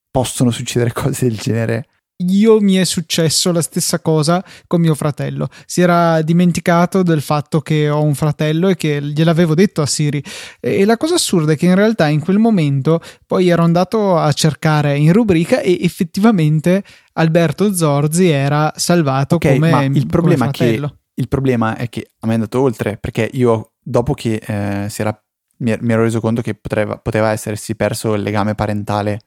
possono 0.09 0.49
succedere 0.49 0.91
cose 0.93 1.27
del 1.27 1.37
genere 1.37 1.85
io 2.29 2.59
mi 2.59 2.75
è 2.75 2.83
successo 2.83 3.51
la 3.51 3.61
stessa 3.61 3.99
cosa 3.99 4.43
con 4.67 4.81
mio 4.81 4.95
fratello. 4.95 5.49
Si 5.65 5.81
era 5.81 6.21
dimenticato 6.21 7.03
del 7.03 7.21
fatto 7.21 7.61
che 7.61 7.89
ho 7.89 8.01
un 8.01 8.15
fratello 8.15 8.69
e 8.69 8.75
che 8.75 9.01
gliel'avevo 9.01 9.53
detto 9.55 9.81
a 9.81 9.85
Siri. 9.85 10.23
E 10.59 10.85
la 10.85 10.97
cosa 10.97 11.15
assurda 11.15 11.53
è 11.53 11.57
che 11.57 11.65
in 11.65 11.75
realtà 11.75 12.07
in 12.07 12.19
quel 12.19 12.39
momento 12.39 13.01
poi 13.25 13.49
ero 13.49 13.63
andato 13.63 14.17
a 14.17 14.31
cercare 14.33 14.97
in 14.97 15.13
rubrica 15.13 15.59
e 15.59 15.77
effettivamente 15.81 16.83
Alberto 17.13 17.73
Zorzi 17.73 18.29
era 18.29 18.71
salvato 18.75 19.35
okay, 19.35 19.53
come, 19.53 19.69
ma 19.69 19.83
il 19.83 20.07
problema 20.07 20.45
come 20.45 20.57
fratello. 20.57 20.87
Che, 20.87 20.95
il 21.15 21.27
problema 21.27 21.75
è 21.75 21.89
che 21.89 22.09
a 22.19 22.25
me 22.25 22.31
è 22.31 22.35
andato 22.35 22.59
oltre 22.59 22.97
perché 22.97 23.29
io 23.33 23.73
dopo 23.79 24.13
che 24.13 24.41
eh, 24.43 24.91
era, 24.95 25.23
mi, 25.57 25.75
mi, 25.79 25.93
ero 25.93 26.03
reso 26.03 26.19
conto 26.19 26.41
che 26.41 26.55
poteva, 26.55 26.97
poteva 26.97 27.31
essersi 27.31 27.75
perso 27.75 28.13
il 28.13 28.23
legame 28.23 28.55
parentale 28.55 29.21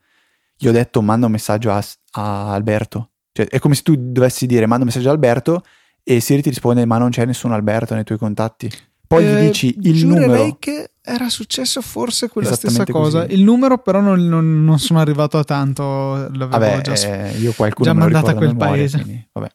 gli 0.56 0.68
ho 0.68 0.72
detto 0.72 1.02
manda 1.02 1.26
un 1.26 1.32
messaggio 1.32 1.70
a, 1.70 1.84
a 2.12 2.52
Alberto. 2.52 3.10
Cioè, 3.32 3.46
è 3.46 3.58
come 3.58 3.74
se 3.74 3.82
tu 3.82 3.94
dovessi 3.96 4.46
dire 4.46 4.66
manda 4.66 4.84
un 4.84 4.88
messaggio 4.88 5.08
a 5.08 5.12
Alberto 5.12 5.62
e 6.02 6.20
Siri 6.20 6.42
ti 6.42 6.48
risponde 6.48 6.84
ma 6.86 6.98
non 6.98 7.10
c'è 7.10 7.24
nessun 7.24 7.52
Alberto 7.52 7.94
nei 7.94 8.04
tuoi 8.04 8.18
contatti. 8.18 8.70
Poi 9.06 9.24
eh, 9.24 9.32
gli 9.32 9.46
dici 9.46 9.76
il 9.82 10.06
numero. 10.06 10.56
che 10.58 10.90
era 11.00 11.28
successo 11.28 11.80
forse 11.80 12.28
quella 12.28 12.52
stessa 12.54 12.84
cosa. 12.84 13.22
Così. 13.22 13.34
Il 13.34 13.44
numero 13.44 13.78
però 13.78 14.00
non, 14.00 14.26
non, 14.26 14.64
non, 14.64 14.78
sono 14.78 14.98
arrivato 14.98 15.38
a 15.38 15.44
tanto. 15.44 15.82
L'avevo 16.14 16.48
vabbè, 16.48 16.80
già, 16.80 16.94
eh, 16.94 17.36
io 17.38 17.52
qualcuno 17.52 17.88
già 17.88 17.94
mandato 17.94 18.30
a 18.30 18.34
quel 18.34 18.48
memoria, 18.48 18.72
paese. 18.72 19.00
Quindi, 19.00 19.28
vabbè. 19.32 19.48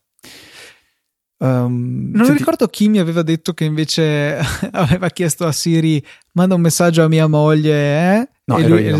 Um, 1.37 2.11
non 2.13 2.25
senti... 2.25 2.39
ricordo 2.39 2.67
chi 2.67 2.87
mi 2.87 2.99
aveva 2.99 3.23
detto 3.23 3.53
che 3.53 3.65
invece 3.65 4.37
aveva 4.71 5.09
chiesto 5.09 5.47
a 5.47 5.51
Siri 5.51 6.05
manda 6.33 6.53
un 6.53 6.61
messaggio 6.61 7.03
a 7.03 7.07
mia 7.07 7.25
moglie 7.25 8.19
eh? 8.19 8.29
no, 8.43 8.57
e 8.57 8.67
lui, 8.67 8.83
io. 8.83 8.99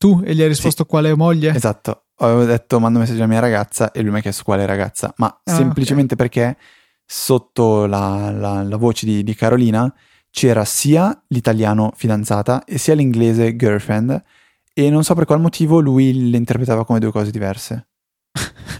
Tu 0.00 0.22
e 0.24 0.34
gli 0.34 0.40
hai 0.40 0.48
risposto 0.48 0.84
sì. 0.84 0.88
quale 0.88 1.14
moglie? 1.14 1.54
Esatto, 1.54 2.04
avevo 2.20 2.44
detto 2.44 2.80
mando 2.80 2.96
un 2.96 3.04
messaggio 3.04 3.22
alla 3.22 3.30
mia 3.30 3.40
ragazza 3.40 3.92
e 3.92 4.00
lui 4.00 4.10
mi 4.12 4.16
ha 4.16 4.22
chiesto 4.22 4.44
quale 4.44 4.64
ragazza, 4.64 5.12
ma 5.18 5.26
ah, 5.26 5.54
semplicemente 5.54 6.14
okay. 6.14 6.26
perché 6.26 6.56
sotto 7.04 7.84
la, 7.84 8.30
la, 8.30 8.62
la 8.62 8.76
voce 8.78 9.04
di, 9.04 9.22
di, 9.22 9.34
Carolina 9.34 9.94
c'era 10.30 10.64
sia 10.64 11.22
l'italiano 11.28 11.92
fidanzata 11.94 12.64
e 12.64 12.78
sia 12.78 12.94
l'inglese 12.94 13.54
girlfriend 13.56 14.22
e 14.72 14.88
non 14.88 15.04
so 15.04 15.12
per 15.12 15.26
qual 15.26 15.38
motivo 15.38 15.80
lui 15.80 16.30
le 16.30 16.38
interpretava 16.38 16.86
come 16.86 16.98
due 16.98 17.10
cose 17.10 17.30
diverse. 17.30 17.88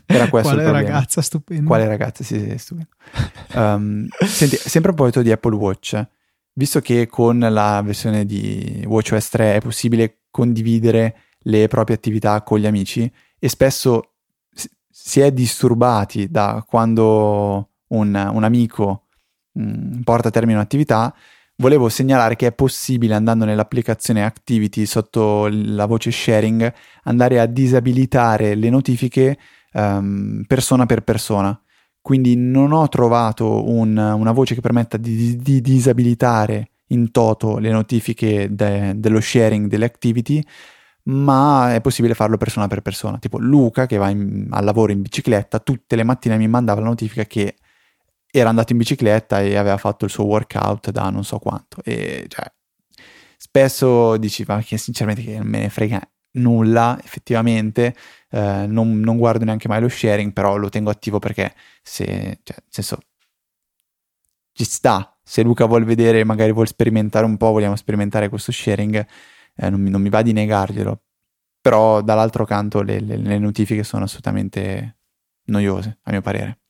Era 0.06 0.26
questo 0.30 0.54
Quale 0.54 0.72
ragazza 0.72 1.20
stupenda. 1.20 1.66
Quale 1.66 1.86
ragazza, 1.86 2.24
sì, 2.24 2.40
sì, 2.40 2.56
stupendo. 2.56 2.92
Um, 3.56 4.08
senti, 4.24 4.56
sempre 4.56 4.92
a 4.92 4.94
proposito 4.94 5.20
di 5.20 5.30
Apple 5.30 5.54
Watch, 5.54 6.02
visto 6.54 6.80
che 6.80 7.08
con 7.08 7.38
la 7.38 7.82
versione 7.84 8.24
di 8.24 8.82
WatchOS 8.86 9.28
3 9.28 9.56
è 9.56 9.60
possibile 9.60 10.19
condividere 10.30 11.16
le 11.44 11.68
proprie 11.68 11.96
attività 11.96 12.42
con 12.42 12.58
gli 12.58 12.66
amici 12.66 13.10
e 13.38 13.48
spesso 13.48 14.12
si 14.90 15.20
è 15.20 15.32
disturbati 15.32 16.30
da 16.30 16.64
quando 16.68 17.70
un, 17.88 18.30
un 18.32 18.44
amico 18.44 19.06
mh, 19.52 19.62
mm, 19.62 20.00
porta 20.02 20.28
a 20.28 20.30
termine 20.30 20.58
un'attività, 20.58 21.14
volevo 21.56 21.88
segnalare 21.88 22.36
che 22.36 22.48
è 22.48 22.52
possibile 22.52 23.14
andando 23.14 23.44
nell'applicazione 23.44 24.24
Activity 24.24 24.84
sotto 24.86 25.48
la 25.50 25.86
voce 25.86 26.10
sharing 26.10 26.72
andare 27.04 27.40
a 27.40 27.46
disabilitare 27.46 28.54
le 28.54 28.70
notifiche 28.70 29.38
um, 29.72 30.44
persona 30.46 30.86
per 30.86 31.02
persona. 31.02 31.58
Quindi 32.00 32.34
non 32.34 32.72
ho 32.72 32.88
trovato 32.88 33.68
un, 33.68 33.96
una 33.96 34.32
voce 34.32 34.54
che 34.54 34.60
permetta 34.60 34.96
di, 34.96 35.36
di 35.36 35.60
disabilitare 35.60 36.70
in 36.90 37.10
toto 37.10 37.58
le 37.58 37.70
notifiche 37.70 38.54
de- 38.54 38.94
dello 38.96 39.20
sharing 39.20 39.68
delle 39.68 39.84
activity, 39.84 40.42
ma 41.04 41.74
è 41.74 41.80
possibile 41.80 42.14
farlo 42.14 42.36
persona 42.36 42.66
per 42.68 42.82
persona. 42.82 43.18
Tipo 43.18 43.38
Luca 43.38 43.86
che 43.86 43.96
va 43.96 44.10
in, 44.10 44.48
al 44.50 44.64
lavoro 44.64 44.92
in 44.92 45.02
bicicletta, 45.02 45.58
tutte 45.60 45.96
le 45.96 46.04
mattine 46.04 46.36
mi 46.36 46.48
mandava 46.48 46.80
la 46.80 46.88
notifica 46.88 47.24
che 47.24 47.56
era 48.30 48.48
andato 48.48 48.72
in 48.72 48.78
bicicletta 48.78 49.40
e 49.40 49.56
aveva 49.56 49.76
fatto 49.76 50.04
il 50.04 50.10
suo 50.10 50.24
workout 50.24 50.90
da 50.90 51.10
non 51.10 51.24
so 51.24 51.38
quanto. 51.38 51.78
E 51.84 52.26
cioè, 52.28 52.50
spesso 53.36 54.16
dici, 54.16 54.44
ma 54.46 54.60
che 54.62 54.78
sinceramente 54.78 55.22
che 55.22 55.38
non 55.38 55.46
me 55.46 55.60
ne 55.60 55.68
frega 55.70 56.00
nulla, 56.32 56.98
effettivamente. 57.02 57.94
Eh, 58.30 58.66
non, 58.68 59.00
non, 59.00 59.16
guardo 59.18 59.44
neanche 59.44 59.68
mai 59.68 59.80
lo 59.80 59.88
sharing, 59.88 60.32
però 60.32 60.56
lo 60.56 60.68
tengo 60.68 60.90
attivo 60.90 61.18
perché 61.18 61.54
se, 61.82 62.04
cioè, 62.42 62.56
nel 62.56 62.64
senso, 62.68 62.98
ci 64.52 64.64
sta 64.64 65.09
se 65.22 65.42
Luca 65.42 65.66
vuole 65.66 65.84
vedere, 65.84 66.24
magari 66.24 66.52
vuole 66.52 66.68
sperimentare 66.68 67.24
un 67.24 67.36
po', 67.36 67.50
vogliamo 67.50 67.76
sperimentare 67.76 68.28
questo 68.28 68.52
sharing, 68.52 69.06
eh, 69.56 69.70
non, 69.70 69.80
mi, 69.80 69.90
non, 69.90 70.02
mi, 70.02 70.08
va 70.08 70.22
di 70.22 70.32
negarglielo. 70.32 71.00
Però 71.60 72.00
dall'altro 72.00 72.44
canto 72.44 72.82
le, 72.82 73.00
le, 73.00 73.16
le 73.16 73.38
notifiche 73.38 73.84
sono 73.84 74.04
assolutamente 74.04 74.96
noiose, 75.44 75.98
a 76.02 76.10
mio 76.10 76.22
parere. 76.22 76.60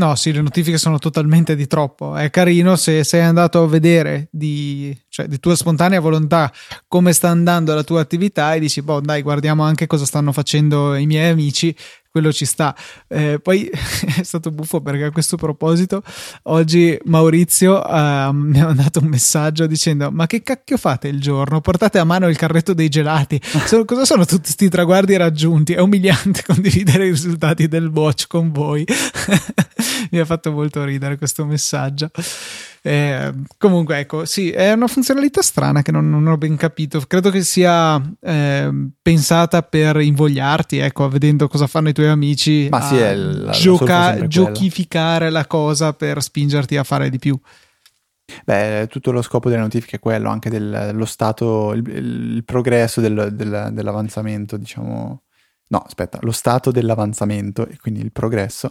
No, 0.00 0.14
sì, 0.14 0.32
le 0.32 0.40
notifiche 0.40 0.78
sono 0.78 0.98
totalmente 0.98 1.54
di 1.54 1.66
troppo. 1.66 2.16
È 2.16 2.30
carino 2.30 2.76
se 2.76 3.04
sei 3.04 3.20
andato 3.20 3.62
a 3.62 3.68
vedere 3.68 4.28
di, 4.30 4.98
cioè, 5.10 5.26
di, 5.26 5.38
tua 5.38 5.54
spontanea 5.54 6.00
volontà 6.00 6.50
come 6.88 7.12
sta 7.12 7.28
andando 7.28 7.74
la 7.74 7.82
tua 7.82 8.00
attività 8.00 8.54
e 8.54 8.60
dici, 8.60 8.80
boh, 8.80 9.00
dai, 9.00 9.20
guardiamo 9.20 9.62
anche 9.62 9.86
cosa 9.86 10.06
stanno 10.06 10.32
facendo 10.32 10.94
i 10.94 11.04
miei 11.04 11.30
amici 11.30 11.76
quello 12.10 12.32
ci 12.32 12.44
sta. 12.44 12.74
Eh, 13.08 13.38
poi 13.40 13.70
è 14.18 14.22
stato 14.22 14.50
buffo 14.50 14.80
perché 14.80 15.04
a 15.04 15.10
questo 15.10 15.36
proposito 15.36 16.02
oggi 16.44 16.98
Maurizio 17.04 17.80
uh, 17.80 18.32
mi 18.34 18.60
ha 18.60 18.66
mandato 18.66 19.00
un 19.00 19.06
messaggio 19.06 19.66
dicendo 19.66 20.10
ma 20.10 20.26
che 20.26 20.42
cacchio 20.42 20.76
fate 20.76 21.08
il 21.08 21.20
giorno? 21.20 21.60
Portate 21.60 21.98
a 21.98 22.04
mano 22.04 22.28
il 22.28 22.36
carretto 22.36 22.74
dei 22.74 22.88
gelati. 22.88 23.40
Sono, 23.70 23.84
cosa 23.84 24.04
sono 24.04 24.24
tutti 24.24 24.42
questi 24.42 24.68
traguardi 24.68 25.16
raggiunti? 25.16 25.74
È 25.74 25.80
umiliante 25.80 26.42
condividere 26.44 27.06
i 27.06 27.10
risultati 27.10 27.68
del 27.68 27.86
watch 27.86 28.26
con 28.26 28.50
voi. 28.50 28.84
Mi 30.10 30.18
ha 30.18 30.24
fatto 30.24 30.52
molto 30.52 30.84
ridere 30.84 31.16
questo 31.16 31.44
messaggio. 31.44 32.10
Eh, 32.82 33.32
comunque, 33.58 33.98
ecco, 33.98 34.24
sì, 34.24 34.50
è 34.50 34.72
una 34.72 34.86
funzionalità 34.86 35.42
strana 35.42 35.82
che 35.82 35.92
non, 35.92 36.08
non 36.08 36.26
ho 36.26 36.38
ben 36.38 36.56
capito. 36.56 37.00
Credo 37.00 37.30
che 37.30 37.42
sia 37.42 38.00
eh, 38.20 38.70
pensata 39.02 39.62
per 39.62 40.00
invogliarti, 40.00 40.78
ecco, 40.78 41.08
vedendo 41.08 41.48
cosa 41.48 41.66
fanno 41.66 41.90
i 41.90 41.92
tuoi 41.92 42.08
amici. 42.08 42.68
Ma 42.70 42.80
sì, 42.80 42.96
è 42.96 43.14
la, 43.14 43.52
gioca- 43.52 44.16
la 44.16 44.26
giochificare 44.26 45.30
la 45.30 45.46
cosa 45.46 45.92
per 45.92 46.22
spingerti 46.22 46.76
a 46.76 46.84
fare 46.84 47.10
di 47.10 47.18
più. 47.18 47.38
Beh, 48.44 48.86
tutto 48.88 49.10
lo 49.10 49.22
scopo 49.22 49.48
delle 49.48 49.60
notifiche 49.60 49.96
è 49.96 50.00
quello, 50.00 50.30
anche 50.30 50.48
dello 50.50 51.04
stato, 51.04 51.72
il, 51.72 51.86
il 51.88 52.44
progresso 52.44 53.00
del, 53.00 53.30
del, 53.32 53.70
dell'avanzamento, 53.72 54.56
diciamo. 54.56 55.22
No, 55.70 55.78
aspetta, 55.78 56.18
lo 56.22 56.32
stato 56.32 56.72
dell'avanzamento 56.72 57.66
e 57.66 57.76
quindi 57.76 58.00
il 58.00 58.10
progresso 58.10 58.70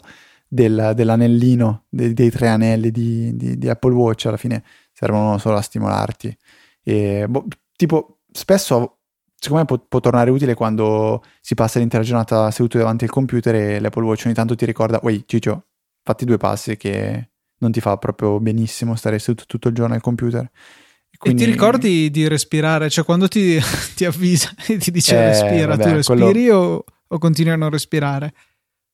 del, 0.50 0.94
dell'anellino, 0.96 1.86
dei, 1.88 2.14
dei, 2.14 2.32
tre 2.32 2.48
anelli 2.48 2.90
di, 2.90 3.36
di, 3.38 3.58
di, 3.58 3.70
Apple 3.70 3.94
Watch, 3.94 4.26
alla 4.26 4.38
fine 4.38 4.64
servono 4.92 5.38
solo 5.38 5.58
a 5.58 5.62
stimolarti. 5.62 6.36
E, 6.84 7.26
boh, 7.30 7.46
tipo, 7.76 8.22
spesso 8.32 8.98
secondo 9.40 9.62
me 9.62 9.66
può, 9.66 9.86
può, 9.88 10.00
tornare 10.02 10.32
utile 10.32 10.56
quando 10.56 11.24
si 11.40 11.56
passa 11.56 11.80
l'intera 11.80 12.04
giornata 12.04 12.52
seduto 12.52 12.78
davanti 12.78 13.06
al 13.06 13.10
computer 13.10 13.56
e 13.56 13.80
l'Apple 13.80 14.04
Watch 14.04 14.24
ogni 14.26 14.34
tanto 14.34 14.56
ti 14.56 14.66
ricorda, 14.66 15.00
ui 15.04 15.24
Ciccio, 15.26 15.68
fatti 16.04 16.26
due 16.26 16.38
passi 16.38 16.76
che 16.76 17.30
non 17.60 17.72
ti 17.72 17.80
fa 17.80 17.96
proprio 17.98 18.40
benissimo 18.40 18.96
stare 18.96 19.20
seduto 19.20 19.46
tutto 19.46 19.68
il 19.70 19.76
giorno 19.76 19.94
al 19.94 20.02
computer. 20.02 20.50
Quindi... 21.18 21.44
E 21.44 21.46
ti 21.46 21.52
ricordi 21.52 22.10
di 22.10 22.28
respirare? 22.28 22.90
Cioè 22.90 23.06
quando 23.06 23.28
ti, 23.28 23.60
ti 23.96 24.06
avvisa 24.06 24.52
e 24.68 24.78
ti 24.78 24.90
dice 24.90 25.16
eh, 25.16 25.28
respira, 25.28 25.76
vabbè, 25.76 25.84
tu 25.84 25.90
respiri 25.92 26.32
quello... 26.32 26.56
o, 26.56 26.84
o 27.08 27.18
continui 27.18 27.52
a 27.52 27.56
non 27.56 27.70
respirare? 27.70 28.34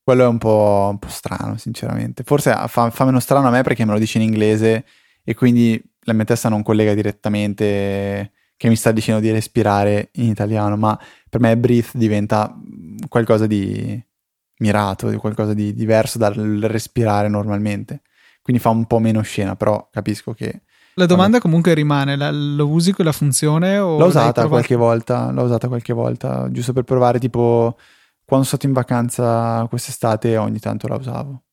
Quello 0.06 0.24
è 0.24 0.28
un 0.28 0.38
po', 0.38 0.90
un 0.92 1.00
po 1.00 1.08
strano, 1.08 1.58
sinceramente. 1.58 2.22
Forse 2.22 2.54
fa, 2.68 2.92
fa, 2.92 3.06
meno 3.06 3.20
strano 3.20 3.48
a 3.48 3.50
me 3.50 3.64
perché 3.64 3.86
me 3.86 3.94
lo 3.94 3.98
dice 3.98 4.20
in 4.20 4.26
inglese 4.26 4.86
e 5.24 5.34
quindi 5.34 5.82
la 6.02 6.14
mia 6.14 6.26
testa 6.26 6.48
non 6.48 6.62
collega 6.62 6.94
direttamente 6.94 8.32
che 8.56 8.68
mi 8.68 8.76
sta 8.76 8.92
dicendo 8.92 9.20
di 9.20 9.32
respirare 9.32 10.10
in 10.18 10.30
italiano, 10.30 10.78
ma 10.78 10.96
per 11.28 11.40
me 11.42 11.58
breathe 11.58 11.90
diventa 11.94 12.56
qualcosa 13.10 13.48
di 13.48 14.00
mirato, 14.60 15.12
qualcosa 15.18 15.56
di 15.56 15.74
diverso 15.74 16.20
dal 16.20 16.36
respirare 16.36 17.28
normalmente. 17.28 18.02
Quindi 18.44 18.62
fa 18.62 18.70
un 18.70 18.86
po' 18.86 19.00
meno 19.00 19.24
scena, 19.24 19.56
però 19.56 19.90
capisco 19.92 20.34
che... 20.34 20.62
La 20.94 21.08
domanda 21.08 21.40
comunque 21.40 21.74
rimane, 21.74 22.16
la, 22.16 22.30
lo 22.30 22.68
usi 22.68 22.94
quella 22.94 23.12
funzione. 23.12 23.80
L'ho 23.80 24.06
usata 24.06 24.48
qualche 24.48 24.76
volta, 24.76 25.32
l'ho 25.32 25.46
usata 25.46 25.68
qualche 25.68 25.94
volta, 25.94 26.48
giusto 26.52 26.74
per 26.74 26.84
provare 26.84 27.18
tipo 27.18 27.76
quando 28.26 28.46
sono 28.46 28.58
stato 28.58 28.66
in 28.66 28.74
vacanza 28.74 29.66
quest'estate 29.70 30.36
ogni 30.38 30.60
tanto 30.60 30.88
la 30.88 30.96
usavo. 30.96 31.44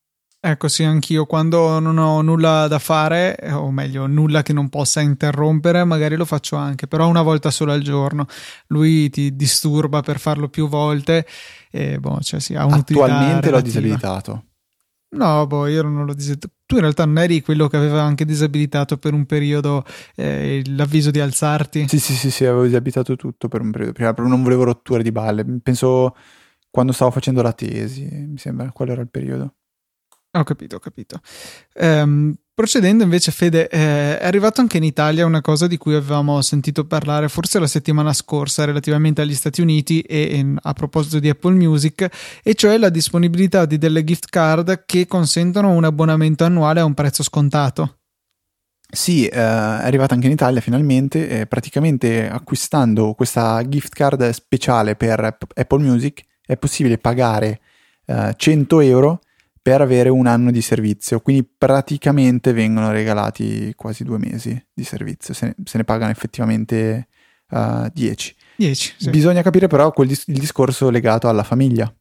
Ecco 0.45 0.67
sì, 0.67 0.83
anch'io 0.83 1.25
quando 1.25 1.79
non 1.79 1.97
ho 1.97 2.21
nulla 2.21 2.67
da 2.67 2.77
fare, 2.77 3.37
o 3.53 3.71
meglio, 3.71 4.07
nulla 4.07 4.41
che 4.41 4.51
non 4.51 4.67
possa 4.67 4.99
interrompere, 4.99 5.85
magari 5.85 6.17
lo 6.17 6.25
faccio 6.25 6.57
anche, 6.57 6.85
però 6.85 7.07
una 7.07 7.21
volta 7.21 7.49
solo 7.49 7.71
al 7.71 7.81
giorno. 7.81 8.25
Lui 8.67 9.09
ti 9.09 9.37
disturba 9.37 10.01
per 10.01 10.19
farlo 10.19 10.49
più 10.49 10.67
volte 10.67 11.25
e 11.71 11.97
boh, 11.97 12.19
cioè 12.19 12.41
sì, 12.41 12.55
ha 12.55 12.65
un'utilità 12.65 13.05
Attualmente 13.05 13.49
relativa. 13.51 13.55
l'ho 13.55 13.61
disabilitato. 13.61 14.43
No, 15.15 15.47
boh, 15.47 15.67
io 15.67 15.81
non 15.81 16.05
l'ho 16.05 16.13
disabilitato. 16.13 16.53
tu 16.65 16.75
in 16.75 16.81
realtà 16.81 17.05
non 17.05 17.19
eri 17.19 17.41
quello 17.41 17.67
che 17.69 17.77
aveva 17.77 18.01
anche 18.01 18.25
disabilitato 18.25 18.97
per 18.97 19.13
un 19.13 19.25
periodo 19.25 19.85
eh, 20.15 20.61
l'avviso 20.71 21.09
di 21.09 21.21
alzarti? 21.21 21.87
Sì, 21.87 21.99
sì, 21.99 22.15
sì, 22.15 22.29
sì, 22.29 22.43
avevo 22.43 22.63
disabilitato 22.63 23.15
tutto 23.15 23.47
per 23.47 23.61
un 23.61 23.71
periodo, 23.71 23.93
prima 23.93 24.13
non 24.27 24.43
volevo 24.43 24.63
rotture 24.63 25.03
di 25.03 25.11
balle, 25.13 25.45
penso 25.63 26.15
quando 26.73 26.91
stavo 26.91 27.11
facendo 27.11 27.43
la 27.43 27.53
tesi, 27.53 28.03
mi 28.03 28.39
sembra, 28.39 28.71
qual 28.71 28.89
era 28.89 29.01
il 29.01 29.07
periodo. 29.07 29.57
Ho 30.31 30.43
capito, 30.43 30.77
ho 30.77 30.79
capito. 30.79 31.21
Um, 31.75 32.33
procedendo 32.51 33.03
invece, 33.03 33.31
Fede, 33.31 33.69
eh, 33.69 34.17
è 34.17 34.25
arrivato 34.25 34.59
anche 34.59 34.77
in 34.77 34.83
Italia 34.83 35.23
una 35.27 35.41
cosa 35.41 35.67
di 35.67 35.77
cui 35.77 35.93
avevamo 35.93 36.41
sentito 36.41 36.87
parlare 36.87 37.29
forse 37.29 37.59
la 37.59 37.67
settimana 37.67 38.11
scorsa 38.11 38.65
relativamente 38.65 39.21
agli 39.21 39.35
Stati 39.35 39.61
Uniti 39.61 40.01
e, 40.01 40.17
e 40.17 40.53
a 40.63 40.73
proposito 40.73 41.19
di 41.19 41.29
Apple 41.29 41.53
Music, 41.53 42.09
e 42.41 42.55
cioè 42.55 42.79
la 42.79 42.89
disponibilità 42.89 43.67
di 43.67 43.77
delle 43.77 44.03
gift 44.03 44.29
card 44.29 44.85
che 44.87 45.05
consentono 45.05 45.69
un 45.69 45.83
abbonamento 45.83 46.43
annuale 46.43 46.79
a 46.79 46.85
un 46.85 46.95
prezzo 46.95 47.21
scontato. 47.21 47.99
Sì, 48.91 49.27
eh, 49.27 49.29
è 49.29 49.37
arrivata 49.39 50.15
anche 50.15 50.25
in 50.25 50.33
Italia 50.33 50.59
finalmente, 50.59 51.41
eh, 51.41 51.45
praticamente 51.45 52.27
acquistando 52.27 53.13
questa 53.13 53.61
gift 53.67 53.93
card 53.93 54.27
speciale 54.31 54.95
per 54.95 55.37
Apple 55.53 55.83
Music 55.83 56.31
è 56.45 56.57
possibile 56.57 56.97
pagare 56.97 57.61
eh, 58.05 58.33
100 58.35 58.79
euro 58.81 59.21
per 59.61 59.79
avere 59.79 60.09
un 60.09 60.27
anno 60.27 60.51
di 60.51 60.61
servizio, 60.61 61.21
quindi 61.21 61.47
praticamente 61.57 62.51
vengono 62.51 62.91
regalati 62.91 63.73
quasi 63.75 64.03
due 64.03 64.17
mesi 64.17 64.61
di 64.73 64.83
servizio, 64.83 65.33
se 65.33 65.45
ne, 65.45 65.55
se 65.63 65.77
ne 65.77 65.85
pagano 65.85 66.11
effettivamente 66.11 67.07
uh, 67.51 67.87
10. 67.93 68.35
10 68.57 68.95
sì. 68.97 69.09
Bisogna 69.09 69.41
capire 69.41 69.67
però 69.67 69.93
dis- 70.05 70.27
il 70.27 70.37
discorso 70.37 70.89
legato 70.89 71.29
alla 71.29 71.43
famiglia. 71.43 71.91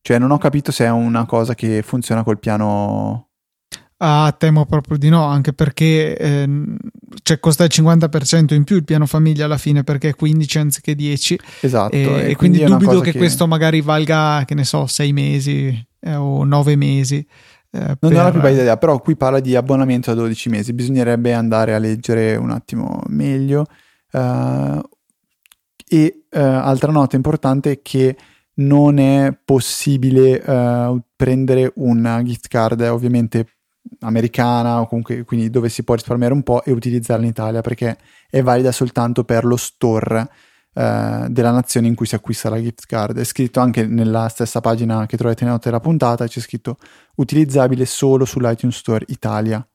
Cioè 0.00 0.18
non 0.18 0.32
ho 0.32 0.38
capito 0.38 0.72
se 0.72 0.84
è 0.84 0.90
una 0.90 1.26
cosa 1.26 1.54
che 1.54 1.80
funziona 1.82 2.24
col 2.24 2.40
piano 2.40 3.28
Ah, 4.04 4.34
temo 4.36 4.66
proprio 4.66 4.98
di 4.98 5.08
no, 5.08 5.22
anche 5.22 5.52
perché 5.52 6.18
eh, 6.18 6.48
cioè, 7.22 7.40
costa 7.40 7.64
il 7.64 7.70
50% 7.72 8.54
in 8.54 8.64
più 8.64 8.76
il 8.76 8.84
piano 8.84 9.06
famiglia 9.06 9.44
alla 9.44 9.58
fine 9.58 9.84
perché 9.84 10.10
è 10.10 10.14
15 10.14 10.58
anziché 10.58 10.94
10. 10.94 11.38
Esatto. 11.60 11.94
E, 11.94 12.30
e 12.30 12.36
quindi, 12.36 12.58
quindi 12.58 12.64
dubito 12.64 13.00
che, 13.00 13.12
che, 13.12 13.18
questo 13.18 13.46
magari 13.46 13.80
valga, 13.80 14.44
che 14.46 14.54
ne 14.54 14.64
so, 14.64 14.86
6 14.86 15.12
mesi 15.12 15.86
eh, 16.00 16.14
o 16.14 16.44
9 16.44 16.76
mesi. 16.76 17.26
Eh, 17.70 17.78
non 17.78 17.96
per... 17.98 18.12
ho 18.12 18.22
la 18.22 18.30
più 18.30 18.40
bella 18.40 18.60
idea, 18.60 18.76
però 18.76 19.00
qui 19.00 19.16
parla 19.16 19.40
di 19.40 19.56
abbonamento 19.56 20.10
a 20.10 20.14
12 20.14 20.48
mesi. 20.48 20.72
Bisognerebbe 20.72 21.32
andare 21.32 21.74
a 21.74 21.78
leggere 21.78 22.36
un 22.36 22.50
attimo 22.50 23.02
meglio. 23.08 23.66
Uh, 24.12 24.80
e 25.88 26.24
uh, 26.30 26.38
altra 26.38 26.92
nota 26.92 27.16
importante 27.16 27.70
è 27.72 27.82
che 27.82 28.16
non 28.54 28.98
è 28.98 29.34
possibile 29.44 30.34
uh, 30.44 31.00
prendere 31.16 31.72
una 31.76 32.22
gift 32.22 32.48
card, 32.48 32.80
ovviamente 32.82 33.46
americana 34.00 34.80
o 34.80 34.86
comunque 34.86 35.24
quindi 35.24 35.50
dove 35.50 35.68
si 35.68 35.82
può 35.82 35.94
risparmiare 35.94 36.32
un 36.32 36.42
po' 36.42 36.64
e 36.64 36.72
utilizzarla 36.72 37.24
in 37.24 37.30
Italia 37.30 37.60
perché 37.60 37.96
è 38.28 38.42
valida 38.42 38.72
soltanto 38.72 39.24
per 39.24 39.44
lo 39.44 39.56
store 39.56 40.28
eh, 40.74 41.26
della 41.28 41.50
nazione 41.50 41.86
in 41.86 41.94
cui 41.94 42.06
si 42.06 42.14
acquista 42.14 42.48
la 42.48 42.60
gift 42.60 42.86
card. 42.86 43.18
È 43.18 43.24
scritto 43.24 43.60
anche 43.60 43.86
nella 43.86 44.28
stessa 44.28 44.60
pagina 44.60 45.06
che 45.06 45.16
trovate 45.16 45.42
nelle 45.42 45.56
note 45.56 45.68
della 45.68 45.80
puntata, 45.80 46.26
c'è 46.26 46.40
scritto 46.40 46.78
utilizzabile 47.16 47.84
solo 47.84 48.24
sull'iTunes 48.24 48.76
Store 48.76 49.04
Italia 49.08 49.66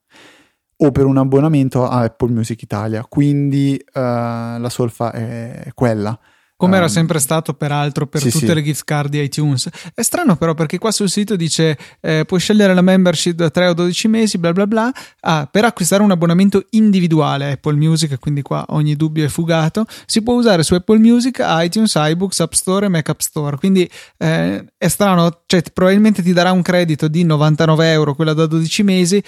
o 0.80 0.92
per 0.92 1.06
un 1.06 1.18
abbonamento 1.18 1.88
a 1.88 2.02
Apple 2.02 2.32
Music 2.32 2.62
Italia, 2.62 3.04
quindi 3.08 3.78
eh, 3.78 3.92
la 3.94 4.70
solfa 4.70 5.12
è 5.12 5.70
quella. 5.74 6.18
Come 6.58 6.76
era 6.76 6.86
um, 6.86 6.92
sempre 6.92 7.20
stato 7.20 7.54
peraltro 7.54 8.08
per 8.08 8.20
sì, 8.20 8.32
tutte 8.32 8.48
sì. 8.48 8.54
le 8.56 8.64
gift 8.64 8.84
card 8.84 9.12
di 9.12 9.22
iTunes. 9.22 9.70
È 9.94 10.02
strano 10.02 10.38
però 10.38 10.56
perché 10.56 10.80
qua 10.80 10.92
sul 10.92 11.08
sito 11.08 11.36
dice 11.36 11.78
eh, 12.02 12.26
puoi 12.26 12.40
scegliere 12.40 12.74
la 12.74 12.82
membership 12.82 13.36
da 13.36 13.52
3 13.52 13.68
o 13.68 13.74
12 13.74 14.08
mesi, 14.08 14.38
bla 14.40 14.54
bla 14.54 14.66
bla, 14.66 14.92
ah, 15.22 15.48
per 15.50 15.66
acquistare 15.66 16.02
un 16.02 16.10
abbonamento 16.10 16.66
individuale 16.72 17.52
Apple 17.52 17.76
Music, 17.76 18.18
quindi 18.18 18.42
qua 18.42 18.66
ogni 18.70 18.96
dubbio 18.96 19.24
è 19.24 19.28
fugato, 19.28 19.86
si 20.08 20.24
può 20.24 20.34
usare 20.34 20.64
su 20.64 20.74
Apple 20.74 20.98
Music, 20.98 21.40
iTunes, 21.44 21.94
iBooks, 21.96 22.40
App 22.40 22.54
Store 22.54 22.88
e 22.88 22.90
Mac 22.90 23.08
App 23.08 23.20
Store. 23.20 23.58
Quindi 23.58 23.88
eh, 24.18 24.66
è 24.76 24.88
strano, 24.88 25.44
cioè 25.46 25.62
probabilmente 25.72 26.24
ti 26.24 26.34
darà 26.34 26.52
un 26.52 26.64
credito 26.64 27.08
di 27.08 27.24
99 27.24 27.92
euro, 27.92 28.16
quella 28.16 28.34
da 28.34 28.48
12 28.48 28.82
mesi, 28.82 29.24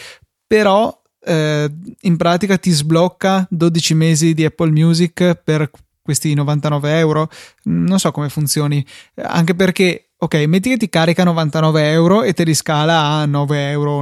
però 0.48 1.00
eh, 1.24 1.72
in 2.02 2.18
pratica 2.18 2.58
ti 2.58 2.72
sblocca 2.72 3.46
12 3.50 3.94
mesi 3.94 4.34
di 4.34 4.46
Apple 4.46 4.72
Music 4.72 5.36
per 5.44 5.70
questi 6.10 6.34
99 6.34 6.98
euro. 6.98 7.30
Non 7.64 8.00
so 8.00 8.12
come 8.12 8.30
funzioni, 8.30 8.84
anche 9.16 9.54
perché, 9.54 10.10
ok, 10.18 10.36
metti 10.48 10.70
che 10.70 10.78
ti 10.78 10.90
carica 10.90 11.24
99 11.24 11.92
euro 11.92 12.24
e 12.24 12.34
te 12.34 12.44
li 12.44 12.56
scala 12.56 13.20
a 13.20 13.26
9,90 13.26 13.54
euro 13.70 14.00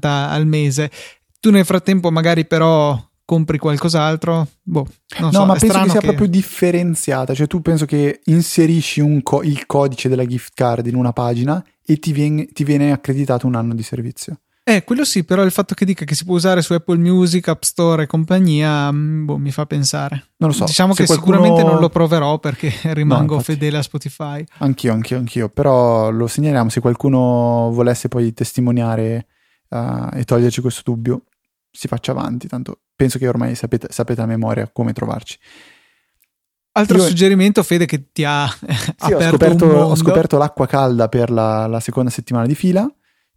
al 0.00 0.46
mese. 0.46 0.90
Tu 1.38 1.50
nel 1.50 1.64
frattempo 1.64 2.10
magari 2.10 2.46
però 2.46 3.00
compri 3.24 3.58
qualcos'altro. 3.58 4.48
Boh, 4.62 4.86
no, 5.18 5.32
so, 5.32 5.44
ma 5.44 5.54
penso 5.54 5.80
che 5.82 5.90
sia 5.90 6.00
che... 6.00 6.06
proprio 6.06 6.28
differenziata. 6.28 7.34
Cioè, 7.34 7.46
tu 7.46 7.60
penso 7.60 7.84
che 7.84 8.20
inserisci 8.24 9.20
co- 9.22 9.42
il 9.42 9.66
codice 9.66 10.08
della 10.08 10.24
gift 10.24 10.52
card 10.54 10.86
in 10.86 10.94
una 10.94 11.12
pagina 11.12 11.62
e 11.84 11.98
ti 11.98 12.12
viene, 12.12 12.46
ti 12.46 12.64
viene 12.64 12.90
accreditato 12.92 13.46
un 13.46 13.54
anno 13.54 13.74
di 13.74 13.82
servizio. 13.82 14.38
Eh, 14.68 14.82
quello 14.82 15.04
sì, 15.04 15.22
però 15.22 15.44
il 15.44 15.52
fatto 15.52 15.76
che 15.76 15.84
dica 15.84 16.04
che 16.04 16.16
si 16.16 16.24
può 16.24 16.34
usare 16.34 16.60
su 16.60 16.72
Apple 16.72 16.98
Music, 16.98 17.46
App 17.46 17.62
Store 17.62 18.02
e 18.02 18.06
compagnia, 18.06 18.90
mm, 18.90 19.24
boh, 19.24 19.36
mi 19.36 19.52
fa 19.52 19.64
pensare. 19.64 20.30
Non 20.38 20.50
lo 20.50 20.56
so. 20.56 20.64
Diciamo 20.64 20.92
che 20.92 21.06
qualcuno... 21.06 21.36
sicuramente 21.36 21.62
non 21.62 21.78
lo 21.78 21.88
proverò 21.88 22.40
perché 22.40 22.72
rimango 22.92 23.36
no, 23.36 23.40
fedele 23.42 23.76
a 23.76 23.82
Spotify. 23.82 24.44
Anch'io, 24.58 24.92
anch'io, 24.92 25.18
anch'io. 25.18 25.48
Però 25.50 26.10
lo 26.10 26.26
segnaliamo 26.26 26.68
se 26.68 26.80
qualcuno 26.80 27.70
volesse 27.72 28.08
poi 28.08 28.34
testimoniare 28.34 29.28
uh, 29.68 30.08
e 30.12 30.24
toglierci 30.24 30.60
questo 30.60 30.82
dubbio, 30.84 31.26
si 31.70 31.86
faccia 31.86 32.10
avanti. 32.10 32.48
Tanto 32.48 32.80
penso 32.96 33.18
che 33.18 33.28
ormai 33.28 33.54
sapete, 33.54 33.86
sapete 33.92 34.20
a 34.20 34.26
memoria 34.26 34.68
come 34.72 34.92
trovarci. 34.92 35.38
Altro 36.72 36.96
Io... 36.96 37.04
suggerimento, 37.04 37.62
Fede, 37.62 37.86
che 37.86 38.10
ti 38.10 38.24
ha 38.24 38.48
sì, 38.48 39.12
ho 39.12 39.20
scoperto, 39.30 39.64
ho 39.66 39.94
scoperto, 39.94 40.38
l'acqua 40.38 40.66
calda 40.66 41.08
per 41.08 41.30
la, 41.30 41.68
la 41.68 41.78
seconda 41.78 42.10
settimana 42.10 42.46
di 42.46 42.56
fila 42.56 42.92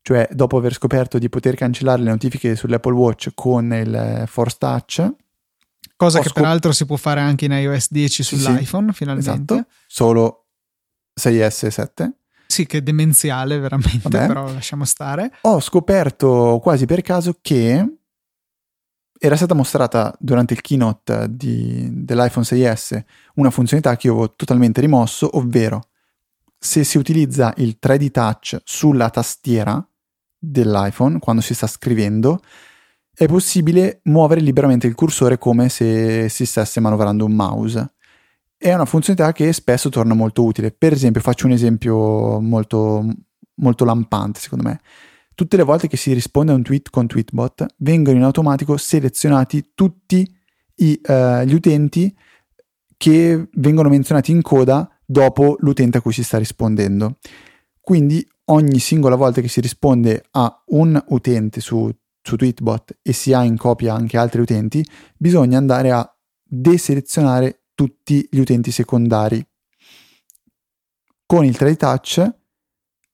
cioè 0.10 0.28
dopo 0.32 0.58
aver 0.58 0.74
scoperto 0.74 1.20
di 1.20 1.30
poter 1.30 1.54
cancellare 1.54 2.02
le 2.02 2.10
notifiche 2.10 2.56
sull'Apple 2.56 2.94
Watch 2.94 3.30
con 3.36 3.72
il 3.72 4.24
Force 4.26 4.56
Touch. 4.58 5.08
Cosa 5.96 6.18
che 6.18 6.30
scop- 6.30 6.40
peraltro 6.40 6.72
si 6.72 6.88
può 6.88 6.96
fare 6.96 7.20
anche 7.20 7.46
in 7.46 7.52
iOS 7.52 7.92
10 7.92 8.24
sull'iPhone, 8.24 8.88
sì, 8.88 8.94
finalmente. 8.96 9.54
Esatto, 9.54 9.66
solo 9.86 10.48
6S 11.14 11.66
e 11.68 11.70
7. 11.70 12.14
Sì, 12.48 12.66
che 12.66 12.80
è 12.80 12.82
demenziale 12.82 13.60
veramente, 13.60 14.10
Vabbè. 14.10 14.26
però 14.26 14.52
lasciamo 14.52 14.84
stare. 14.84 15.32
Ho 15.42 15.60
scoperto 15.60 16.60
quasi 16.60 16.88
per 16.88 17.04
caso 17.04 17.38
che 17.40 17.98
era 19.20 19.36
stata 19.36 19.54
mostrata 19.54 20.12
durante 20.18 20.56
il 20.56 20.62
keynote 20.62 21.28
di, 21.30 21.88
dell'iPhone 22.04 22.48
6S 22.48 23.04
una 23.36 23.52
funzionalità 23.52 23.96
che 23.96 24.08
io 24.08 24.14
avevo 24.14 24.34
totalmente 24.34 24.82
rimosso, 24.82 25.38
ovvero 25.38 25.90
se 26.58 26.84
si 26.84 26.98
utilizza 26.98 27.54
il 27.58 27.78
3D 27.80 28.10
Touch 28.10 28.60
sulla 28.64 29.12
tastiera, 29.12 29.88
dell'iPhone 30.40 31.20
quando 31.20 31.42
si 31.42 31.54
sta 31.54 31.68
scrivendo 31.68 32.40
è 33.20 33.28
possibile 33.28 34.00
muovere 34.04 34.40
liberamente 34.40 34.88
il 34.88 34.96
cursore 34.96 35.38
come 35.38 35.68
se 35.68 36.30
si 36.30 36.46
stesse 36.46 36.80
manovrando 36.80 37.26
un 37.26 37.34
mouse. 37.34 37.96
È 38.58 38.74
una 38.74 38.86
funzionalità 38.86 39.34
che 39.34 39.52
spesso 39.52 39.90
torna 39.90 40.14
molto 40.14 40.42
utile. 40.46 40.72
Per 40.72 40.94
esempio, 40.94 41.20
faccio 41.20 41.46
un 41.46 41.52
esempio 41.52 42.40
molto, 42.40 43.06
molto 43.56 43.84
lampante, 43.84 44.40
secondo 44.40 44.64
me. 44.64 44.80
Tutte 45.36 45.58
le 45.58 45.64
volte 45.64 45.90
che 45.90 45.98
si 45.98 46.14
risponde 46.14 46.54
a 46.54 46.56
un 46.56 46.64
tweet 46.64 46.90
con 46.90 47.08
Tweetbot, 47.08 47.66
vengono 47.80 48.16
in 48.16 48.24
automatico 48.24 48.78
selezionati 48.78 49.72
tutti 49.76 50.26
i, 50.76 51.02
uh, 51.06 51.42
gli 51.44 51.54
utenti 51.54 52.16
che 52.96 53.50
vengono 53.52 53.90
menzionati 53.90 54.32
in 54.32 54.42
coda 54.42 54.90
dopo 55.06 55.58
l'utente 55.60 55.98
a 55.98 56.02
cui 56.02 56.14
si 56.14 56.24
sta 56.24 56.38
rispondendo. 56.38 57.18
Quindi 57.82 58.26
ogni 58.50 58.80
singola 58.80 59.16
volta 59.16 59.42
che 59.42 59.48
si 59.48 59.62
risponde 59.62 60.26
a 60.32 60.64
un 60.68 61.02
utente 61.08 61.62
su, 61.62 61.90
su 62.22 62.36
Tweetbot 62.36 63.00
e 63.02 63.14
si 63.14 63.34
ha 63.34 63.44
in 63.44 63.58
copia 63.58 63.94
anche 63.94 64.18
altri 64.18 64.42
utenti, 64.42 64.86
bisogna 65.18 65.58
andare 65.58 65.92
a 65.92 66.18
deselezionare 66.44 67.64
tutti 67.74 68.28
gli 68.30 68.40
utenti 68.40 68.72
secondari. 68.72 69.46
Con 71.26 71.46
il 71.46 71.56
3D 71.56 71.78
Touch 71.78 72.36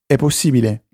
è 0.05 0.15
possibile 0.15 0.85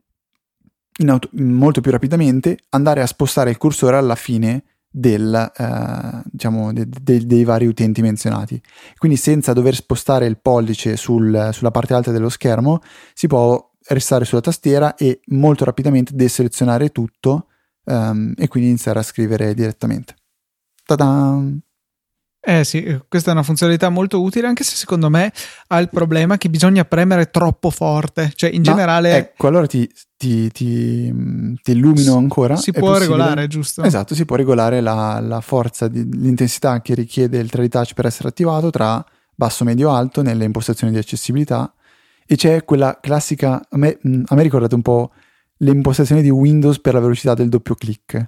auto- 1.06 1.30
molto 1.34 1.82
più 1.82 1.92
rapidamente 1.92 2.60
andare 2.70 3.02
a 3.02 3.08
spostare 3.08 3.52
il 3.52 3.58
cursore 3.58 3.98
alla 3.98 4.16
fine 4.16 4.64
del, 4.90 5.52
eh, 5.56 6.22
diciamo, 6.26 6.74
de- 6.74 6.88
de- 6.88 7.26
dei 7.26 7.44
vari 7.44 7.66
utenti 7.68 8.02
menzionati. 8.02 8.62
Quindi 8.98 9.18
senza 9.18 9.54
dover 9.54 9.76
spostare 9.76 10.26
il 10.26 10.40
pollice 10.40 10.98
sul, 10.98 11.50
sulla 11.54 11.72
parte 11.72 11.94
alta 11.94 12.12
dello 12.12 12.28
schermo 12.28 12.82
si 13.14 13.28
può 13.28 13.71
restare 13.94 14.26
sulla 14.26 14.42
tastiera 14.42 14.96
e 14.96 15.22
molto 15.28 15.66
rapidamente 15.66 16.14
deselezionare 16.16 16.90
tutto 16.90 17.48
um, 17.86 18.34
e 18.38 18.48
quindi 18.48 18.70
iniziare 18.70 19.00
a 19.00 19.04
scrivere 19.04 19.54
direttamente. 19.54 20.16
Ta-da! 20.86 21.42
Eh 22.44 22.64
sì, 22.64 23.00
questa 23.08 23.30
è 23.30 23.34
una 23.34 23.44
funzionalità 23.44 23.90
molto 23.90 24.20
utile, 24.20 24.48
anche 24.48 24.64
se 24.64 24.76
secondo 24.76 25.12
me 25.12 25.32
ha 25.68 25.80
il 25.80 25.90
problema 25.90 26.38
che 26.40 26.50
bisogna 26.50 26.84
premere 26.86 27.30
troppo 27.30 27.70
forte. 27.70 28.32
Cioè, 28.34 28.50
in 28.50 28.64
Ma 28.64 28.72
generale. 28.72 29.16
Ecco, 29.16 29.46
allora 29.46 29.68
ti, 29.68 29.88
ti, 30.18 30.50
ti, 30.50 31.14
ti 31.62 31.72
illumino 31.72 32.18
ancora. 32.18 32.56
Si 32.56 32.72
può 32.72 32.94
possibile? 32.94 33.16
regolare, 33.16 33.48
giusto? 33.48 33.84
Esatto, 33.84 34.16
si 34.16 34.26
può 34.26 34.38
regolare 34.38 34.82
la, 34.82 35.20
la 35.20 35.40
forza, 35.40 35.88
di, 35.88 36.04
l'intensità 36.04 36.82
che 36.82 36.96
richiede 36.96 37.38
il 37.38 37.50
3D 37.54 37.68
Touch 37.68 37.94
per 37.94 38.08
essere 38.08 38.30
attivato 38.30 38.72
tra 38.72 39.06
basso, 39.36 39.64
medio, 39.64 39.92
alto 39.92 40.24
nelle 40.24 40.44
impostazioni 40.44 40.92
di 40.92 40.98
accessibilità. 40.98 41.72
E 42.32 42.38
c'è 42.38 42.64
quella 42.64 42.98
classica. 43.02 43.62
A 43.70 43.78
me, 43.78 44.00
a 44.00 44.36
me 44.36 44.42
ricordate 44.42 44.74
un 44.74 44.82
po' 44.82 45.12
le 45.58 45.72
impostazioni 45.72 46.22
di 46.22 46.30
Windows 46.30 46.80
per 46.80 46.94
la 46.94 47.02
velocità 47.02 47.34
del 47.34 47.50
doppio 47.50 47.76
clic, 47.76 48.26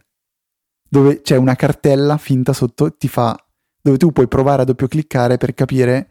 dove 0.90 1.22
c'è 1.22 1.38
una 1.38 1.56
cartella 1.56 2.18
finta 2.18 2.52
sotto, 2.52 2.94
ti 2.98 3.08
fa 3.08 3.34
dove 3.82 3.96
tu 3.96 4.12
puoi 4.12 4.28
provare 4.28 4.64
a 4.64 4.66
doppio 4.66 4.90
cliccare 4.90 5.38
per 5.38 5.54
capire 5.54 6.10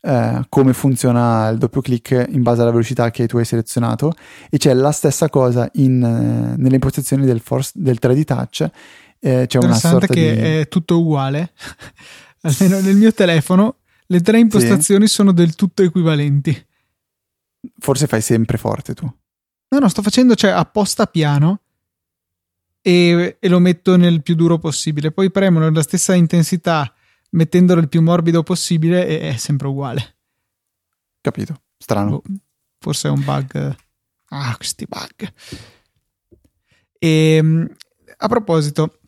eh, 0.00 0.44
come 0.48 0.74
funziona 0.74 1.48
il 1.48 1.58
doppio 1.58 1.80
clic 1.80 2.26
in 2.28 2.42
base 2.42 2.60
alla 2.60 2.70
velocità 2.70 3.10
che 3.10 3.26
tu 3.26 3.38
hai 3.38 3.44
selezionato 3.44 4.12
e 4.48 4.58
c'è 4.58 4.72
la 4.72 4.92
stessa 4.92 5.28
cosa 5.28 5.68
in, 5.74 6.02
eh, 6.02 6.56
nelle 6.56 6.74
impostazioni 6.74 7.26
del, 7.26 7.40
force, 7.40 7.72
del 7.74 7.98
3D 8.00 8.24
Touch 8.24 8.70
eh, 9.18 9.46
c'è 9.48 9.58
una 9.58 9.74
sorta 9.74 10.06
che 10.06 10.34
di... 10.34 10.40
è 10.40 10.68
tutto 10.68 10.98
uguale 11.00 11.52
almeno 12.42 12.80
nel 12.80 12.96
mio 12.96 13.12
telefono 13.12 13.76
le 14.06 14.20
tre 14.20 14.38
impostazioni 14.38 15.06
sì. 15.06 15.14
sono 15.14 15.32
del 15.32 15.54
tutto 15.54 15.82
equivalenti 15.82 16.66
forse 17.78 18.06
fai 18.06 18.20
sempre 18.20 18.58
forte 18.58 18.94
tu 18.94 19.04
no 19.04 19.78
no 19.78 19.88
sto 19.88 20.02
facendo 20.02 20.34
cioè 20.34 20.50
apposta 20.50 21.06
piano 21.06 21.60
e, 22.86 23.38
e, 23.40 23.48
lo 23.48 23.60
metto 23.60 23.96
nel 23.96 24.22
più 24.22 24.34
duro 24.34 24.58
possibile. 24.58 25.10
Poi 25.10 25.30
premo 25.30 25.58
nella 25.58 25.80
stessa 25.80 26.12
intensità 26.12 26.92
mettendolo 27.30 27.80
il 27.80 27.88
più 27.88 28.02
morbido 28.02 28.42
possibile 28.42 29.06
e 29.06 29.30
è 29.30 29.36
sempre 29.38 29.68
uguale. 29.68 30.16
Capito, 31.22 31.62
strano. 31.78 32.16
Oh, 32.16 32.22
forse 32.78 33.08
è 33.08 33.10
un 33.10 33.24
bug. 33.24 33.74
Ah, 34.28 34.54
questi 34.58 34.84
bug. 34.86 35.32
E, 36.98 37.08
ehm, 37.08 37.74
a 38.18 38.28
proposito, 38.28 38.98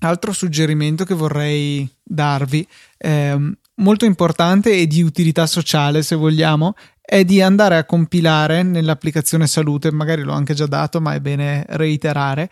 altro 0.00 0.32
suggerimento 0.32 1.06
che 1.06 1.14
vorrei 1.14 1.90
darvi, 2.02 2.68
eh, 2.98 3.56
molto 3.76 4.04
importante 4.04 4.76
e 4.76 4.86
di 4.86 5.00
utilità 5.00 5.46
sociale 5.46 6.02
se 6.02 6.14
vogliamo, 6.14 6.74
è 7.10 7.24
di 7.24 7.40
andare 7.40 7.78
a 7.78 7.86
compilare 7.86 8.62
nell'applicazione 8.62 9.46
salute, 9.46 9.90
magari 9.90 10.20
l'ho 10.20 10.34
anche 10.34 10.52
già 10.52 10.66
dato, 10.66 11.00
ma 11.00 11.14
è 11.14 11.20
bene 11.20 11.64
reiterare, 11.68 12.50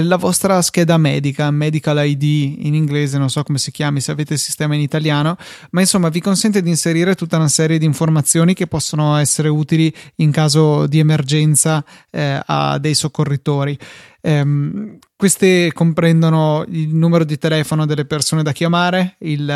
la 0.00 0.16
vostra 0.16 0.60
scheda 0.60 0.96
medica, 0.96 1.50
Medical 1.52 2.04
ID 2.04 2.22
in 2.64 2.74
inglese, 2.74 3.18
non 3.18 3.30
so 3.30 3.44
come 3.44 3.58
si 3.58 3.70
chiami, 3.70 4.00
se 4.00 4.10
avete 4.10 4.32
il 4.32 4.38
sistema 4.38 4.74
in 4.74 4.80
italiano, 4.80 5.36
ma 5.70 5.80
insomma 5.80 6.08
vi 6.08 6.20
consente 6.20 6.62
di 6.62 6.70
inserire 6.70 7.14
tutta 7.14 7.36
una 7.36 7.48
serie 7.48 7.78
di 7.78 7.84
informazioni 7.84 8.54
che 8.54 8.66
possono 8.66 9.16
essere 9.16 9.48
utili 9.48 9.94
in 10.16 10.32
caso 10.32 10.86
di 10.86 10.98
emergenza 10.98 11.84
eh, 12.10 12.40
a 12.44 12.78
dei 12.78 12.94
soccorritori. 12.94 13.78
Um, 14.24 14.98
queste 15.16 15.72
comprendono 15.72 16.64
il 16.68 16.94
numero 16.94 17.24
di 17.24 17.38
telefono 17.38 17.86
delle 17.86 18.04
persone 18.04 18.44
da 18.44 18.52
chiamare, 18.52 19.16
il 19.20 19.48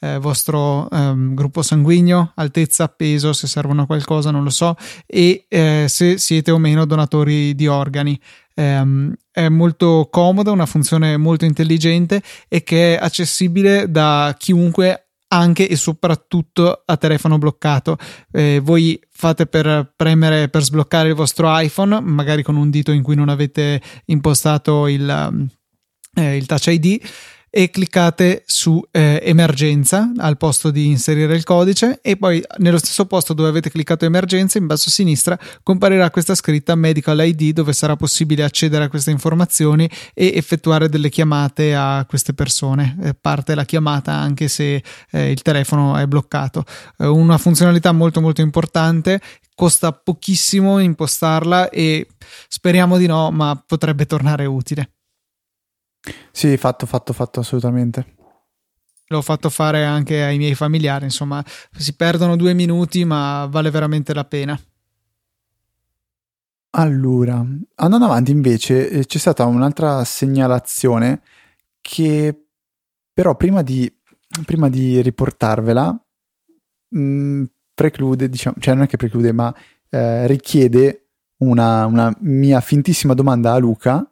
eh, 0.00 0.18
vostro 0.18 0.88
um, 0.90 1.34
gruppo 1.34 1.62
sanguigno, 1.62 2.32
altezza, 2.34 2.88
peso, 2.88 3.32
se 3.32 3.46
servono 3.46 3.82
a 3.82 3.86
qualcosa, 3.86 4.30
non 4.30 4.42
lo 4.42 4.50
so, 4.50 4.76
e 5.06 5.46
eh, 5.48 5.86
se 5.88 6.18
siete 6.18 6.50
o 6.50 6.58
meno 6.58 6.84
donatori 6.84 7.54
di 7.54 7.66
organi. 7.66 8.20
Um, 8.54 9.14
è 9.30 9.48
molto 9.48 10.08
comoda, 10.10 10.50
una 10.50 10.66
funzione 10.66 11.16
molto 11.16 11.44
intelligente 11.44 12.20
e 12.48 12.62
che 12.62 12.96
è 12.96 13.02
accessibile 13.02 13.90
da 13.90 14.34
chiunque 14.36 15.09
anche 15.32 15.68
e 15.68 15.76
soprattutto 15.76 16.82
a 16.84 16.96
telefono 16.96 17.38
bloccato. 17.38 17.96
Eh, 18.32 18.60
voi 18.62 19.00
fate 19.10 19.46
per 19.46 19.92
premere 19.96 20.48
per 20.48 20.62
sbloccare 20.62 21.08
il 21.08 21.14
vostro 21.14 21.46
iPhone, 21.58 22.00
magari 22.00 22.42
con 22.42 22.56
un 22.56 22.70
dito 22.70 22.92
in 22.92 23.02
cui 23.02 23.14
non 23.14 23.28
avete 23.28 23.80
impostato 24.06 24.86
il, 24.86 25.48
eh, 26.14 26.36
il 26.36 26.46
Touch 26.46 26.66
ID 26.66 27.00
e 27.50 27.68
cliccate 27.70 28.44
su 28.46 28.80
eh, 28.92 29.20
emergenza 29.24 30.12
al 30.18 30.36
posto 30.36 30.70
di 30.70 30.86
inserire 30.86 31.34
il 31.34 31.42
codice 31.42 31.98
e 32.00 32.16
poi 32.16 32.40
nello 32.58 32.78
stesso 32.78 33.06
posto 33.06 33.34
dove 33.34 33.48
avete 33.48 33.70
cliccato 33.70 34.04
emergenza 34.04 34.58
in 34.58 34.66
basso 34.66 34.88
a 34.88 34.92
sinistra 34.92 35.38
comparirà 35.64 36.10
questa 36.10 36.36
scritta 36.36 36.76
medical 36.76 37.18
ID 37.20 37.52
dove 37.52 37.72
sarà 37.72 37.96
possibile 37.96 38.44
accedere 38.44 38.84
a 38.84 38.88
queste 38.88 39.10
informazioni 39.10 39.90
e 40.14 40.32
effettuare 40.36 40.88
delle 40.88 41.08
chiamate 41.08 41.74
a 41.74 42.04
queste 42.08 42.34
persone. 42.34 42.96
Eh, 43.02 43.14
parte 43.14 43.56
la 43.56 43.64
chiamata 43.64 44.12
anche 44.12 44.46
se 44.46 44.82
eh, 45.10 45.30
il 45.30 45.42
telefono 45.42 45.96
è 45.96 46.06
bloccato. 46.06 46.64
Eh, 46.98 47.06
una 47.06 47.36
funzionalità 47.36 47.90
molto 47.90 48.20
molto 48.20 48.42
importante 48.42 49.20
costa 49.56 49.92
pochissimo 49.92 50.78
impostarla 50.78 51.68
e 51.68 52.06
speriamo 52.48 52.96
di 52.96 53.06
no 53.06 53.30
ma 53.30 53.62
potrebbe 53.66 54.06
tornare 54.06 54.46
utile 54.46 54.92
sì, 56.30 56.56
fatto, 56.56 56.86
fatto, 56.86 57.12
fatto 57.12 57.40
assolutamente. 57.40 58.16
L'ho 59.06 59.22
fatto 59.22 59.50
fare 59.50 59.84
anche 59.84 60.22
ai 60.22 60.38
miei 60.38 60.54
familiari, 60.54 61.04
insomma, 61.04 61.44
si 61.76 61.94
perdono 61.96 62.36
due 62.36 62.54
minuti, 62.54 63.04
ma 63.04 63.46
vale 63.50 63.70
veramente 63.70 64.14
la 64.14 64.24
pena. 64.24 64.58
Allora, 66.72 67.44
andando 67.74 68.04
avanti 68.06 68.30
invece 68.30 68.88
eh, 68.88 69.04
c'è 69.04 69.18
stata 69.18 69.44
un'altra 69.44 70.04
segnalazione 70.04 71.22
che 71.80 72.44
però 73.12 73.34
prima 73.34 73.62
di, 73.62 73.92
prima 74.44 74.68
di 74.68 75.02
riportarvela 75.02 76.06
mh, 76.88 77.00
mm, 77.00 77.44
preclude, 77.74 78.28
diciamo, 78.28 78.56
cioè 78.60 78.74
non 78.74 78.84
è 78.84 78.86
che 78.86 78.96
preclude, 78.96 79.32
ma 79.32 79.52
eh, 79.88 80.28
richiede 80.28 81.08
una, 81.38 81.86
una 81.86 82.14
mia 82.20 82.60
fintissima 82.60 83.14
domanda 83.14 83.52
a 83.52 83.58
Luca 83.58 84.09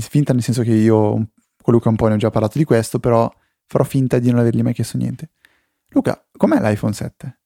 finta 0.00 0.32
nel 0.32 0.42
senso 0.42 0.62
che 0.62 0.72
io 0.72 1.30
con 1.62 1.72
Luca 1.72 1.88
un 1.88 1.96
po' 1.96 2.08
ne 2.08 2.14
ho 2.14 2.18
già 2.18 2.30
parlato 2.30 2.58
di 2.58 2.64
questo, 2.64 2.98
però 2.98 3.30
farò 3.66 3.84
finta 3.84 4.18
di 4.18 4.30
non 4.30 4.40
avergli 4.40 4.62
mai 4.62 4.74
chiesto 4.74 4.98
niente. 4.98 5.30
Luca, 5.88 6.26
com'è 6.36 6.60
l'iPhone 6.60 6.92
7? 6.92 7.38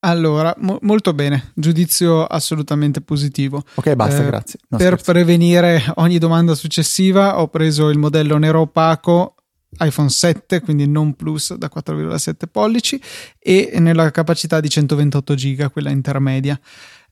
Allora, 0.00 0.54
mo- 0.58 0.78
molto 0.82 1.14
bene, 1.14 1.52
giudizio 1.54 2.24
assolutamente 2.24 3.00
positivo. 3.00 3.62
Ok, 3.74 3.94
basta, 3.94 4.22
eh, 4.22 4.26
grazie. 4.26 4.58
No, 4.68 4.76
per 4.76 4.86
scherzo. 4.88 5.12
prevenire 5.12 5.82
ogni 5.94 6.18
domanda 6.18 6.54
successiva 6.54 7.40
ho 7.40 7.48
preso 7.48 7.88
il 7.88 7.98
modello 7.98 8.36
nero 8.36 8.60
opaco 8.60 9.36
iPhone 9.78 10.10
7, 10.10 10.60
quindi 10.60 10.86
non 10.86 11.14
Plus 11.14 11.54
da 11.54 11.70
4,7 11.74 12.46
pollici 12.50 13.00
e 13.38 13.72
nella 13.78 14.10
capacità 14.10 14.60
di 14.60 14.68
128 14.68 15.34
giga, 15.34 15.68
quella 15.70 15.90
intermedia. 15.90 16.58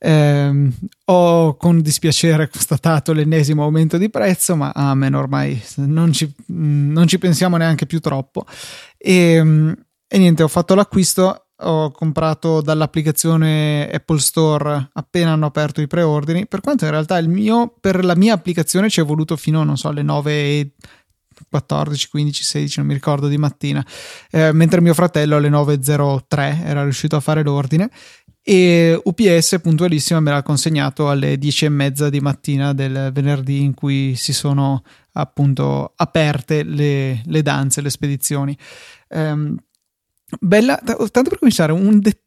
Eh, 0.04 0.68
ho 1.04 1.56
con 1.56 1.80
dispiacere 1.80 2.48
constatato 2.48 3.12
l'ennesimo 3.12 3.62
aumento 3.62 3.98
di 3.98 4.10
prezzo, 4.10 4.56
ma 4.56 4.72
amen, 4.74 5.14
ormai 5.14 5.62
non 5.76 6.12
ci, 6.12 6.32
non 6.46 7.06
ci 7.06 7.18
pensiamo 7.18 7.56
neanche 7.56 7.86
più 7.86 8.00
troppo. 8.00 8.44
E, 8.98 9.36
e 10.08 10.18
niente, 10.18 10.42
ho 10.42 10.48
fatto 10.48 10.74
l'acquisto 10.74 11.46
ho 11.64 11.90
comprato 11.92 12.60
dall'applicazione 12.60 13.88
Apple 13.88 14.18
Store 14.18 14.90
appena 14.92 15.32
hanno 15.32 15.46
aperto 15.46 15.80
i 15.80 15.86
preordini, 15.86 16.46
per 16.46 16.60
quanto 16.60 16.84
in 16.84 16.90
realtà 16.90 17.20
mio, 17.20 17.72
per 17.80 18.04
la 18.04 18.16
mia 18.16 18.34
applicazione 18.34 18.88
ci 18.88 19.00
è 19.00 19.04
voluto 19.04 19.36
fino, 19.36 19.62
non 19.62 19.76
so, 19.76 19.88
alle 19.88 20.02
9 20.02 20.32
e 20.32 20.72
14, 21.52 22.08
15, 22.08 22.42
16, 22.42 22.78
non 22.78 22.88
mi 22.88 22.94
ricordo 22.94 23.28
di 23.28 23.36
mattina, 23.36 23.84
eh, 24.30 24.52
mentre 24.52 24.80
mio 24.80 24.94
fratello 24.94 25.36
alle 25.36 25.50
9.03 25.50 26.64
era 26.64 26.82
riuscito 26.82 27.14
a 27.14 27.20
fare 27.20 27.42
l'ordine 27.42 27.90
e 28.44 29.00
UPS 29.04 29.60
puntualissima 29.62 30.18
me 30.18 30.32
l'ha 30.32 30.42
consegnato 30.42 31.08
alle 31.08 31.38
10 31.38 31.66
e 31.66 31.68
mezza 31.68 32.10
di 32.10 32.20
mattina 32.20 32.72
del 32.72 33.10
venerdì 33.12 33.62
in 33.62 33.74
cui 33.74 34.16
si 34.16 34.32
sono 34.32 34.82
appunto 35.12 35.92
aperte 35.94 36.64
le, 36.64 37.22
le 37.24 37.42
danze, 37.42 37.82
le 37.82 37.90
spedizioni. 37.90 38.56
Um, 39.10 39.56
Bella, 40.40 40.80
tanto 40.82 41.28
per 41.28 41.38
cominciare, 41.38 41.72
un 41.72 42.00
dettaglio 42.00 42.21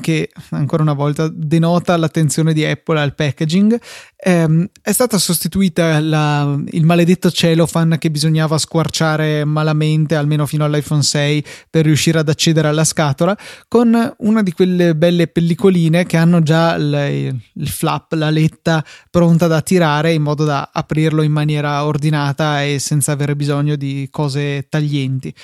che 0.00 0.30
ancora 0.50 0.82
una 0.82 0.92
volta 0.92 1.26
denota 1.32 1.96
l'attenzione 1.96 2.52
di 2.52 2.66
Apple 2.66 3.00
al 3.00 3.14
packaging. 3.14 3.80
Ehm, 4.24 4.68
è 4.82 4.92
stata 4.92 5.16
sostituita 5.16 5.98
la, 6.00 6.56
il 6.68 6.84
maledetto 6.84 7.30
cellophane 7.30 7.96
che 7.96 8.10
bisognava 8.10 8.58
squarciare 8.58 9.44
malamente, 9.46 10.16
almeno 10.16 10.44
fino 10.44 10.64
all'iPhone 10.64 11.02
6, 11.02 11.44
per 11.70 11.84
riuscire 11.84 12.18
ad 12.18 12.28
accedere 12.28 12.68
alla 12.68 12.84
scatola, 12.84 13.36
con 13.68 14.14
una 14.18 14.42
di 14.42 14.52
quelle 14.52 14.94
belle 14.94 15.26
pellicoline 15.28 16.04
che 16.04 16.18
hanno 16.18 16.42
già 16.42 16.74
il, 16.74 17.34
il 17.54 17.68
flap, 17.68 18.12
la 18.12 18.30
letta 18.30 18.84
pronta 19.10 19.46
da 19.46 19.62
tirare 19.62 20.12
in 20.12 20.22
modo 20.22 20.44
da 20.44 20.68
aprirlo 20.72 21.22
in 21.22 21.32
maniera 21.32 21.84
ordinata 21.86 22.62
e 22.62 22.78
senza 22.78 23.12
avere 23.12 23.34
bisogno 23.34 23.76
di 23.76 24.08
cose 24.10 24.66
taglienti. 24.68 25.34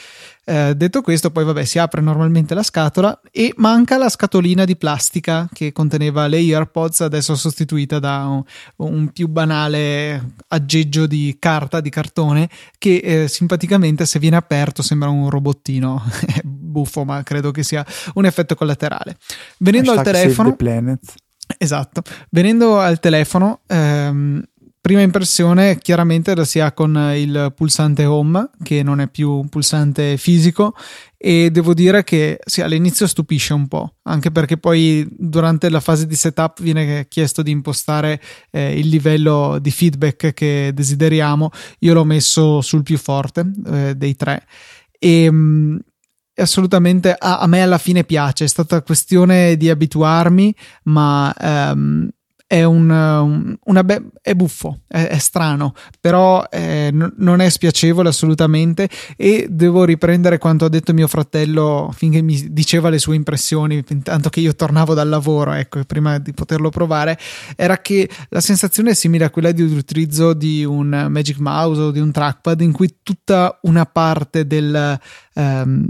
Eh, 0.45 0.75
detto 0.75 1.03
questo, 1.03 1.31
poi 1.31 1.45
vabbè, 1.45 1.65
si 1.65 1.79
apre 1.79 2.01
normalmente 2.01 2.55
la 2.55 2.63
scatola 2.63 3.21
e 3.31 3.53
ma 3.57 3.78
manca 3.79 3.97
la 3.97 4.09
scatolina 4.09 4.65
di 4.65 4.77
plastica 4.77 5.49
che 5.53 5.71
conteneva 5.71 6.27
le 6.27 6.39
AirPods, 6.39 7.03
adesso 7.03 7.37
sostituita 7.37 8.01
da 8.01 8.27
un, 8.27 8.43
un 8.77 9.13
più 9.13 9.29
banale 9.29 10.35
aggeggio 10.49 11.07
di 11.07 11.37
carta, 11.39 11.81
di 11.81 11.89
cartone, 11.89 12.49
che 12.77 12.97
eh, 12.97 13.29
simpaticamente 13.29 14.05
se 14.05 14.19
viene 14.19 14.37
aperto 14.37 14.83
sembra 14.83 15.09
un 15.09 15.31
robottino. 15.31 16.03
Buffo, 16.43 17.05
ma 17.05 17.23
credo 17.23 17.53
che 17.53 17.63
sia 17.63 17.87
un 18.15 18.25
effetto 18.25 18.57
collaterale. 18.57 19.17
Venendo 19.59 19.93
Hashtag 19.93 20.07
al 20.07 20.13
telefono... 20.13 20.49
Esatto, 21.57 22.03
venendo 22.31 22.79
al 22.79 23.01
telefono, 23.01 23.61
ehm, 23.67 24.43
prima 24.81 25.01
impressione 25.03 25.79
chiaramente 25.79 26.45
si 26.45 26.61
ha 26.61 26.73
con 26.73 27.13
il 27.15 27.53
pulsante 27.55 28.05
home 28.05 28.51
che 28.63 28.83
non 28.83 29.01
è 29.01 29.09
più 29.09 29.31
un 29.31 29.49
pulsante 29.49 30.17
fisico 30.17 30.75
e 31.21 31.51
devo 31.51 31.75
dire 31.75 32.05
che 32.05 32.39
sì, 32.45 32.61
all'inizio 32.61 33.09
stupisce 33.09 33.53
un 33.53 33.67
po' 33.67 33.97
anche 34.05 34.31
perché 34.31 34.57
poi 34.57 35.05
durante 35.11 35.69
la 35.69 35.81
fase 35.81 36.07
di 36.07 36.15
setup 36.15 36.63
viene 36.63 37.09
chiesto 37.09 37.43
di 37.43 37.51
impostare 37.51 38.23
eh, 38.53 38.79
il 38.79 38.87
livello 38.87 39.59
di 39.61 39.73
feedback 39.73 40.33
che 40.33 40.71
desideriamo. 40.73 41.51
Io 41.81 41.93
l'ho 41.93 42.05
messo 42.05 42.61
sul 42.61 42.85
più 42.85 42.97
forte 42.99 43.51
eh, 43.67 43.95
dei 43.97 44.15
tre. 44.15 44.47
E 44.97 45.29
mh, 45.31 45.79
assolutamente 46.37 47.13
a, 47.13 47.41
a, 47.41 47.47
me 47.49 47.63
alla 47.63 47.79
fine 47.79 48.05
piace 48.05 48.45
è 48.45 48.49
stata 48.49 48.83
questione 48.83 49.57
di 49.57 49.69
abituarmi 49.69 50.55
ma 50.85 51.35
ehm, 51.37 52.09
è 52.49 52.65
un, 52.65 53.59
una 53.63 53.85
be- 53.85 54.05
è 54.23 54.33
buffo, 54.33 54.81
è, 54.89 55.05
è 55.05 55.19
strano, 55.19 55.75
però 56.01 56.47
eh, 56.51 56.89
n- 56.91 57.13
non 57.19 57.41
è 57.43 57.51
spiacevole 57.51 58.09
assolutamente 58.09 58.89
e 59.19 59.49
devo 59.51 59.85
riprendere 59.85 60.39
quanto 60.39 60.65
ha 60.65 60.71
detto 60.71 60.95
mio 60.95 61.09
fratello 61.09 61.93
finché 61.95 62.23
mi 62.23 62.51
diceva 62.51 62.89
le 62.89 62.99
sue 62.99 63.17
impressioni, 63.17 63.85
intanto 63.91 64.31
che 64.31 64.41
io 64.41 64.55
tornavo 64.55 64.95
dal 64.95 65.11
lavoro, 65.11 65.53
ecco, 65.53 65.85
prima 65.85 66.17
di 66.17 66.33
poterlo 66.33 66.71
provare, 66.71 67.19
era 67.55 67.83
che 67.83 68.09
la 68.31 68.41
sensazione 68.41 68.93
è 68.93 68.95
simile 68.95 69.27
a 69.27 69.31
quella 69.31 69.53
di 69.53 69.61
utilizzo 69.61 70.33
di 70.33 70.65
un 70.65 71.07
Magic 71.11 71.39
Mouse 71.41 71.81
o 71.83 71.91
di 71.91 72.01
un 72.01 72.11
trackpad 72.11 72.63
in 72.63 72.73
cui 72.73 72.97
tutta 73.03 73.59
una 73.65 73.85
parte 73.85 74.47
del, 74.47 74.99
ehm, 75.35 75.87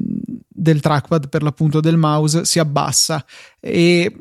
del 0.48 0.80
trackpad, 0.80 1.28
per 1.28 1.44
l'appunto 1.44 1.78
del 1.78 1.96
mouse, 1.96 2.44
si 2.44 2.58
abbassa 2.58 3.24
e 3.60 4.12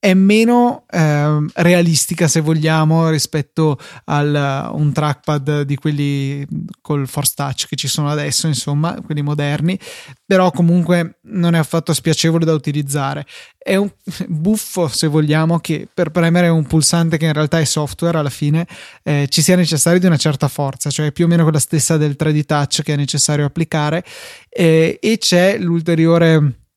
è 0.00 0.14
meno 0.14 0.84
eh, 0.88 1.46
realistica 1.54 2.28
se 2.28 2.40
vogliamo 2.40 3.08
rispetto 3.08 3.76
a 4.04 4.22
uh, 4.70 4.78
un 4.78 4.92
trackpad 4.92 5.62
di 5.62 5.74
quelli 5.74 6.46
col 6.80 7.08
force 7.08 7.32
touch 7.34 7.66
che 7.66 7.74
ci 7.74 7.88
sono 7.88 8.08
adesso 8.08 8.46
insomma 8.46 9.00
quelli 9.04 9.22
moderni. 9.22 9.78
Però 10.24 10.52
comunque 10.52 11.18
non 11.22 11.54
è 11.54 11.58
affatto 11.58 11.92
spiacevole 11.92 12.44
da 12.44 12.52
utilizzare. 12.52 13.26
È 13.58 13.74
un 13.74 13.90
buffo 14.28 14.86
se 14.86 15.08
vogliamo 15.08 15.58
che 15.58 15.88
per 15.92 16.10
premere 16.10 16.48
un 16.48 16.64
pulsante 16.64 17.16
che 17.16 17.26
in 17.26 17.32
realtà 17.32 17.58
è 17.58 17.64
software 17.64 18.18
alla 18.18 18.30
fine 18.30 18.68
eh, 19.02 19.26
ci 19.28 19.42
sia 19.42 19.56
necessario 19.56 19.98
di 19.98 20.06
una 20.06 20.16
certa 20.16 20.46
forza 20.46 20.90
cioè 20.90 21.10
più 21.10 21.24
o 21.24 21.28
meno 21.28 21.42
quella 21.42 21.58
stessa 21.58 21.96
del 21.96 22.14
3D 22.16 22.44
touch 22.44 22.82
che 22.82 22.92
è 22.92 22.96
necessario 22.96 23.44
applicare. 23.44 24.04
Eh, 24.48 24.98
e 25.02 25.18
c'è 25.18 25.58
l'ulteriore 25.58 26.67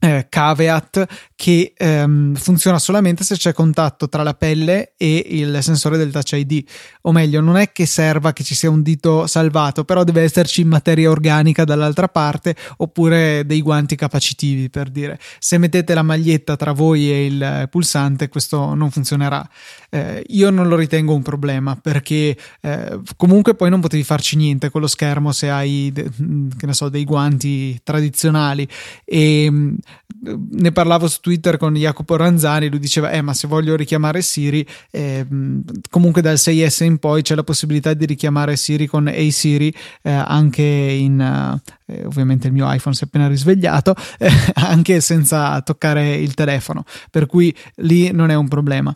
eh, 0.00 0.26
caveat 0.28 1.06
che 1.34 1.72
ehm, 1.76 2.34
funziona 2.34 2.78
solamente 2.78 3.24
se 3.24 3.36
c'è 3.36 3.52
contatto 3.52 4.08
tra 4.08 4.22
la 4.22 4.34
pelle 4.34 4.92
e 4.96 5.26
il 5.30 5.58
sensore 5.60 5.96
del 5.96 6.12
Touch 6.12 6.32
ID 6.32 6.64
o 7.02 7.12
meglio 7.12 7.40
non 7.40 7.56
è 7.56 7.72
che 7.72 7.84
serva 7.84 8.32
che 8.32 8.44
ci 8.44 8.54
sia 8.54 8.70
un 8.70 8.82
dito 8.82 9.26
salvato 9.26 9.84
però 9.84 10.04
deve 10.04 10.22
esserci 10.22 10.62
materia 10.64 11.10
organica 11.10 11.64
dall'altra 11.64 12.08
parte 12.08 12.54
oppure 12.76 13.44
dei 13.44 13.60
guanti 13.60 13.96
capacitivi 13.96 14.70
per 14.70 14.88
dire. 14.88 15.18
Se 15.38 15.58
mettete 15.58 15.94
la 15.94 16.02
maglietta 16.02 16.56
tra 16.56 16.72
voi 16.72 17.10
e 17.10 17.26
il 17.26 17.66
pulsante 17.70 18.28
questo 18.28 18.74
non 18.74 18.90
funzionerà. 18.90 19.48
Eh, 19.90 20.22
io 20.28 20.50
non 20.50 20.68
lo 20.68 20.76
ritengo 20.76 21.14
un 21.14 21.22
problema 21.22 21.74
perché 21.74 22.36
eh, 22.60 23.00
comunque 23.16 23.54
poi 23.54 23.70
non 23.70 23.80
potevi 23.80 24.04
farci 24.04 24.36
niente 24.36 24.70
con 24.70 24.80
lo 24.80 24.86
schermo 24.86 25.32
se 25.32 25.50
hai 25.50 25.90
de- 25.92 26.10
che 26.56 26.66
ne 26.66 26.74
so 26.74 26.88
dei 26.88 27.04
guanti 27.04 27.80
tradizionali. 27.82 28.68
E 29.04 29.76
ne 30.20 30.72
parlavo 30.72 31.06
su 31.06 31.20
Twitter 31.20 31.56
con 31.56 31.74
Jacopo 31.74 32.16
Ranzani, 32.16 32.68
lui 32.68 32.78
diceva, 32.78 33.10
eh 33.10 33.22
ma 33.22 33.34
se 33.34 33.46
voglio 33.46 33.76
richiamare 33.76 34.22
Siri, 34.22 34.66
eh, 34.90 35.26
comunque 35.90 36.22
dal 36.22 36.36
6S 36.36 36.84
in 36.84 36.98
poi 36.98 37.22
c'è 37.22 37.34
la 37.34 37.44
possibilità 37.44 37.94
di 37.94 38.06
richiamare 38.06 38.56
Siri 38.56 38.86
con 38.86 39.08
Hey 39.08 39.30
Siri 39.30 39.72
eh, 40.02 40.10
anche 40.10 40.62
in... 40.62 41.60
Eh, 41.86 42.04
ovviamente 42.04 42.48
il 42.48 42.52
mio 42.52 42.70
iPhone 42.70 42.94
si 42.94 43.04
è 43.04 43.06
appena 43.06 43.28
risvegliato, 43.28 43.94
eh, 44.18 44.30
anche 44.54 45.00
senza 45.00 45.60
toccare 45.62 46.16
il 46.16 46.34
telefono, 46.34 46.84
per 47.10 47.26
cui 47.26 47.54
lì 47.76 48.10
non 48.10 48.30
è 48.30 48.34
un 48.34 48.48
problema. 48.48 48.94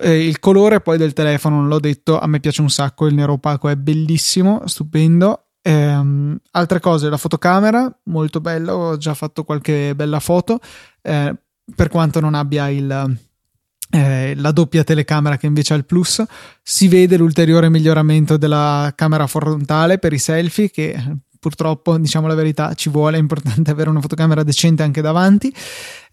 Eh, 0.00 0.26
il 0.26 0.38
colore 0.38 0.80
poi 0.80 0.96
del 0.96 1.12
telefono, 1.12 1.66
l'ho 1.66 1.80
detto, 1.80 2.18
a 2.18 2.26
me 2.26 2.40
piace 2.40 2.60
un 2.60 2.70
sacco, 2.70 3.06
il 3.06 3.14
nero 3.14 3.34
opaco 3.34 3.68
è 3.68 3.76
bellissimo, 3.76 4.62
stupendo 4.66 5.47
Ehm, 5.62 6.38
altre 6.52 6.80
cose, 6.80 7.08
la 7.08 7.16
fotocamera, 7.16 7.92
molto 8.04 8.40
bella, 8.40 8.74
ho 8.74 8.96
già 8.96 9.14
fatto 9.14 9.44
qualche 9.44 9.94
bella 9.94 10.20
foto, 10.20 10.60
eh, 11.02 11.34
per 11.74 11.88
quanto 11.88 12.20
non 12.20 12.34
abbia 12.34 12.68
il, 12.68 13.16
eh, 13.90 14.34
la 14.36 14.52
doppia 14.52 14.84
telecamera 14.84 15.36
che 15.36 15.46
invece 15.46 15.74
ha 15.74 15.76
il 15.76 15.84
plus, 15.84 16.22
si 16.62 16.88
vede 16.88 17.16
l'ulteriore 17.16 17.68
miglioramento 17.68 18.36
della 18.36 18.92
camera 18.94 19.26
frontale 19.26 19.98
per 19.98 20.12
i 20.12 20.18
selfie 20.18 20.70
che 20.70 20.96
purtroppo, 21.38 21.96
diciamo 21.98 22.26
la 22.26 22.34
verità, 22.34 22.74
ci 22.74 22.88
vuole, 22.88 23.16
è 23.16 23.20
importante 23.20 23.70
avere 23.70 23.90
una 23.90 24.00
fotocamera 24.00 24.42
decente 24.42 24.82
anche 24.82 25.00
davanti. 25.00 25.52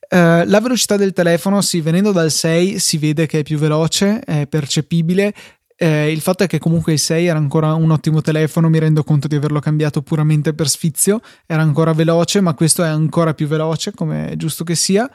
Uh, 0.07 0.45
la 0.45 0.59
velocità 0.61 0.97
del 0.97 1.13
telefono, 1.13 1.61
sì, 1.61 1.81
venendo 1.81 2.11
dal 2.11 2.29
6 2.29 2.77
si 2.77 2.99
vede 2.99 3.25
che 3.25 3.39
è 3.39 3.43
più 3.43 3.57
veloce, 3.57 4.19
è 4.19 4.45
percepibile 4.45 5.33
eh, 5.77 6.11
il 6.11 6.21
fatto 6.21 6.43
è 6.43 6.47
che 6.47 6.59
comunque 6.59 6.93
il 6.93 6.99
6 6.99 7.25
era 7.25 7.37
ancora 7.37 7.73
un 7.73 7.91
ottimo 7.91 8.21
telefono, 8.21 8.69
mi 8.69 8.79
rendo 8.79 9.03
conto 9.03 9.27
di 9.27 9.35
averlo 9.35 9.59
cambiato 9.59 10.01
puramente 10.01 10.53
per 10.53 10.69
sfizio, 10.69 11.19
era 11.45 11.61
ancora 11.61 11.93
veloce, 11.93 12.39
ma 12.41 12.53
questo 12.53 12.83
è 12.83 12.87
ancora 12.87 13.33
più 13.33 13.47
veloce, 13.47 13.93
come 13.93 14.31
è 14.31 14.35
giusto 14.35 14.63
che 14.63 14.75
sia. 14.75 15.09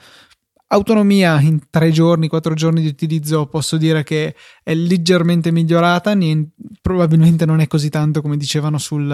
Autonomia 0.72 1.40
in 1.40 1.62
tre 1.68 1.90
giorni, 1.90 2.28
quattro 2.28 2.54
giorni 2.54 2.80
di 2.80 2.86
utilizzo 2.86 3.46
posso 3.46 3.76
dire 3.76 4.04
che 4.04 4.36
è 4.62 4.72
leggermente 4.72 5.50
migliorata, 5.50 6.14
niente, 6.14 6.52
probabilmente 6.80 7.44
non 7.44 7.60
è 7.60 7.66
così 7.66 7.88
tanto 7.88 8.22
come 8.22 8.36
dicevano 8.36 8.78
sul, 8.78 9.10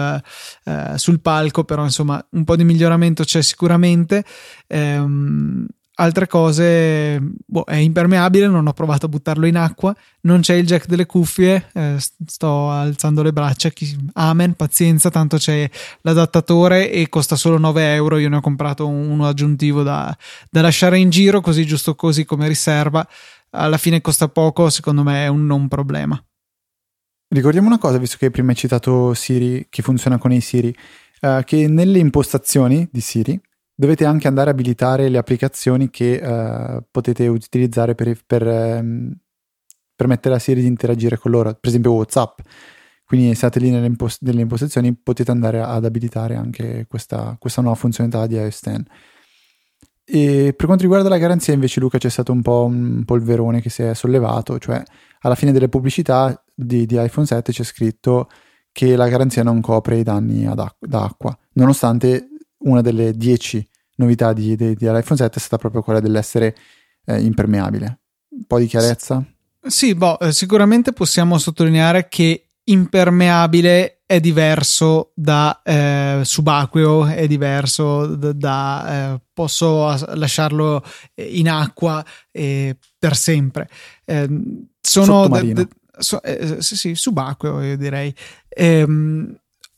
eh, 0.65 0.97
sul, 0.97 1.19
palco, 1.19 1.63
però 1.63 1.83
insomma 1.83 2.23
un 2.31 2.43
po' 2.43 2.55
di 2.55 2.63
miglioramento 2.63 3.23
c'è 3.23 3.41
sicuramente. 3.41 4.23
Ehm, 4.67 5.65
altre 5.99 6.27
cose, 6.27 7.19
boh, 7.45 7.63
è 7.63 7.75
impermeabile, 7.75 8.47
non 8.47 8.67
ho 8.67 8.73
provato 8.73 9.05
a 9.05 9.09
buttarlo 9.09 9.45
in 9.45 9.55
acqua, 9.57 9.95
non 10.21 10.41
c'è 10.41 10.53
il 10.55 10.65
jack 10.65 10.85
delle 10.85 11.05
cuffie, 11.05 11.69
eh, 11.73 11.95
sto 12.25 12.69
alzando 12.69 13.23
le 13.23 13.33
braccia, 13.33 13.71
amen, 14.13 14.53
pazienza, 14.53 15.09
tanto 15.09 15.37
c'è 15.37 15.69
l'adattatore 16.01 16.91
e 16.91 17.09
costa 17.09 17.35
solo 17.35 17.57
9 17.57 17.93
euro, 17.93 18.17
io 18.17 18.29
ne 18.29 18.37
ho 18.37 18.41
comprato 18.41 18.87
uno 18.87 19.27
aggiuntivo 19.27 19.83
da, 19.83 20.15
da 20.49 20.61
lasciare 20.61 20.99
in 20.99 21.09
giro, 21.09 21.41
così 21.41 21.65
giusto 21.65 21.95
così 21.95 22.25
come 22.25 22.47
riserva, 22.47 23.07
alla 23.51 23.77
fine 23.77 24.01
costa 24.01 24.27
poco, 24.27 24.69
secondo 24.69 25.03
me 25.03 25.25
è 25.25 25.27
un 25.27 25.45
non 25.45 25.67
problema. 25.67 26.21
Ricordiamo 27.29 27.67
una 27.67 27.79
cosa, 27.79 27.97
visto 27.97 28.17
che 28.19 28.29
prima 28.29 28.51
hai 28.51 28.55
citato 28.55 29.13
Siri, 29.13 29.65
che 29.69 29.81
funziona 29.81 30.17
con 30.17 30.31
i 30.31 30.41
Siri, 30.41 30.73
eh, 31.21 31.41
che 31.43 31.67
nelle 31.67 31.97
impostazioni 31.97 32.87
di 32.91 33.01
Siri 33.01 33.41
dovete 33.79 34.05
anche 34.05 34.27
andare 34.27 34.49
a 34.49 34.53
abilitare 34.53 35.07
le 35.07 35.19
applicazioni 35.19 35.91
che 35.91 36.19
uh, 36.19 36.83
potete 36.89 37.27
utilizzare 37.27 37.93
per, 37.93 38.19
per 38.25 38.47
um, 38.47 39.15
permettere 39.95 40.33
a 40.33 40.39
Siri 40.39 40.61
di 40.61 40.67
interagire 40.67 41.17
con 41.17 41.29
loro, 41.29 41.51
per 41.51 41.69
esempio 41.69 41.91
WhatsApp. 41.91 42.39
Quindi 43.05 43.29
se 43.29 43.35
siete 43.35 43.59
lì 43.59 43.69
nelle, 43.69 43.85
impost- 43.85 44.23
nelle, 44.23 44.41
impostazioni 44.41 44.95
potete 44.95 45.29
andare 45.29 45.61
ad 45.61 45.85
abilitare 45.85 46.35
anche 46.35 46.87
questa, 46.89 47.37
questa 47.39 47.61
nuova 47.61 47.77
funzionalità 47.77 48.25
di 48.25 48.35
iOS 48.35 48.63
10. 48.63 48.83
E 50.05 50.53
per 50.55 50.65
quanto 50.65 50.83
riguarda 50.83 51.07
la 51.07 51.19
garanzia, 51.19 51.53
invece, 51.53 51.79
Luca 51.79 51.99
c'è 51.99 52.09
stato 52.09 52.31
un 52.31 52.41
po' 52.41 52.65
un 52.65 53.03
polverone 53.05 53.61
che 53.61 53.69
si 53.69 53.83
è 53.83 53.93
sollevato, 53.93 54.57
cioè 54.57 54.81
alla 55.19 55.35
fine 55.35 55.51
delle 55.51 55.69
pubblicità 55.69 56.43
di, 56.51 56.87
di 56.87 56.99
iPhone 56.99 57.27
7 57.27 57.51
c'è 57.51 57.63
scritto 57.63 58.27
che 58.71 58.95
la 58.95 59.07
garanzia 59.07 59.43
non 59.43 59.61
copre 59.61 59.99
i 59.99 60.03
danni 60.03 60.47
ad 60.47 60.59
acqua, 60.59 61.29
da 61.29 61.37
nonostante 61.53 62.29
una 62.67 62.81
delle 62.81 63.13
10 63.13 63.67
novità 63.95 64.33
di, 64.33 64.55
di, 64.55 64.75
di 64.75 64.85
iPhone 64.85 65.17
7 65.17 65.37
è 65.37 65.39
stata 65.39 65.57
proprio 65.57 65.81
quella 65.81 65.99
dell'essere 65.99 66.55
eh, 67.05 67.21
impermeabile. 67.21 67.99
Un 68.29 68.45
po' 68.45 68.59
di 68.59 68.67
chiarezza? 68.67 69.23
Sì, 69.65 69.95
boh, 69.95 70.19
eh, 70.19 70.31
sicuramente 70.31 70.93
possiamo 70.93 71.37
sottolineare 71.37 72.07
che 72.07 72.47
impermeabile 72.65 74.01
è 74.05 74.19
diverso 74.19 75.11
da 75.15 75.61
eh, 75.63 76.21
subacqueo, 76.23 77.05
è 77.05 77.27
diverso 77.27 78.05
da, 78.05 78.31
da 78.31 79.13
eh, 79.13 79.21
posso 79.33 79.87
lasciarlo 80.13 80.83
in 81.15 81.49
acqua 81.49 82.03
eh, 82.31 82.77
per 82.97 83.15
sempre. 83.15 83.69
Eh, 84.05 84.27
sono 84.79 85.27
de, 85.27 85.53
de, 85.53 85.67
so, 85.97 86.21
eh, 86.23 86.61
sì, 86.61 86.75
sì, 86.75 86.95
subacqueo 86.95 87.61
io 87.61 87.77
direi. 87.77 88.13
Ehm, 88.49 89.37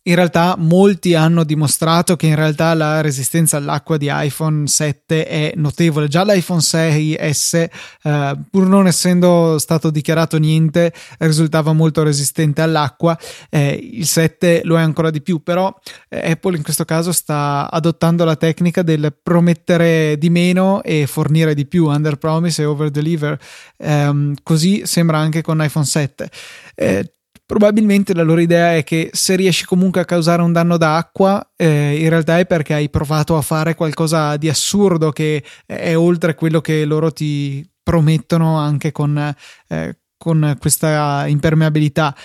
in 0.09 0.15
realtà 0.15 0.55
molti 0.57 1.13
hanno 1.13 1.43
dimostrato 1.43 2.15
che 2.15 2.25
in 2.25 2.35
realtà 2.35 2.73
la 2.73 2.99
resistenza 3.01 3.57
all'acqua 3.57 3.95
di 3.95 4.09
iPhone 4.11 4.65
7 4.65 5.25
è 5.25 5.53
notevole. 5.55 6.07
Già 6.07 6.23
l'iPhone 6.23 6.61
6S, 6.61 7.69
eh, 8.01 8.37
pur 8.49 8.65
non 8.65 8.87
essendo 8.87 9.59
stato 9.59 9.91
dichiarato 9.91 10.37
niente, 10.39 10.91
risultava 11.19 11.73
molto 11.73 12.01
resistente 12.01 12.63
all'acqua. 12.63 13.17
Eh, 13.49 13.79
il 13.93 14.07
7 14.07 14.61
lo 14.63 14.77
è 14.79 14.81
ancora 14.81 15.11
di 15.11 15.21
più, 15.21 15.43
però 15.43 15.71
eh, 16.09 16.31
Apple 16.31 16.57
in 16.57 16.63
questo 16.63 16.85
caso 16.85 17.11
sta 17.11 17.69
adottando 17.69 18.25
la 18.25 18.35
tecnica 18.35 18.81
del 18.81 19.15
promettere 19.21 20.17
di 20.17 20.31
meno 20.31 20.81
e 20.81 21.05
fornire 21.05 21.53
di 21.53 21.67
più, 21.67 21.85
under 21.85 22.17
promise 22.17 22.63
e 22.63 22.65
over 22.65 22.89
deliver. 22.89 23.39
Ehm, 23.77 24.33
così 24.41 24.87
sembra 24.87 25.19
anche 25.19 25.43
con 25.43 25.63
iPhone 25.63 25.85
7. 25.85 26.29
Eh, 26.73 27.13
Probabilmente 27.49 28.13
la 28.13 28.21
loro 28.21 28.41
idea 28.41 28.75
è 28.75 28.83
che 28.83 29.09
se 29.11 29.35
riesci 29.35 29.65
comunque 29.65 30.01
a 30.01 30.05
causare 30.05 30.43
un 30.43 30.51
danno 30.51 30.77
d'acqua, 30.77 31.53
eh, 31.55 31.99
in 31.99 32.07
realtà 32.07 32.37
è 32.37 32.45
perché 32.45 32.75
hai 32.75 32.91
provato 32.91 33.35
a 33.35 33.41
fare 33.41 33.73
qualcosa 33.73 34.37
di 34.37 34.47
assurdo 34.47 35.09
che 35.09 35.43
è 35.65 35.97
oltre 35.97 36.35
quello 36.35 36.61
che 36.61 36.85
loro 36.85 37.11
ti 37.11 37.67
promettono 37.81 38.59
anche 38.59 38.91
con, 38.91 39.35
eh, 39.67 39.97
con 40.15 40.57
questa 40.59 41.25
impermeabilità. 41.25 42.15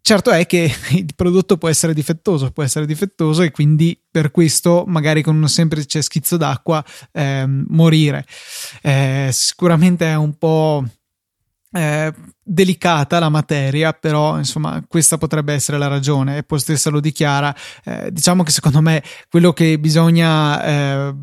Certo 0.00 0.30
è 0.30 0.46
che 0.46 0.72
il 0.96 1.14
prodotto 1.14 1.58
può 1.58 1.68
essere 1.68 1.92
difettoso, 1.92 2.50
può 2.50 2.62
essere 2.62 2.86
difettoso 2.86 3.42
e 3.42 3.50
quindi 3.50 4.00
per 4.10 4.30
questo 4.30 4.84
magari 4.86 5.20
con 5.20 5.36
un 5.36 5.46
semplice 5.50 6.00
schizzo 6.00 6.38
d'acqua 6.38 6.82
eh, 7.12 7.44
morire. 7.46 8.24
Eh, 8.80 9.28
sicuramente 9.30 10.06
è 10.06 10.14
un 10.14 10.38
po' 10.38 10.86
eh, 11.72 12.12
delicata 12.42 13.18
la 13.18 13.28
materia, 13.28 13.92
però 13.92 14.36
insomma 14.38 14.82
questa 14.86 15.18
potrebbe 15.18 15.52
essere 15.52 15.78
la 15.78 15.86
ragione. 15.86 16.38
Apple 16.38 16.58
stessa 16.58 16.90
lo 16.90 17.00
dichiara. 17.00 17.54
Eh, 17.84 18.10
diciamo 18.12 18.42
che 18.42 18.50
secondo 18.50 18.80
me 18.80 19.02
quello 19.28 19.52
che 19.52 19.78
bisogna 19.78 20.64
eh, 20.64 21.14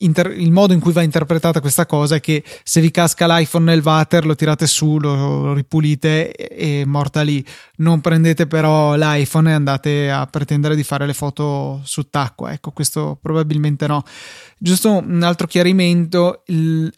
Inter- 0.00 0.38
il 0.38 0.52
modo 0.52 0.74
in 0.74 0.80
cui 0.80 0.92
va 0.92 1.00
interpretata 1.00 1.62
questa 1.62 1.86
cosa 1.86 2.16
è 2.16 2.20
che 2.20 2.44
se 2.64 2.82
vi 2.82 2.90
casca 2.90 3.26
l'iPhone 3.26 3.64
nel 3.64 3.80
water 3.82 4.26
lo 4.26 4.34
tirate 4.34 4.66
su, 4.66 4.98
lo, 4.98 5.40
lo 5.42 5.54
ripulite 5.54 6.32
e, 6.32 6.80
e 6.80 6.84
morta 6.84 7.22
lì. 7.22 7.42
Non 7.76 8.00
prendete 8.00 8.46
però 8.46 8.94
l'iPhone 8.94 9.50
e 9.50 9.54
andate 9.54 10.10
a 10.10 10.26
pretendere 10.26 10.74
di 10.76 10.82
fare 10.82 11.06
le 11.06 11.14
foto 11.14 11.80
sott'acqua. 11.84 12.52
Ecco, 12.52 12.70
questo 12.70 13.18
probabilmente 13.20 13.86
no. 13.86 14.02
Giusto 14.58 14.90
un 14.90 15.22
altro 15.22 15.46
chiarimento: 15.46 16.42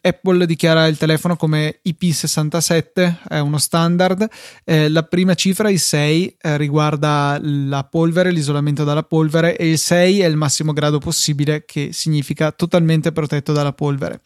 Apple 0.01 0.45
dichiara 0.45 0.87
il 0.87 0.97
telefono 0.97 1.35
come 1.35 1.81
IP67, 1.85 3.27
è 3.27 3.39
uno 3.39 3.57
standard. 3.57 4.25
Eh, 4.63 4.87
la 4.87 5.03
prima 5.03 5.33
cifra, 5.33 5.69
il 5.69 5.79
6, 5.79 6.37
eh, 6.39 6.55
riguarda 6.55 7.37
la 7.41 7.83
polvere, 7.83 8.31
l'isolamento 8.31 8.85
dalla 8.85 9.03
polvere, 9.03 9.57
e 9.57 9.69
il 9.69 9.77
6 9.77 10.21
è 10.21 10.25
il 10.25 10.37
massimo 10.37 10.71
grado 10.71 10.99
possibile, 10.99 11.65
che 11.65 11.89
significa 11.91 12.51
totalmente 12.51 13.11
protetto 13.11 13.51
dalla 13.51 13.73
polvere. 13.73 14.21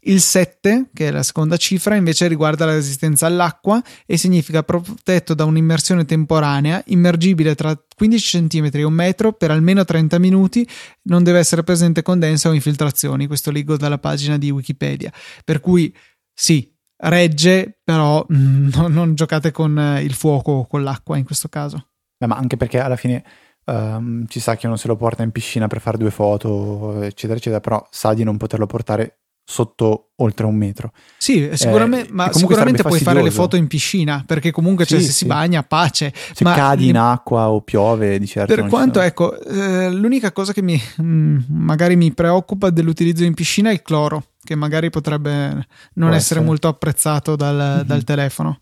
Il 0.00 0.20
7, 0.20 0.88
che 0.92 1.06
è 1.06 1.10
la 1.12 1.22
seconda 1.22 1.56
cifra, 1.56 1.94
invece 1.94 2.26
riguarda 2.26 2.64
la 2.64 2.74
resistenza 2.74 3.26
all'acqua 3.26 3.80
e 4.04 4.16
significa 4.16 4.64
protetto 4.64 5.34
da 5.34 5.44
un'immersione 5.44 5.91
temporanea, 6.04 6.82
immergibile 6.86 7.54
tra 7.54 7.78
15 7.96 8.48
cm 8.48 8.70
e 8.72 8.82
un 8.82 8.92
metro 8.92 9.32
per 9.32 9.50
almeno 9.50 9.84
30 9.84 10.18
minuti, 10.18 10.66
non 11.02 11.22
deve 11.22 11.38
essere 11.38 11.62
presente 11.62 12.02
condensa 12.02 12.48
o 12.48 12.52
infiltrazioni. 12.52 13.26
Questo 13.26 13.50
leggo 13.50 13.76
dalla 13.76 13.98
pagina 13.98 14.38
di 14.38 14.50
Wikipedia. 14.50 15.12
Per 15.44 15.60
cui 15.60 15.94
sì, 16.32 16.72
regge, 16.96 17.78
però 17.82 18.26
mm, 18.32 18.68
non, 18.74 18.92
non, 18.92 19.14
giocate 19.14 19.50
con 19.50 19.78
eh, 19.78 20.02
il 20.02 20.14
fuoco 20.14 20.52
o 20.52 20.66
con 20.66 20.82
l'acqua 20.82 21.16
in 21.16 21.24
questo 21.24 21.48
caso. 21.48 21.88
Beh, 22.16 22.26
ma 22.26 22.36
anche 22.36 22.56
perché 22.56 22.78
alla 22.78 22.96
fine 22.96 23.24
um, 23.64 24.26
ci 24.26 24.40
sa 24.40 24.56
che 24.56 24.66
uno 24.66 24.76
se 24.76 24.88
lo 24.88 24.96
porta 24.96 25.22
in 25.22 25.32
piscina 25.32 25.66
per 25.66 25.80
fare 25.80 25.98
due 25.98 26.10
foto, 26.10 27.02
eccetera, 27.02 27.38
eccetera, 27.38 27.60
però 27.60 27.86
sa 27.90 28.14
di 28.14 28.24
non 28.24 28.36
poterlo 28.36 28.66
portare 28.66 29.21
sotto 29.52 30.12
oltre 30.16 30.46
un 30.46 30.54
metro. 30.54 30.92
Sì, 31.18 31.50
sicuramente, 31.52 32.08
eh, 32.08 32.12
ma 32.12 32.32
sicuramente 32.32 32.82
puoi 32.82 33.00
fare 33.00 33.22
le 33.22 33.30
foto 33.30 33.56
in 33.56 33.66
piscina 33.66 34.24
perché 34.26 34.50
comunque 34.50 34.86
cioè, 34.86 34.98
sì, 34.98 35.04
se 35.04 35.10
sì. 35.12 35.18
si 35.18 35.26
bagna 35.26 35.62
pace. 35.62 36.12
Se 36.32 36.42
ma 36.42 36.54
cadi 36.54 36.88
in 36.88 36.96
acqua 36.96 37.50
o 37.50 37.60
piove, 37.60 38.18
di 38.18 38.26
certo. 38.26 38.54
Per 38.54 38.66
quanto, 38.66 39.00
ecco, 39.00 39.38
eh, 39.38 39.90
l'unica 39.90 40.32
cosa 40.32 40.54
che 40.54 40.62
mi, 40.62 40.80
mh, 40.96 41.04
mm, 41.04 41.38
magari 41.48 41.96
mi 41.96 42.12
preoccupa 42.14 42.70
dell'utilizzo 42.70 43.24
in 43.24 43.34
piscina 43.34 43.68
è 43.68 43.74
il 43.74 43.82
cloro, 43.82 44.28
che 44.42 44.54
magari 44.54 44.88
potrebbe 44.88 45.30
non 45.30 45.66
Può 45.92 46.06
essere, 46.06 46.16
essere, 46.16 46.40
molto 46.40 46.68
apprezzato 46.68 47.36
dal, 47.36 47.56
mm-hmm. 47.56 47.86
dal, 47.86 48.04
telefono. 48.04 48.60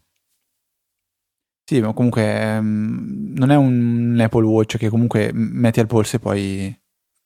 Sì, 1.65 1.81
ma 1.81 1.93
comunque 1.93 2.25
ehm, 2.25 3.35
non 3.37 3.53
è 3.53 3.57
un 3.57 4.19
Apple 4.21 4.45
Watch 4.45 4.77
che 4.77 4.89
comunque 4.89 5.31
metti 5.33 5.79
al 5.79 5.87
polso 5.87 6.17
e 6.17 6.19
poi 6.19 6.77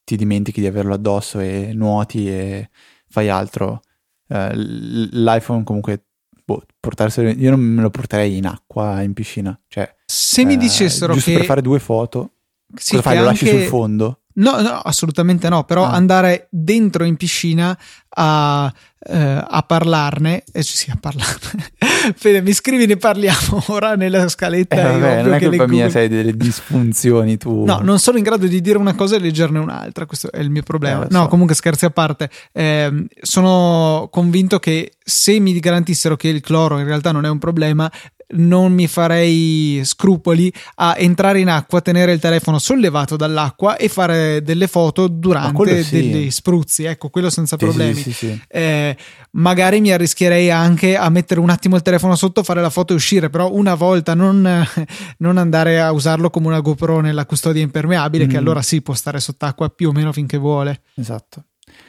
ti 0.05 0.17
dimentichi 0.17 0.61
di 0.61 0.67
averlo 0.67 0.93
addosso 0.93 1.41
e 1.41 1.73
nuoti 1.73 2.29
e 2.29 2.69
fai 3.15 3.29
altro. 3.29 3.81
Uh, 4.27 4.49
l'iPhone 4.55 5.65
comunque 5.65 6.07
boh, 6.45 6.63
portarselo, 6.81 7.29
io 7.29 7.51
non 7.51 7.61
me 7.61 7.83
lo 7.83 7.91
porterei 7.91 8.39
in 8.39 8.47
acqua 8.47 9.03
in 9.03 9.13
piscina 9.13 9.59
cioè 9.69 9.95
se 10.07 10.47
mi 10.47 10.55
eh, 10.55 10.57
dicessero 10.57 11.13
giusto 11.13 11.31
che 11.31 11.37
per 11.37 11.45
fare 11.45 11.61
due 11.61 11.79
foto 11.79 12.31
sì, 12.75 12.97
fai, 13.03 13.19
lo 13.19 13.25
lasci 13.25 13.47
sul 13.47 13.61
fondo 13.65 14.21
No, 14.37 14.61
no, 14.61 14.81
assolutamente 14.81 15.49
no, 15.49 15.63
però 15.63 15.85
ah. 15.85 15.93
andare 15.93 16.49
dentro 16.51 17.05
in 17.05 17.17
piscina 17.17 17.79
a, 18.17 18.73
eh, 19.07 19.45
a 19.47 19.63
parlarne, 19.63 20.45
eh, 20.53 20.63
sì, 20.63 20.91
a 20.91 20.97
parlarne. 21.01 21.73
Fede, 22.17 22.43
mi 22.43 22.53
scrivi, 22.53 22.87
ne 22.87 22.97
parliamo 22.97 23.63
ora 23.69 23.95
nella 23.95 24.29
scaletta. 24.29 24.77
Eh, 24.77 24.99
vabbè, 24.99 25.23
non 25.23 25.35
è 25.35 25.43
colpa 25.43 25.67
mia 25.67 25.89
se 25.89 26.01
hai 26.01 26.09
delle 26.09 26.37
disfunzioni 26.37 27.37
tu. 27.37 27.65
No, 27.65 27.81
non 27.83 27.99
sono 27.99 28.19
in 28.19 28.25
grado 28.25 28.47
di 28.47 28.61
dire 28.61 28.79
una 28.79 28.95
cosa 28.95 29.17
e 29.17 29.19
leggerne 29.19 29.59
un'altra, 29.59 30.07
questo 30.07 30.31
è 30.31 30.41
il 30.41 30.51
mio 30.51 30.63
problema. 30.63 31.05
Eh, 31.05 31.09
no, 31.11 31.23
so. 31.23 31.29
comunque 31.29 31.55
scherzi 31.55 31.85
a 31.85 31.91
parte, 31.91 32.31
eh, 32.53 33.07
sono 33.21 34.09
convinto 34.11 34.59
che 34.59 34.93
se 35.05 35.39
mi 35.39 35.59
garantissero 35.59 36.17
che 36.17 36.29
il 36.29 36.41
cloro 36.41 36.79
in 36.79 36.87
realtà 36.87 37.13
non 37.13 37.25
è 37.25 37.29
un 37.29 37.39
problema, 37.39 37.91
non 38.35 38.73
mi 38.73 38.87
farei 38.87 39.81
scrupoli 39.85 40.53
a 40.77 40.95
entrare 40.97 41.41
in 41.41 41.49
acqua, 41.49 41.81
tenere 41.81 42.13
il 42.13 42.21
telefono 42.21 42.59
sollevato 42.59 43.17
dall'acqua 43.17 43.77
e 43.77 43.89
fare 43.89 44.43
delle 44.43 44.67
foto 44.67 45.09
durante 45.09 45.83
sì. 45.83 46.11
degli 46.11 46.31
spruzzi. 46.31 46.85
Ecco, 46.85 47.09
quello 47.11 47.31
senza 47.31 47.57
sì, 47.59 47.65
problemi. 47.65 47.95
Sì, 47.95 48.41
eh, 48.49 48.97
magari 49.33 49.81
mi 49.81 49.93
arrischierei 49.93 50.51
anche 50.51 50.97
a 50.97 51.09
mettere 51.11 51.41
un 51.41 51.51
attimo 51.51 51.77
il 51.77 51.83
telefono 51.83 52.17
sotto, 52.17 52.43
fare 52.43 52.61
la 52.61 52.71
foto 52.71 52.93
e 52.93 52.97
uscire, 52.97 53.31
però 53.31 53.53
una 53.53 53.75
volta 53.75 54.15
non, 54.15 54.67
non 55.19 55.39
andare 55.39 55.81
a 55.81 55.93
usarlo 55.93 56.31
come 56.31 56.47
una 56.47 56.61
GoPro 56.61 57.01
nella 57.01 57.27
custodia 57.27 57.63
impermeabile, 57.63 58.27
mm. 58.27 58.29
che 58.29 58.37
allora 58.37 58.63
sì 58.63 58.83
può 58.83 58.95
stare 58.95 59.21
sott'acqua 59.21 59.69
più 59.71 59.89
o 59.89 59.93
meno 59.93 60.13
finché 60.13 60.37
vuole. 60.37 60.83
Esatto. 60.95 61.45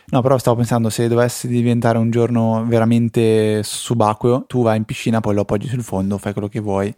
No, 0.08 0.22
però 0.22 0.38
stavo 0.38 0.58
pensando, 0.58 0.90
se 0.90 1.08
dovesse 1.08 1.48
diventare 1.48 1.98
un 1.98 2.12
giorno 2.12 2.64
veramente 2.68 3.62
subacqueo, 3.64 4.46
tu 4.46 4.62
vai 4.62 4.78
in 4.78 4.86
piscina, 4.86 5.20
poi 5.20 5.34
lo 5.34 5.42
appoggi 5.42 5.68
sul 5.68 5.84
fondo, 5.84 6.18
fai 6.18 6.34
quello 6.34 6.48
che 6.48 6.60
vuoi. 6.60 6.94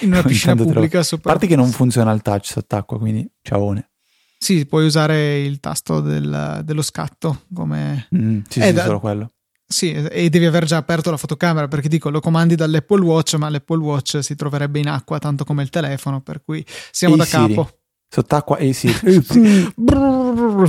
In 0.00 0.12
una 0.12 0.22
piscina 0.24 0.54
pubblica, 0.56 1.00
A 1.00 1.18
parte 1.20 1.46
che 1.46 1.56
non 1.56 1.70
funziona 1.70 2.12
il 2.12 2.22
touch 2.22 2.46
sott'acqua, 2.46 2.98
quindi 2.98 3.28
ciaone. 3.42 3.90
Sì, 4.38 4.66
puoi 4.66 4.84
usare 4.84 5.40
il 5.40 5.60
tasto 5.60 6.00
del, 6.00 6.62
dello 6.64 6.82
scatto 6.82 7.42
come... 7.54 8.08
Mm, 8.16 8.40
sì, 8.48 8.60
sì, 8.60 8.72
da... 8.72 8.84
solo 8.84 8.98
quello. 8.98 9.32
Sì, 9.72 9.92
e 9.92 10.28
devi 10.28 10.44
aver 10.44 10.64
già 10.64 10.76
aperto 10.76 11.10
la 11.10 11.16
fotocamera 11.16 11.66
perché 11.66 11.88
dico 11.88 12.10
lo 12.10 12.20
comandi 12.20 12.54
dall'Apple 12.54 13.02
Watch, 13.02 13.34
ma 13.34 13.48
l'Apple 13.48 13.78
Watch 13.78 14.22
si 14.22 14.34
troverebbe 14.34 14.78
in 14.78 14.88
acqua 14.88 15.18
tanto 15.18 15.44
come 15.44 15.62
il 15.62 15.70
telefono, 15.70 16.20
per 16.20 16.42
cui 16.44 16.64
siamo 16.90 17.14
e 17.14 17.18
da 17.18 17.24
Siri. 17.24 17.54
capo. 17.54 17.70
Sott'acqua 18.14 18.58
e 18.58 18.74
sì. 18.74 18.88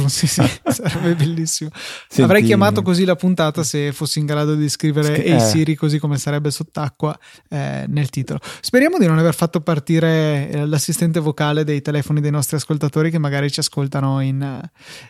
sì, 0.08 0.28
sì, 0.28 0.50
sarebbe 0.64 1.14
bellissimo. 1.14 1.72
Senti, 1.74 2.22
Avrei 2.22 2.42
chiamato 2.42 2.82
così 2.82 3.04
la 3.04 3.18
puntata 3.18 3.64
se 3.64 3.92
fossi 3.92 4.20
in 4.20 4.26
grado 4.26 4.56
di 4.56 4.70
scrivere 4.70 5.22
Ehi 5.22 5.36
eh. 5.36 5.40
Siri 5.42 5.76
così 5.76 6.00
come 6.00 6.18
sarebbe 6.18 6.52
sott'acqua 6.52 7.20
eh, 7.50 7.84
nel 7.90 8.10
titolo. 8.10 8.40
Speriamo 8.62 8.98
di 8.98 9.08
non 9.08 9.18
aver 9.18 9.36
fatto 9.36 9.60
partire 9.60 10.66
l'assistente 10.66 11.20
vocale 11.20 11.66
dei 11.66 11.82
telefoni 11.82 12.22
dei 12.22 12.32
nostri 12.32 12.56
ascoltatori 12.56 13.12
che 13.12 13.20
magari 13.20 13.52
ci 13.52 13.60
ascoltano 13.60 14.22
in, 14.22 14.62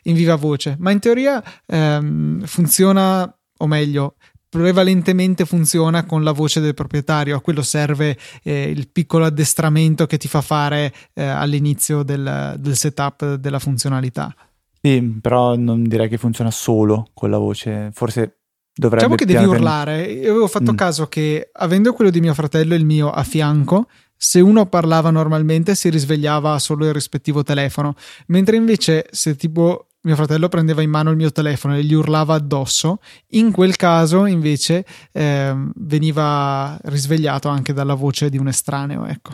in 0.01 0.15
viva 0.15 0.34
voce. 0.34 0.75
Ma 0.79 0.89
in 0.89 0.97
teoria 0.97 1.39
ehm, 1.67 2.47
funziona, 2.47 3.31
o 3.57 3.67
meglio, 3.67 4.15
prevalentemente 4.54 5.45
funziona 5.45 6.06
con 6.06 6.24
la 6.24 6.32
voce 6.32 6.60
del 6.60 6.76
proprietario, 6.76 7.36
a 7.36 7.41
quello 7.41 7.64
serve 7.64 8.16
eh, 8.43 8.70
il 8.70 8.88
piccolo 8.88 9.26
addestramento 9.26 10.06
che 10.06 10.18
ti 10.18 10.28
fa 10.28 10.41
fare 10.41 10.93
eh, 11.14 11.24
all'inizio 11.24 12.04
del, 12.04 12.56
del, 12.60 12.76
setup 12.76 13.34
della 13.34 13.58
funzionalità. 13.58 14.32
Sì, 14.80 15.01
però 15.20 15.56
non 15.56 15.82
direi 15.82 16.08
che 16.08 16.20
funziona 16.20 16.51
solo 16.51 17.10
con 17.16 17.32
la 17.32 17.39
voce, 17.39 17.89
forse 17.93 18.41
dovrebbe... 18.76 19.08
Diciamo 19.08 19.16
che 19.16 19.26
devi 19.26 19.43
urlare, 19.43 20.04
io 20.04 20.30
avevo 20.30 20.47
fatto 20.47 20.74
mm. 20.74 20.76
caso 20.76 21.08
che 21.08 21.49
avendo 21.54 21.91
quello 21.93 22.12
di 22.12 22.22
mio 22.22 22.36
fratello 22.36 22.76
e 22.76 22.78
il 22.78 22.86
mio 22.86 23.10
a 23.10 23.24
fianco, 23.24 23.88
se 24.16 24.39
uno 24.39 24.68
parlava 24.68 25.10
normalmente 25.10 25.74
si 25.74 25.89
risvegliava 25.89 26.60
solo 26.60 26.86
il 26.86 26.93
rispettivo 26.93 27.41
telefono, 27.41 27.95
mentre 28.28 28.56
invece 28.56 29.08
se 29.10 29.36
tipo 29.36 29.88
mio 30.04 30.16
fratello 30.16 30.49
prendeva 30.49 30.82
in 30.82 30.89
mano 30.89 31.12
il 31.12 31.18
mio 31.18 31.32
telefono 31.32 31.76
e 31.76 31.84
gli 31.84 31.93
urlava 31.93 32.36
addosso, 32.36 32.99
in 33.30 33.51
quel 33.51 33.76
caso 33.76 34.26
invece 34.26 34.86
eh, 35.12 35.54
veniva 35.76 36.78
risvegliato 36.84 37.47
anche 37.47 37.74
dalla 37.74 37.93
voce 37.93 38.30
di 38.30 38.38
un 38.38 38.47
estraneo, 38.47 39.06
ecco. 39.06 39.32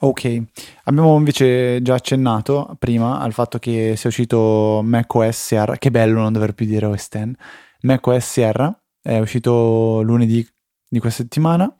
Ok, 0.00 0.42
abbiamo 0.84 1.16
invece 1.16 1.80
già 1.82 1.94
accennato 1.94 2.76
prima 2.78 3.20
al 3.20 3.32
fatto 3.32 3.58
che 3.58 3.94
sia 3.96 4.08
uscito 4.10 4.80
macOS 4.84 5.46
Sierra, 5.46 5.76
che 5.76 5.90
bello 5.90 6.20
non 6.20 6.32
dover 6.32 6.52
più 6.52 6.66
dire 6.66 6.86
OS 6.86 7.08
X, 7.08 7.30
macOS 7.82 8.24
Sierra 8.24 8.84
è 9.00 9.18
uscito 9.18 10.02
lunedì 10.02 10.46
di 10.88 10.98
questa 10.98 11.22
settimana 11.22 11.74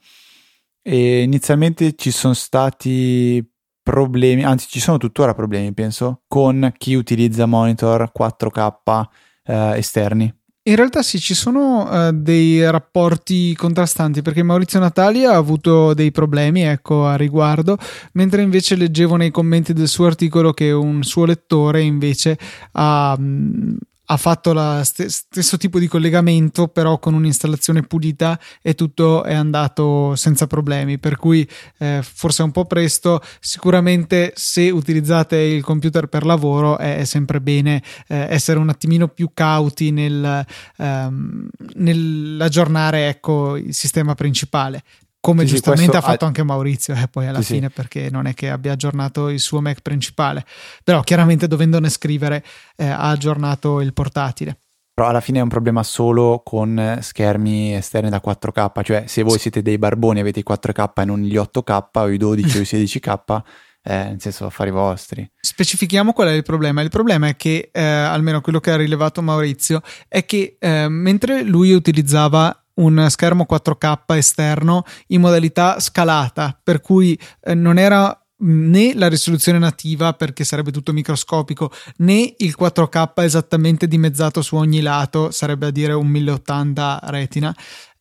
e 0.81 1.21
inizialmente 1.21 1.95
ci 1.95 2.11
sono 2.11 2.33
stati 2.33 3.43
problemi, 3.85 4.43
anzi 4.43 4.65
ci 4.67 4.79
sono 4.79 4.97
tuttora 4.97 5.35
problemi 5.35 5.71
penso, 5.71 6.23
con 6.27 6.73
chi 6.75 6.95
utilizza 6.95 7.45
monitor 7.45 8.11
4K 8.11 9.03
eh, 9.43 9.77
esterni. 9.77 10.33
In 10.67 10.75
realtà 10.75 11.03
sì, 11.03 11.19
ci 11.19 11.35
sono 11.35 11.87
uh, 11.87 12.11
dei 12.11 12.67
rapporti 12.71 13.53
contrastanti 13.53 14.23
perché 14.23 14.41
Maurizio 14.41 14.79
Natali 14.79 15.23
ha 15.23 15.35
avuto 15.35 15.93
dei 15.93 16.09
problemi 16.09 16.63
ecco, 16.63 17.05
a 17.05 17.15
riguardo, 17.15 17.77
mentre 18.13 18.41
invece 18.41 18.75
leggevo 18.75 19.15
nei 19.15 19.29
commenti 19.29 19.73
del 19.73 19.87
suo 19.87 20.07
articolo 20.07 20.53
che 20.53 20.71
un 20.71 21.03
suo 21.03 21.25
lettore 21.25 21.81
invece 21.81 22.39
ha, 22.71 23.15
mh, 23.15 23.77
ha 24.05 24.17
fatto 24.17 24.53
lo 24.53 24.83
st- 24.83 25.05
stesso 25.05 25.57
tipo 25.57 25.79
di 25.79 25.87
collegamento 25.87 26.67
però 26.67 26.99
con 26.99 27.13
un'installazione 27.13 27.83
pulita 27.83 28.39
e 28.61 28.75
tutto 28.75 29.23
è 29.23 29.33
andato 29.33 30.15
senza 30.15 30.47
problemi. 30.47 30.99
Per 30.99 31.17
cui 31.17 31.47
eh, 31.79 32.01
forse 32.03 32.43
un 32.43 32.51
po' 32.51 32.65
presto. 32.65 33.21
Sicuramente 33.39 34.33
se 34.35 34.69
utilizzate 34.69 35.37
il 35.37 35.63
computer 35.63 36.07
per 36.07 36.25
lavoro 36.25 36.77
è, 36.77 36.97
è 36.97 37.03
sempre 37.05 37.41
bene 37.41 37.81
eh, 38.07 38.27
essere 38.29 38.59
un 38.59 38.69
attimino 38.69 39.07
più 39.07 39.31
cauti 39.33 39.91
nel, 39.91 40.45
ehm, 40.77 41.47
nell'aggiornare 41.75 43.07
ecco, 43.07 43.55
il 43.55 43.73
sistema 43.73 44.15
principale 44.15 44.83
come 45.25 45.47
sì, 45.47 45.53
giustamente 45.53 45.93
sì, 45.93 45.97
ha 45.97 46.01
fatto 46.01 46.25
anche 46.25 46.43
Maurizio 46.43 46.93
eh, 46.93 47.07
poi 47.07 47.25
alla 47.25 47.41
sì, 47.41 47.55
fine 47.55 47.71
perché 47.71 48.09
non 48.11 48.27
è 48.27 48.35
che 48.35 48.51
abbia 48.51 48.73
aggiornato 48.73 49.29
il 49.29 49.39
suo 49.39 49.59
Mac 49.59 49.81
principale. 49.81 50.45
Però 50.83 51.01
chiaramente 51.01 51.47
dovendone 51.47 51.89
scrivere 51.89 52.43
eh, 52.75 52.85
ha 52.85 53.09
aggiornato 53.09 53.81
il 53.81 53.91
portatile. 53.91 54.59
Però 54.93 55.07
alla 55.07 55.21
fine 55.21 55.39
è 55.39 55.41
un 55.41 55.49
problema 55.49 55.81
solo 55.81 56.43
con 56.45 56.99
schermi 57.01 57.73
esterni 57.73 58.09
da 58.09 58.21
4K 58.23 58.83
cioè 58.83 59.03
se 59.07 59.23
voi 59.23 59.39
siete 59.39 59.63
dei 59.63 59.79
barboni 59.79 60.19
e 60.19 60.21
avete 60.21 60.41
i 60.41 60.45
4K 60.47 61.01
e 61.01 61.05
non 61.05 61.21
gli 61.21 61.35
8K 61.35 61.83
o 61.91 62.09
i 62.09 62.17
12 62.17 62.57
o 62.57 62.61
i 62.61 62.63
16K 62.63 63.41
eh, 63.81 63.93
nel 63.95 64.21
senso 64.21 64.45
affari 64.45 64.69
vostri. 64.69 65.27
Specifichiamo 65.39 66.13
qual 66.13 66.27
è 66.27 66.33
il 66.33 66.43
problema. 66.43 66.81
Il 66.81 66.89
problema 66.89 67.27
è 67.27 67.35
che, 67.35 67.71
eh, 67.71 67.81
almeno 67.81 68.41
quello 68.41 68.59
che 68.59 68.71
ha 68.71 68.77
rilevato 68.77 69.23
Maurizio, 69.23 69.81
è 70.07 70.23
che 70.25 70.57
eh, 70.59 70.87
mentre 70.87 71.43
lui 71.43 71.71
utilizzava 71.71 72.64
un 72.75 73.05
schermo 73.09 73.45
4K 73.49 74.15
esterno 74.15 74.83
in 75.07 75.21
modalità 75.21 75.79
scalata, 75.79 76.57
per 76.61 76.81
cui 76.81 77.17
eh, 77.41 77.53
non 77.53 77.77
era 77.77 78.17
né 78.37 78.93
la 78.95 79.07
risoluzione 79.07 79.59
nativa 79.59 80.11
perché 80.13 80.43
sarebbe 80.43 80.71
tutto 80.71 80.91
microscopico 80.91 81.71
né 81.97 82.33
il 82.39 82.53
4K 82.59 83.23
esattamente 83.23 83.87
dimezzato 83.87 84.41
su 84.41 84.57
ogni 84.57 84.81
lato 84.81 85.31
sarebbe 85.31 85.67
a 85.67 85.71
dire 85.71 85.93
un 85.93 86.07
1080 86.07 86.99
retina 87.03 87.55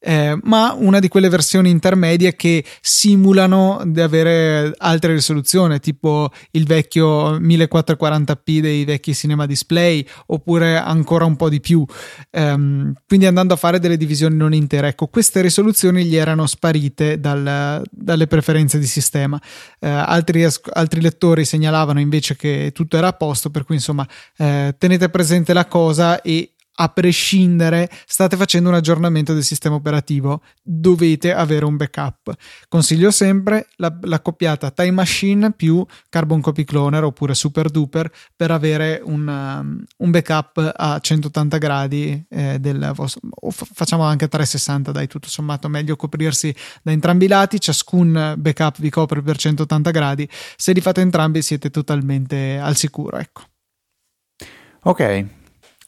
eh, 0.07 0.39
ma 0.43 0.75
una 0.77 0.99
di 0.99 1.09
quelle 1.09 1.31
versioni 1.31 1.71
intermedie 1.71 2.37
che 2.37 2.63
simulano 2.83 3.81
di 3.87 4.03
avere 4.03 4.75
altre 4.77 5.15
risoluzioni, 5.15 5.81
tipo 5.81 6.31
il 6.51 6.67
vecchio 6.67 7.39
1440p 7.39 8.59
dei 8.59 8.85
vecchi 8.85 9.15
cinema 9.15 9.47
display, 9.47 10.07
oppure 10.27 10.77
ancora 10.77 11.25
un 11.25 11.37
po' 11.37 11.49
di 11.49 11.61
più. 11.61 11.85
Um, 12.33 12.93
quindi 13.07 13.25
andando 13.25 13.55
a 13.55 13.57
fare 13.57 13.79
delle 13.79 13.97
divisioni 13.97 14.37
non 14.37 14.53
intere. 14.53 14.89
Ecco, 14.89 15.07
queste 15.07 15.41
risoluzioni 15.41 16.05
gli 16.05 16.17
erano 16.17 16.47
sparite 16.47 17.19
dal, 17.19 17.83
dalle 17.91 18.27
preferenze 18.27 18.79
di 18.79 18.87
sistema. 18.87 19.41
Uh, 19.79 19.89
altri, 19.89 20.47
altri, 20.73 21.01
lettori 21.01 21.47
segnalavano 21.47 21.99
invece 21.99 22.37
che 22.37 22.73
tutto 22.75 22.99
era 22.99 23.09
a 23.09 23.13
posto, 23.13 23.49
per 23.49 23.65
cui 23.65 23.77
insomma 23.77 24.07
uh, 24.37 24.75
tenete 24.77 25.09
presente 25.09 25.55
la 25.55 25.65
cosa 25.65 26.21
e 26.21 26.54
a 26.77 26.89
prescindere 26.89 27.89
state 28.07 28.37
facendo 28.37 28.69
un 28.69 28.75
aggiornamento 28.75 29.33
del 29.33 29.45
sistema 29.45 29.77
operativo. 29.77 30.43
Dovete 30.63 31.33
avere 31.33 31.65
un 31.65 31.77
backup. 31.77 32.35
Consiglio 32.69 33.11
sempre 33.11 33.69
la, 33.77 33.97
la 34.03 34.21
coppiata 34.21 34.71
Time 34.71 34.91
Machine 34.91 35.53
più 35.53 35.85
Carbon 36.09 36.41
Copy 36.41 36.65
Cloner 36.65 37.05
oppure 37.05 37.35
Super 37.35 37.71
Duper 37.71 38.11
per 38.35 38.51
avere 38.51 39.01
un, 39.05 39.27
um, 39.27 39.85
un 39.99 40.11
backup 40.11 40.73
a 40.77 40.99
180 40.99 41.59
gradi 41.59 42.25
eh, 42.29 42.59
del 42.59 42.91
vostro 42.95 43.21
o 43.31 43.51
facciamo 43.51 44.03
anche 44.05 44.29
360 44.29 44.91
dai 44.91 45.07
tutto 45.07 45.29
sommato 45.29 45.69
meglio 45.69 45.97
coprirsi 45.97 46.55
da 46.83 46.91
entrambi 46.91 47.27
i 47.27 47.29
lati. 47.29 47.61
Ciascun 47.61 48.35
backup 48.37 48.81
vi 48.81 48.91
copre 48.91 49.23
per 49.23 49.37
180 49.37 49.91
gradi. 49.91 50.29
Se 50.57 50.73
li 50.73 50.81
fate 50.81 51.01
entrambi 51.01 51.41
siete 51.43 51.71
totalmente 51.71 52.59
al 52.59 52.75
sicuro 52.77 53.19
ecco. 53.19 53.43
Ok 54.87 55.43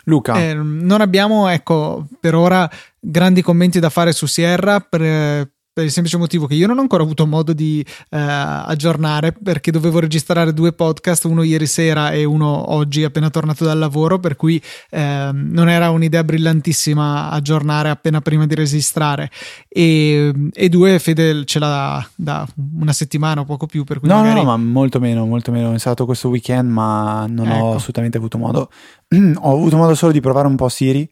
Luca. 0.09 0.41
Eh, 0.41 0.55
non 0.55 1.01
abbiamo, 1.01 1.49
ecco, 1.49 2.07
per 2.21 2.35
ora 2.35 2.69
grandi 2.99 3.43
commenti 3.43 3.81
da 3.81 3.91
fare 3.91 4.13
su 4.13 4.27
Sierra 4.27 4.81
per, 4.81 5.51
per 5.77 5.85
il 5.85 5.91
semplice 5.91 6.17
motivo 6.17 6.47
che 6.47 6.55
io 6.55 6.67
non 6.67 6.79
ho 6.79 6.81
ancora 6.81 7.03
avuto 7.03 7.27
modo 7.27 7.53
di 7.53 7.85
eh, 7.85 8.19
aggiornare 8.19 9.33
perché 9.33 9.71
dovevo 9.71 9.99
registrare 9.99 10.55
due 10.55 10.73
podcast, 10.73 11.25
uno 11.25 11.43
ieri 11.43 11.67
sera 11.67 12.13
e 12.13 12.25
uno 12.25 12.73
oggi 12.73 13.05
appena 13.05 13.29
tornato 13.29 13.63
dal 13.63 13.79
lavoro, 13.79 14.19
per 14.19 14.37
cui 14.37 14.59
eh, 14.89 15.31
non 15.35 15.69
era 15.69 15.91
un'idea 15.91 16.25
brillantissima 16.25 17.29
aggiornare 17.29 17.91
appena 17.91 18.23
prima 18.23 18.47
di 18.47 18.55
registrare. 18.55 19.31
E, 19.69 20.33
e 20.51 20.69
due 20.71 20.99
Fede 20.99 21.45
ce 21.45 21.59
l'ha 21.59 22.09
da 22.15 22.49
una 22.79 22.95
settimana 22.95 23.43
o 23.43 23.45
poco 23.45 23.67
più, 23.67 23.85
per 23.85 24.01
cui 24.01 24.09
no, 24.09 24.23
magari... 24.23 24.37
no, 24.37 24.45
ma 24.45 24.57
molto 24.57 24.99
meno, 24.99 25.27
molto 25.27 25.53
meno, 25.53 25.75
è 25.75 25.79
stato 25.79 26.07
questo 26.07 26.31
weekend 26.31 26.71
ma 26.71 27.27
non 27.29 27.49
ecco. 27.49 27.65
ho 27.65 27.75
assolutamente 27.75 28.17
avuto 28.17 28.39
modo, 28.39 28.71
ho 29.13 29.53
avuto 29.53 29.77
modo 29.77 29.95
solo 29.95 30.13
di 30.13 30.21
provare 30.23 30.47
un 30.47 30.57
po' 30.57 30.71
Siri, 30.71 31.07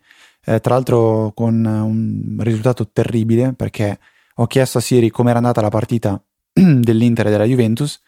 eh, 0.46 0.60
tra 0.60 0.72
l'altro 0.72 1.32
con 1.34 1.52
un 1.66 2.42
risultato 2.42 2.88
terribile 2.90 3.52
perché 3.52 3.98
ho 4.34 4.46
chiesto 4.46 4.78
a 4.78 4.80
Siri 4.80 5.10
come 5.10 5.30
era 5.30 5.38
andata 5.38 5.60
la 5.60 5.68
partita 5.68 6.22
dell'Inter 6.52 7.26
e 7.26 7.30
della 7.30 7.44
Juventus 7.44 8.00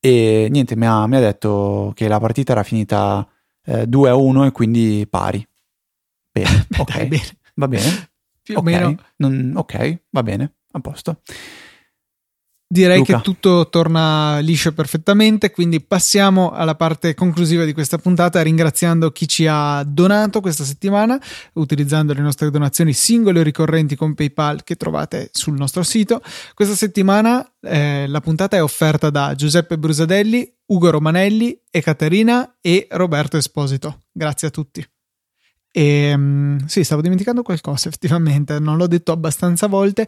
e 0.00 0.46
niente, 0.50 0.76
mi 0.76 0.86
ha, 0.86 1.06
mi 1.06 1.16
ha 1.16 1.20
detto 1.20 1.92
che 1.94 2.06
la 2.06 2.20
partita 2.20 2.52
era 2.52 2.62
finita 2.62 3.26
eh, 3.64 3.86
2 3.86 4.08
a 4.08 4.14
1 4.14 4.46
e 4.46 4.52
quindi 4.52 5.06
pari. 5.08 5.46
Bene, 6.30 6.66
ok, 6.78 6.96
Dai, 6.96 7.08
bene. 7.08 7.38
va 7.54 7.68
bene. 7.68 8.10
Più 8.42 8.56
okay. 8.56 8.74
o 8.74 8.78
meno. 8.78 9.02
Non, 9.16 9.52
ok, 9.56 10.02
va 10.10 10.22
bene, 10.22 10.54
a 10.72 10.80
posto. 10.80 11.20
Direi 12.70 12.98
Luca. 12.98 13.16
che 13.16 13.22
tutto 13.22 13.70
torna 13.70 14.40
liscio 14.40 14.74
perfettamente, 14.74 15.50
quindi 15.50 15.80
passiamo 15.80 16.50
alla 16.50 16.74
parte 16.74 17.14
conclusiva 17.14 17.64
di 17.64 17.72
questa 17.72 17.96
puntata 17.96 18.42
ringraziando 18.42 19.10
chi 19.10 19.26
ci 19.26 19.46
ha 19.48 19.82
donato 19.84 20.42
questa 20.42 20.64
settimana 20.64 21.18
utilizzando 21.54 22.12
le 22.12 22.20
nostre 22.20 22.50
donazioni 22.50 22.92
singole 22.92 23.40
o 23.40 23.42
ricorrenti 23.42 23.96
con 23.96 24.12
PayPal 24.12 24.64
che 24.64 24.76
trovate 24.76 25.30
sul 25.32 25.54
nostro 25.54 25.82
sito. 25.82 26.20
Questa 26.52 26.74
settimana 26.74 27.42
eh, 27.62 28.06
la 28.06 28.20
puntata 28.20 28.58
è 28.58 28.62
offerta 28.62 29.08
da 29.08 29.34
Giuseppe 29.34 29.78
Brusadelli, 29.78 30.52
Ugo 30.66 30.90
Romanelli, 30.90 31.58
Ekaterina 31.70 32.58
e 32.60 32.86
Roberto 32.90 33.38
Esposito. 33.38 34.02
Grazie 34.12 34.48
a 34.48 34.50
tutti. 34.50 34.86
E 35.70 35.82
ehm, 35.82 36.66
sì, 36.66 36.82
stavo 36.82 37.02
dimenticando 37.02 37.42
qualcosa, 37.42 37.88
effettivamente, 37.88 38.58
non 38.58 38.76
l'ho 38.76 38.86
detto 38.86 39.12
abbastanza 39.12 39.66
volte. 39.66 40.06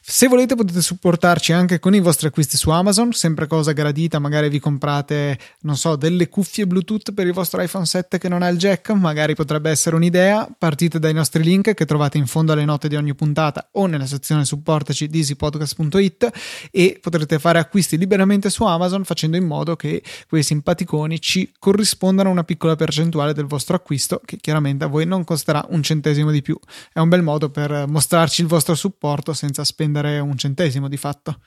Se 0.00 0.26
volete 0.26 0.54
potete 0.54 0.80
supportarci 0.80 1.52
anche 1.52 1.78
con 1.78 1.94
i 1.94 2.00
vostri 2.00 2.28
acquisti 2.28 2.56
su 2.56 2.70
Amazon, 2.70 3.12
sempre 3.12 3.46
cosa 3.46 3.72
gradita, 3.72 4.18
magari 4.18 4.48
vi 4.48 4.58
comprate, 4.58 5.38
non 5.60 5.76
so, 5.76 5.96
delle 5.96 6.28
cuffie 6.28 6.66
Bluetooth 6.66 7.12
per 7.12 7.26
il 7.26 7.32
vostro 7.32 7.60
iPhone 7.60 7.86
7 7.86 8.18
che 8.18 8.28
non 8.28 8.42
ha 8.42 8.48
il 8.48 8.58
jack, 8.58 8.90
magari 8.90 9.34
potrebbe 9.34 9.70
essere 9.70 9.96
un'idea. 9.96 10.48
Partite 10.56 10.98
dai 10.98 11.12
nostri 11.12 11.42
link 11.42 11.74
che 11.74 11.84
trovate 11.84 12.18
in 12.18 12.26
fondo 12.26 12.52
alle 12.52 12.64
note 12.64 12.88
di 12.88 12.96
ogni 12.96 13.14
puntata 13.14 13.68
o 13.72 13.86
nella 13.86 14.06
sezione 14.06 14.44
supportaci 14.44 15.08
di 15.08 15.18
easypodcast.it 15.18 16.30
e 16.70 16.98
potrete 17.00 17.38
fare 17.38 17.58
acquisti 17.58 17.96
liberamente 17.96 18.50
su 18.50 18.64
Amazon 18.64 19.04
facendo 19.04 19.36
in 19.36 19.44
modo 19.44 19.76
che 19.76 20.02
quei 20.28 20.42
simpaticoni 20.42 21.20
ci 21.20 21.52
corrispondano 21.58 22.30
una 22.30 22.44
piccola 22.44 22.76
percentuale 22.76 23.32
del 23.32 23.46
vostro 23.46 23.76
acquisto 23.76 24.20
che 24.24 24.38
chiaramente 24.38 24.84
a 24.84 24.86
voi 24.88 25.01
non 25.04 25.24
costerà 25.24 25.64
un 25.70 25.82
centesimo 25.82 26.30
di 26.30 26.42
più. 26.42 26.58
È 26.92 26.98
un 26.98 27.08
bel 27.08 27.22
modo 27.22 27.50
per 27.50 27.86
mostrarci 27.88 28.42
il 28.42 28.48
vostro 28.48 28.74
supporto 28.74 29.32
senza 29.32 29.64
spendere 29.64 30.18
un 30.18 30.36
centesimo 30.36 30.88
di 30.88 30.96
fatto. 30.96 31.38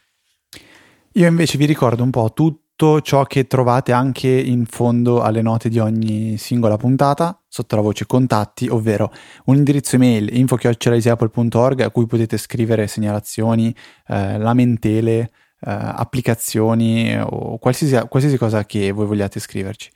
Io 1.13 1.27
invece 1.27 1.57
vi 1.57 1.65
ricordo 1.65 2.03
un 2.03 2.09
po' 2.09 2.33
tutto 2.33 2.99
ciò 2.99 3.23
che 3.23 3.47
trovate 3.47 3.93
anche 3.93 4.27
in 4.27 4.65
fondo 4.65 5.21
alle 5.21 5.41
note 5.41 5.69
di 5.69 5.79
ogni 5.79 6.37
singola 6.37 6.75
puntata, 6.75 7.41
sotto 7.47 7.77
la 7.77 7.81
voce 7.81 8.05
contatti, 8.05 8.67
ovvero 8.67 9.13
un 9.45 9.55
indirizzo 9.55 9.95
email 9.95 10.35
info.apple.org 10.35 11.81
a 11.81 11.89
cui 11.89 12.05
potete 12.05 12.37
scrivere 12.37 12.87
segnalazioni, 12.87 13.73
eh, 14.07 14.37
lamentele, 14.37 15.19
eh, 15.19 15.29
applicazioni 15.61 17.17
o 17.17 17.57
qualsiasi, 17.59 18.07
qualsiasi 18.09 18.37
cosa 18.37 18.65
che 18.65 18.91
voi 18.91 19.05
vogliate 19.05 19.39
scriverci. 19.39 19.89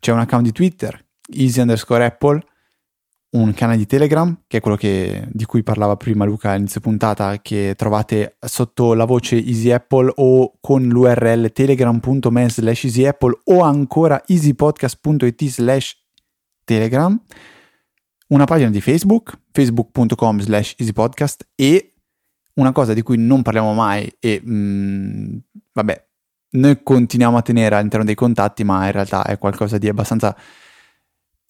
C'è 0.00 0.10
un 0.10 0.20
account 0.20 0.44
di 0.44 0.52
Twitter, 0.52 1.04
easy 1.34 1.60
underscore 1.60 2.04
Apple, 2.04 2.42
un 3.32 3.54
canale 3.54 3.78
di 3.78 3.86
Telegram, 3.86 4.42
che 4.46 4.58
è 4.58 4.60
quello 4.60 4.76
che, 4.76 5.26
di 5.30 5.44
cui 5.44 5.62
parlava 5.62 5.96
prima 5.96 6.24
Luca 6.24 6.50
all'inizio 6.50 6.80
puntata, 6.80 7.40
che 7.40 7.74
trovate 7.76 8.36
sotto 8.40 8.92
la 8.94 9.04
voce 9.04 9.36
Easy 9.36 9.70
Apple 9.70 10.12
o 10.16 10.58
con 10.60 10.86
l'URL 10.86 11.50
telegram.me 11.52 12.48
slash 12.50 12.84
easyapple 12.84 13.40
o 13.44 13.60
ancora 13.62 14.22
easypodcast.it 14.26 15.44
slash 15.46 15.96
telegram, 16.64 17.18
una 18.28 18.44
pagina 18.44 18.70
di 18.70 18.80
Facebook, 18.80 19.38
facebook.com 19.50 20.40
slash 20.40 20.74
easypodcast 20.76 21.48
e 21.54 21.94
una 22.54 22.72
cosa 22.72 22.92
di 22.92 23.00
cui 23.00 23.16
non 23.16 23.40
parliamo 23.40 23.72
mai 23.72 24.14
e 24.18 24.42
mh, 24.44 24.54
mm, 24.54 25.36
vabbè, 25.72 26.06
noi 26.50 26.82
continuiamo 26.82 27.38
a 27.38 27.42
tenere 27.42 27.76
all'interno 27.76 28.04
dei 28.04 28.14
contatti, 28.14 28.62
ma 28.62 28.84
in 28.84 28.92
realtà 28.92 29.24
è 29.24 29.38
qualcosa 29.38 29.78
di 29.78 29.88
abbastanza 29.88 30.36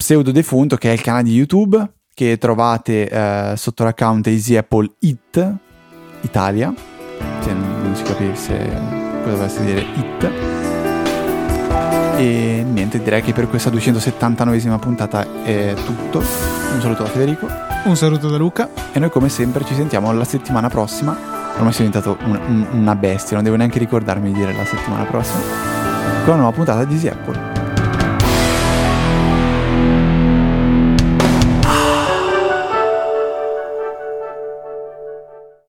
pseudo 0.03 0.33
defunto 0.33 0.75
che 0.75 0.89
è 0.89 0.91
il 0.91 0.99
canale 0.99 1.23
di 1.23 1.33
YouTube 1.33 1.81
che 2.13 2.37
trovate 2.37 3.07
eh, 3.07 3.53
sotto 3.55 3.85
l'account 3.85 4.27
Easy 4.27 4.57
Apple 4.57 4.95
It 4.99 5.55
Italia, 6.19 6.73
se 7.39 7.53
non 7.53 7.95
si 7.95 8.03
capisse 8.03 8.57
cosa 9.23 9.35
volesse 9.37 9.63
dire 9.63 9.79
It. 9.79 10.31
E 12.17 12.65
niente, 12.69 13.01
direi 13.01 13.21
che 13.21 13.31
per 13.31 13.47
questa 13.47 13.69
279esima 13.69 14.77
puntata 14.77 15.43
è 15.43 15.73
tutto. 15.85 16.19
Un 16.19 16.81
saluto 16.81 17.03
da 17.03 17.09
Federico. 17.09 17.47
Un 17.85 17.95
saluto 17.95 18.27
da 18.27 18.37
Luca. 18.37 18.69
E 18.91 18.99
noi 18.99 19.09
come 19.09 19.29
sempre 19.29 19.63
ci 19.63 19.73
sentiamo 19.73 20.11
la 20.11 20.25
settimana 20.25 20.67
prossima. 20.67 21.17
Ormai 21.55 21.71
sono 21.71 21.87
diventato 21.89 22.17
un, 22.25 22.39
un, 22.45 22.67
una 22.73 22.95
bestia, 22.95 23.35
non 23.35 23.43
devo 23.43 23.55
neanche 23.55 23.79
ricordarmi 23.79 24.33
di 24.33 24.39
dire 24.39 24.53
la 24.53 24.65
settimana 24.65 25.05
prossima. 25.05 25.39
Con 26.25 26.33
una 26.33 26.41
nuova 26.41 26.51
puntata 26.51 26.83
di 26.83 26.93
Easy 26.93 27.07
Apple. 27.07 27.62